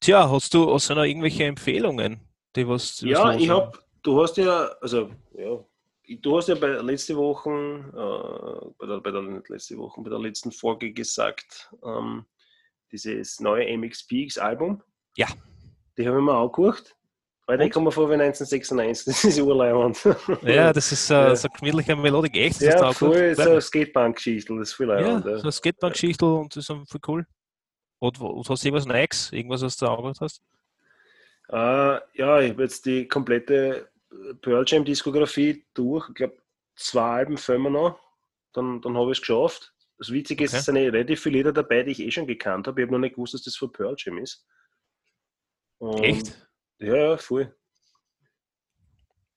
Tja, 0.00 0.30
hast 0.30 0.54
du, 0.54 0.72
hast 0.72 0.88
du 0.88 0.94
noch 0.94 1.04
irgendwelche 1.04 1.44
Empfehlungen? 1.44 2.20
Die 2.54 2.66
was, 2.66 3.02
was 3.02 3.10
Ja, 3.10 3.32
los 3.32 3.42
ich 3.42 3.48
habe, 3.50 3.78
du 4.02 4.22
hast 4.22 4.36
ja, 4.38 4.70
also, 4.80 5.10
ja, 5.36 5.62
du 6.08 6.36
hast 6.36 6.48
ja 6.48 6.54
bei 6.54 6.68
letzte 6.68 7.16
Woche, 7.16 7.50
äh, 7.50 8.74
bei, 8.78 8.86
der, 8.86 9.00
bei 9.00 9.10
der 9.10 9.22
nicht 9.22 9.48
letzte 9.48 9.76
Woche, 9.76 10.00
bei 10.00 10.10
der 10.10 10.18
letzten 10.18 10.52
Folge 10.52 10.92
gesagt, 10.92 11.70
ähm, 11.84 12.24
dieses 12.92 13.40
neue 13.40 13.76
MXPX 13.76 14.38
Album. 14.38 14.82
Ja. 15.16 15.26
Die 15.98 16.06
habe 16.06 16.18
ich 16.18 16.24
mir 16.24 16.34
angehört. 16.34 16.94
Weil 17.48 17.60
ich 17.62 17.70
komme 17.72 17.92
vor 17.92 18.08
wie 18.10 18.14
1996, 18.14 19.04
das 19.04 19.24
ist 19.24 19.40
urleibend. 19.40 19.98
Ja, 20.42 20.72
das 20.72 20.90
ist 20.90 21.08
Ja. 21.08 21.34
so 21.36 21.46
eine 21.48 21.58
gemütliche 21.60 21.94
Melodik. 21.94 22.36
Echt? 22.36 22.56
das 22.60 22.74
ja, 22.74 22.92
voll 22.92 23.34
so 23.34 23.42
Bleib- 23.42 23.48
eine 23.52 23.60
Skatepunk-Geschichte, 23.60 24.56
das 24.58 24.68
ist 24.70 24.74
viel 24.74 24.88
Ja, 24.88 24.94
leibend. 25.00 25.24
so 25.24 25.30
Ja. 25.30 25.38
eine 25.42 25.52
Skatebank-Geschichte 25.52 26.26
und 26.26 26.56
das 26.56 26.68
ist 26.68 26.76
voll 26.90 27.00
cool. 27.06 27.26
Und, 28.00 28.20
und 28.20 28.48
hast 28.48 28.64
du 28.64 28.68
irgendwas 28.68 28.86
Neues? 28.86 29.32
Irgendwas, 29.32 29.62
was 29.62 29.76
du 29.76 29.86
angehört 29.86 30.18
hast? 30.20 30.42
Äh, 31.48 31.54
ja, 32.18 32.40
ich 32.40 32.50
habe 32.50 32.62
jetzt 32.64 32.84
die 32.84 33.06
komplette 33.06 33.88
Pearl 34.40 34.64
Jam 34.66 34.84
Diskografie 34.84 35.64
durch. 35.74 36.08
Ich 36.08 36.14
glaube, 36.14 36.36
zwei 36.74 37.18
Alben 37.18 37.38
fehlen 37.38 37.72
noch. 37.72 38.00
Dann, 38.52 38.80
dann 38.80 38.96
habe 38.96 39.12
ich 39.12 39.18
es 39.18 39.20
geschafft. 39.22 39.74
Das 39.98 40.10
Witzige 40.12 40.44
ist, 40.44 40.52
Okay. 40.52 40.58
es 40.58 40.64
sind 40.66 40.76
eh 40.76 40.88
relativ 40.88 41.22
viele 41.22 41.38
Lieder 41.38 41.52
dabei, 41.52 41.82
die 41.82 41.92
ich 41.92 42.00
eh 42.00 42.10
schon 42.10 42.26
gekannt 42.26 42.66
habe. 42.66 42.80
Ich 42.80 42.86
habe 42.86 42.92
noch 42.92 43.00
nicht 43.00 43.14
gewusst, 43.14 43.34
dass 43.34 43.42
das 43.42 43.56
von 43.56 43.72
Pearl 43.72 43.94
Jam 43.98 44.18
ist. 44.18 44.46
Und, 45.78 46.02
Echt? 46.02 46.48
Ja, 46.78 46.96
ja, 46.96 47.16
voll. 47.16 47.54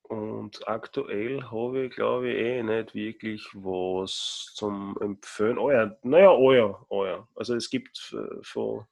Und 0.03 0.67
aktuell 0.67 1.43
habe 1.43 1.85
ich, 1.85 1.93
glaube 1.93 2.31
ich, 2.31 2.37
eh 2.37 2.63
nicht 2.63 2.95
wirklich 2.95 3.47
was 3.53 4.51
zum 4.55 4.97
Empfehlen. 5.01 5.59
Oh 5.59 5.69
ja, 5.71 5.95
naja, 6.01 6.31
oh 6.31 6.51
ja, 6.51 6.85
oh 6.89 7.05
ja. 7.05 7.27
Also 7.35 7.55
es 7.55 7.69
gibt 7.69 8.13
äh, 8.13 8.41
von 8.41 8.87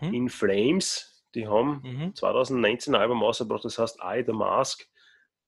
Hm? 0.00 0.14
In 0.14 0.28
Flames, 0.30 1.09
die 1.34 1.46
haben 1.46 1.80
Mhm. 1.82 2.14
2019 2.14 2.94
ein 2.94 3.00
Album 3.00 3.22
rausgebracht, 3.22 3.64
das 3.64 3.78
heißt 3.78 3.98
I 4.02 4.22
the 4.26 4.32
Mask. 4.32 4.86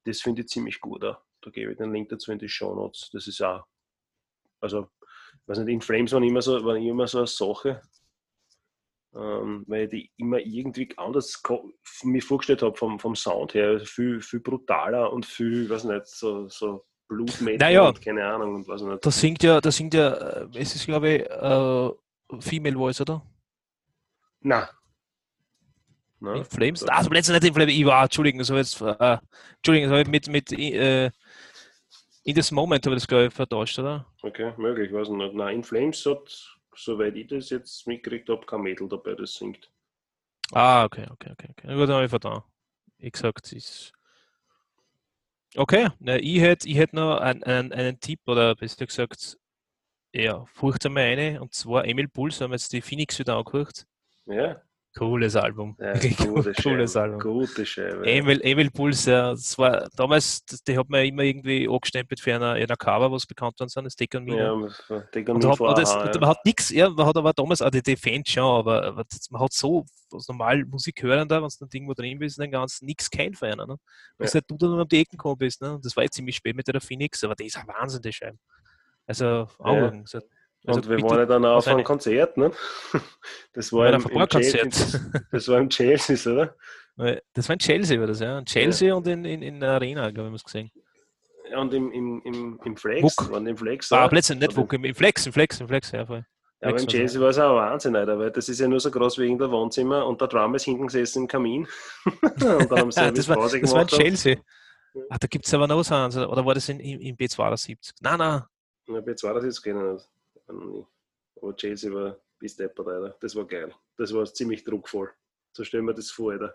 Das 0.04 0.20
finde 0.20 0.42
ich 0.42 0.48
ziemlich 0.48 0.80
gut. 0.80 1.04
Auch. 1.04 1.18
Da 1.42 1.50
gebe 1.50 1.72
ich 1.72 1.78
den 1.78 1.92
Link 1.92 2.08
dazu 2.08 2.32
in 2.32 2.38
die 2.38 2.48
Show 2.48 2.74
Notes. 2.74 3.10
Das 3.12 3.26
ist 3.26 3.40
auch, 3.42 3.64
also, 4.60 4.88
ich 5.34 5.48
weiß 5.48 5.58
nicht, 5.58 5.68
In 5.72 5.80
Flames 5.80 6.12
waren 6.12 6.22
immer 6.22 6.42
so, 6.42 6.64
waren 6.64 6.82
immer 6.82 7.06
so 7.08 7.18
eine 7.18 7.26
Sache, 7.26 7.82
ähm, 9.14 9.64
weil 9.66 9.84
ich 9.84 9.90
die 9.90 10.12
immer 10.16 10.38
irgendwie 10.38 10.88
anders 10.96 11.42
mir 12.04 12.22
vorgestellt 12.22 12.62
habe 12.62 12.76
vom, 12.76 12.98
vom 12.98 13.14
Sound 13.14 13.54
her. 13.54 13.68
Also 13.70 13.84
Viel, 13.84 14.20
viel 14.20 14.40
brutaler 14.40 15.12
und 15.12 15.26
viel, 15.26 15.68
weiß 15.68 15.84
nicht, 15.84 16.06
so, 16.06 16.48
so 16.48 16.86
Blutmetal 17.08 17.58
Naja. 17.68 17.88
und 17.88 18.00
keine 18.00 18.24
Ahnung 18.26 18.54
und 18.56 18.68
weiß 18.68 18.82
nicht. 18.82 19.04
Da 19.04 19.10
singt 19.10 19.42
ja, 19.42 19.60
da 19.60 19.70
singt 19.70 19.92
ja, 19.94 20.12
äh, 20.14 20.48
es 20.54 20.74
ist 20.74 20.86
glaube 20.86 21.10
ich 21.10 21.22
äh, 21.30 22.40
Female 22.40 22.76
Voice, 22.76 23.00
oder? 23.02 23.22
Na. 24.40 24.70
Na, 26.22 26.36
In 26.36 26.44
Flames? 26.44 26.80
so- 26.80 26.86
Ah, 26.86 26.98
also 26.98 27.10
letztens 27.10 27.34
nicht 27.40 27.48
in 27.48 27.54
Flames, 27.54 27.74
ich 27.74 27.84
war, 27.84 28.04
Entschuldigung, 28.04 28.44
so 28.44 28.56
jetzt, 28.56 28.80
äh, 28.80 29.18
Entschuldigung, 29.56 29.90
das 29.90 29.98
habe 29.98 30.02
ich 30.02 30.08
mit, 30.08 30.28
mit 30.28 30.52
äh, 30.52 31.10
In 32.24 32.34
this 32.36 32.50
Moment 32.52 32.84
habe 32.86 32.94
ich 32.94 33.02
das 33.02 33.08
glaube 33.08 33.26
ich 33.26 33.34
vertauscht, 33.34 33.78
oder? 33.80 34.06
Okay, 34.22 34.52
möglich, 34.56 34.92
weiß 34.92 35.08
ich 35.08 35.14
nicht. 35.14 35.34
Nein, 35.34 35.56
In 35.56 35.64
Flames 35.64 36.06
hat, 36.06 36.56
soweit 36.76 37.16
ich 37.16 37.26
das 37.26 37.50
jetzt 37.50 37.86
mitgekriegt 37.88 38.28
habe, 38.28 38.46
kein 38.46 38.60
Mädel 38.62 38.88
dabei, 38.88 39.14
das 39.14 39.34
singt. 39.34 39.68
Ah, 40.52 40.84
okay, 40.84 41.06
okay, 41.10 41.30
okay. 41.32 41.48
okay. 41.50 41.66
Gut, 41.74 41.88
dann 41.88 41.96
habe 41.96 42.04
ich 42.04 42.10
vertan. 42.10 42.42
Ich 42.98 43.12
gesagt, 43.12 43.46
es 43.46 43.52
ist. 43.52 43.92
Okay, 45.56 45.88
na, 45.98 46.16
ich 46.16 46.40
hätte 46.40 46.68
ich 46.68 46.76
hätt 46.76 46.92
noch 46.92 47.18
einen, 47.18 47.42
einen, 47.42 47.72
einen 47.72 48.00
Tipp 48.00 48.20
oder 48.26 48.54
besser 48.54 48.86
gesagt, 48.86 49.36
ja, 50.14 50.44
furcht 50.46 50.86
einmal 50.86 51.04
eine 51.04 51.40
und 51.42 51.52
zwar 51.54 51.84
Emil 51.84 52.08
Puls, 52.08 52.40
haben 52.40 52.50
wir 52.52 52.54
jetzt 52.56 52.72
die 52.72 52.80
Phoenix 52.80 53.18
wieder 53.18 53.36
angehört. 53.36 53.86
Ja, 54.26 54.62
Cooles 54.96 55.36
Album. 55.36 55.76
ja 55.80 55.92
gute 56.26 56.52
cooles. 56.62 56.96
Album. 56.96 57.18
Gute 57.18 57.64
Scheibe. 57.64 58.04
Emil, 58.06 58.40
Emil 58.42 58.70
Puls, 58.70 59.06
ja, 59.06 59.30
das 59.30 59.56
war 59.56 59.88
damals, 59.96 60.44
das, 60.44 60.62
die 60.62 60.76
hat 60.76 60.88
man 60.90 61.04
immer 61.04 61.22
irgendwie 61.22 61.66
angestempelt 61.68 62.20
für 62.20 62.34
einer, 62.34 62.52
einer 62.52 62.76
Cover, 62.76 63.10
was 63.10 63.24
bekannt 63.26 63.58
worden 63.58 63.68
sind, 63.70 63.84
das 63.84 63.96
Take 63.96 64.18
on 64.18 64.24
Me. 64.24 64.36
Ja, 64.36 64.54
man- 64.54 64.70
kann 65.12 65.36
Und, 65.36 65.44
nie 65.44 65.50
hat, 65.50 65.60
und, 65.60 65.78
das, 65.78 65.94
ja. 65.94 66.10
man 66.20 66.28
hat 66.28 66.44
nichts, 66.44 66.68
ja, 66.70 66.90
man 66.90 67.06
hat 67.06 67.16
aber 67.16 67.32
damals 67.32 67.62
auch 67.62 67.70
die, 67.70 67.82
die 67.82 67.96
Fans 67.96 68.28
schon, 68.28 68.44
aber, 68.44 68.82
aber 68.84 69.04
das, 69.04 69.30
man 69.30 69.40
hat 69.40 69.52
so, 69.52 69.84
als 70.12 70.28
normal 70.28 70.64
Musik 70.66 71.02
hören 71.02 71.26
da, 71.26 71.40
wenn 71.42 71.48
du 71.48 71.54
dann 71.60 71.68
irgendwo 71.72 71.94
drin 71.94 72.18
bist, 72.18 72.38
dann 72.38 72.50
ganz 72.50 72.82
nichts 72.82 73.10
kein 73.10 73.32
für 73.34 73.46
einen. 73.46 73.66
Ne? 73.66 73.76
Bis 74.18 74.34
Ja. 74.34 74.40
halt 74.40 74.50
du 74.50 74.56
dann 74.58 74.78
um 74.78 74.86
die 74.86 75.00
Ecken 75.00 75.16
gekommen 75.16 75.38
bist. 75.38 75.62
Ne? 75.62 75.80
Das 75.82 75.96
war 75.96 76.04
jetzt 76.04 76.16
ziemlich 76.16 76.36
spät 76.36 76.54
mit 76.54 76.68
der 76.68 76.80
Phoenix, 76.82 77.24
aber 77.24 77.34
die 77.34 77.46
ist 77.46 77.56
ein 77.56 77.66
Wahnsinn, 77.66 78.02
die 78.02 78.12
Scheibe. 78.12 78.36
Also, 79.06 79.48
Augen. 79.58 80.00
Also, 80.00 80.20
also 80.64 80.80
Und 80.80 80.88
wir 80.88 80.96
bitte- 80.96 81.08
waren 81.08 81.18
ja 81.18 81.26
dann 81.26 81.44
auch 81.44 81.56
auf 81.56 81.66
einem 81.66 81.76
eine- 81.76 81.84
Konzert, 81.84 82.36
ne? 82.36 82.50
Das 83.54 83.72
wir 83.72 83.78
war, 83.80 83.92
waren 83.92 84.02
im, 84.02 84.10
im 84.20 84.28
Chelsea, 84.28 84.62
das 85.30 85.48
war 85.48 85.58
im 85.58 85.68
Chelsea, 85.70 86.32
oder? 86.32 86.54
Das 87.34 87.48
war 87.48 87.54
in 87.54 87.58
Chelsea, 87.58 87.98
war 88.00 88.06
das, 88.06 88.20
ja. 88.20 88.38
In 88.38 88.44
Chelsea 88.46 88.94
und 88.94 89.06
in, 89.06 89.24
in, 89.24 89.42
in 89.42 89.60
der 89.60 89.70
Arena, 89.72 90.10
glaube 90.10 90.20
ich, 90.20 90.24
haben 90.26 90.32
wir 90.32 90.36
es 90.36 90.44
gesehen. 90.44 90.70
Ja, 91.50 91.58
und 91.60 91.74
im, 91.74 91.90
im, 91.92 92.22
im, 92.24 92.60
im 92.64 92.76
Flex, 92.76 93.16
waren 93.30 93.46
im 93.46 93.56
Flex 93.56 93.92
Ah. 93.92 94.08
Plötzlich 94.08 94.38
nicht 94.38 94.56
Wuck, 94.56 94.72
im 94.72 94.84
im 94.84 94.94
Flex, 94.94 95.26
im 95.26 95.32
Flex, 95.32 95.60
im 95.60 95.68
Flex, 95.68 95.90
ja, 95.90 96.06
voll. 96.06 96.24
Ja, 96.62 96.68
aber 96.68 96.80
im 96.80 96.86
Chelsea 96.86 97.20
war 97.20 97.28
es 97.30 97.38
auch 97.38 97.50
ein 97.58 97.70
Wahnsinn, 97.72 97.96
Alter, 97.96 98.18
weil 98.18 98.30
das 98.30 98.48
ist 98.48 98.60
ja 98.60 98.68
nur 98.68 98.78
so 98.80 98.90
groß 98.90 99.18
wie 99.18 99.24
irgendein 99.24 99.50
Wohnzimmer 99.50 100.06
und 100.06 100.20
der 100.20 100.28
Drum 100.28 100.54
ist 100.54 100.64
hinten 100.64 100.86
gesessen 100.86 101.22
im 101.22 101.28
Kamin. 101.28 101.66
und 102.22 102.40
dann 102.70 102.78
haben 102.78 102.92
sie 102.92 103.00
ein 103.00 103.14
das 103.14 103.28
war, 103.28 103.36
Pause 103.36 103.60
das 103.60 103.72
war 103.72 103.82
in. 103.82 103.88
Chelsea. 103.88 104.36
Ja. 104.94 105.02
Ah, 105.10 105.16
da 105.18 105.26
gibt 105.26 105.46
es 105.46 105.52
aber 105.54 105.66
noch 105.66 105.78
was 105.78 105.90
anderes. 105.90 106.26
Oder 106.28 106.46
war 106.46 106.54
das 106.54 106.68
in, 106.68 106.78
in, 106.78 107.00
in 107.00 107.16
B72? 107.16 107.92
Nein, 108.00 108.18
nein. 108.18 108.42
Ja, 108.86 109.00
bei 109.00 109.14
zwei 109.14 109.32
das 109.32 109.44
jetzt 109.44 109.62
kennen 109.62 109.98
nicht. 110.52 110.86
Aber 111.40 111.56
Chelsea 111.56 111.92
war 111.92 112.16
bis 112.38 112.56
deppert, 112.56 112.88
Alter. 112.88 113.16
Das 113.20 113.34
war 113.34 113.46
geil. 113.46 113.72
Das 113.96 114.12
war 114.12 114.24
ziemlich 114.24 114.64
druckvoll. 114.64 115.10
So 115.52 115.64
stellen 115.64 115.84
wir 115.84 115.94
das 115.94 116.10
vor, 116.10 116.32
Alter. 116.32 116.54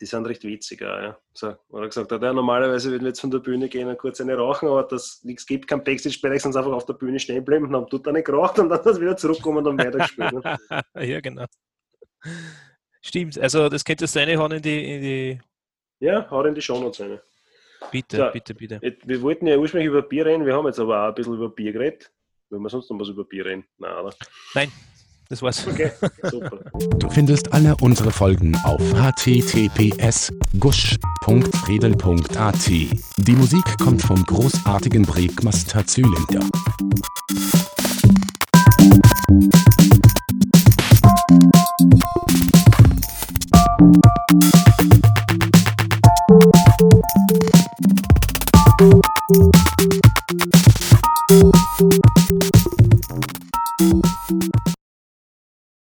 die 0.00 0.06
sind 0.06 0.26
recht 0.26 0.42
witzig 0.42 0.82
auch, 0.82 1.00
ja. 1.00 1.18
So, 1.32 1.56
oder 1.68 1.86
gesagt 1.86 2.10
hat, 2.10 2.22
ja, 2.22 2.32
normalerweise 2.32 2.90
würden 2.90 3.02
wir 3.02 3.10
jetzt 3.10 3.20
von 3.20 3.30
der 3.30 3.38
Bühne 3.38 3.68
gehen 3.68 3.88
und 3.88 3.98
kurz 3.98 4.20
eine 4.20 4.36
rauchen, 4.36 4.68
aber 4.68 4.82
das 4.82 5.22
nichts 5.22 5.46
gibt, 5.46 5.68
kein 5.68 5.84
Backstage-Bereich, 5.84 6.42
sonst 6.42 6.56
einfach 6.56 6.72
auf 6.72 6.86
der 6.86 6.94
Bühne 6.94 7.20
stehen 7.20 7.44
bleiben 7.44 7.66
und 7.66 7.74
haben 7.76 7.86
dort 7.88 8.08
eine 8.08 8.22
geraucht 8.22 8.58
und 8.58 8.68
dann 8.68 8.82
das 8.84 9.00
wieder 9.00 9.16
zurückkommen 9.16 9.58
und 9.58 9.64
dann 9.64 9.78
weiter 9.78 9.98
gespielt. 9.98 10.32
Ne? 10.32 10.58
ja, 11.06 11.20
genau. 11.20 11.46
Stimmt, 13.00 13.38
also 13.38 13.68
das 13.68 13.84
könnte 13.84 14.06
du 14.06 14.18
reinhauen 14.18 14.52
in 14.52 14.62
die, 14.62 14.94
in 14.94 15.02
die. 15.02 15.40
Ja, 16.00 16.28
hau 16.30 16.42
in 16.44 16.54
die 16.54 16.62
Shownotes 16.62 17.00
rein. 17.00 17.20
Bitte, 17.90 18.16
so, 18.16 18.30
bitte, 18.32 18.54
bitte. 18.54 18.80
Wir 19.04 19.22
wollten 19.22 19.46
ja 19.46 19.56
ursprünglich 19.56 19.88
über 19.88 20.02
Bier 20.02 20.26
reden, 20.26 20.46
wir 20.46 20.54
haben 20.54 20.66
jetzt 20.66 20.78
aber 20.78 21.02
auch 21.02 21.08
ein 21.08 21.14
bisschen 21.14 21.34
über 21.34 21.48
Bier 21.48 21.72
geredet. 21.72 22.10
Wollen 22.50 22.62
wir 22.62 22.68
sonst 22.68 22.90
noch 22.90 22.98
was 22.98 23.08
über 23.08 23.24
Bier 23.24 23.46
reden? 23.46 23.64
Nein, 23.78 23.92
oder? 23.92 24.14
Nein, 24.54 24.70
das 25.28 25.42
war's. 25.42 25.66
Okay, 25.66 25.90
super. 26.24 26.58
Du 26.98 27.10
findest 27.10 27.52
alle 27.52 27.74
unsere 27.80 28.10
Folgen 28.10 28.56
auf 28.64 28.80
https 28.94 30.32
gusch.redel.at. 30.60 32.68
Die 32.68 33.32
Musik 33.32 33.78
kommt 33.78 34.02
vom 34.02 34.24
großartigen 34.24 35.02
Breakmaster 35.02 35.86
Zylinder. 35.86 36.40
you 49.34 49.72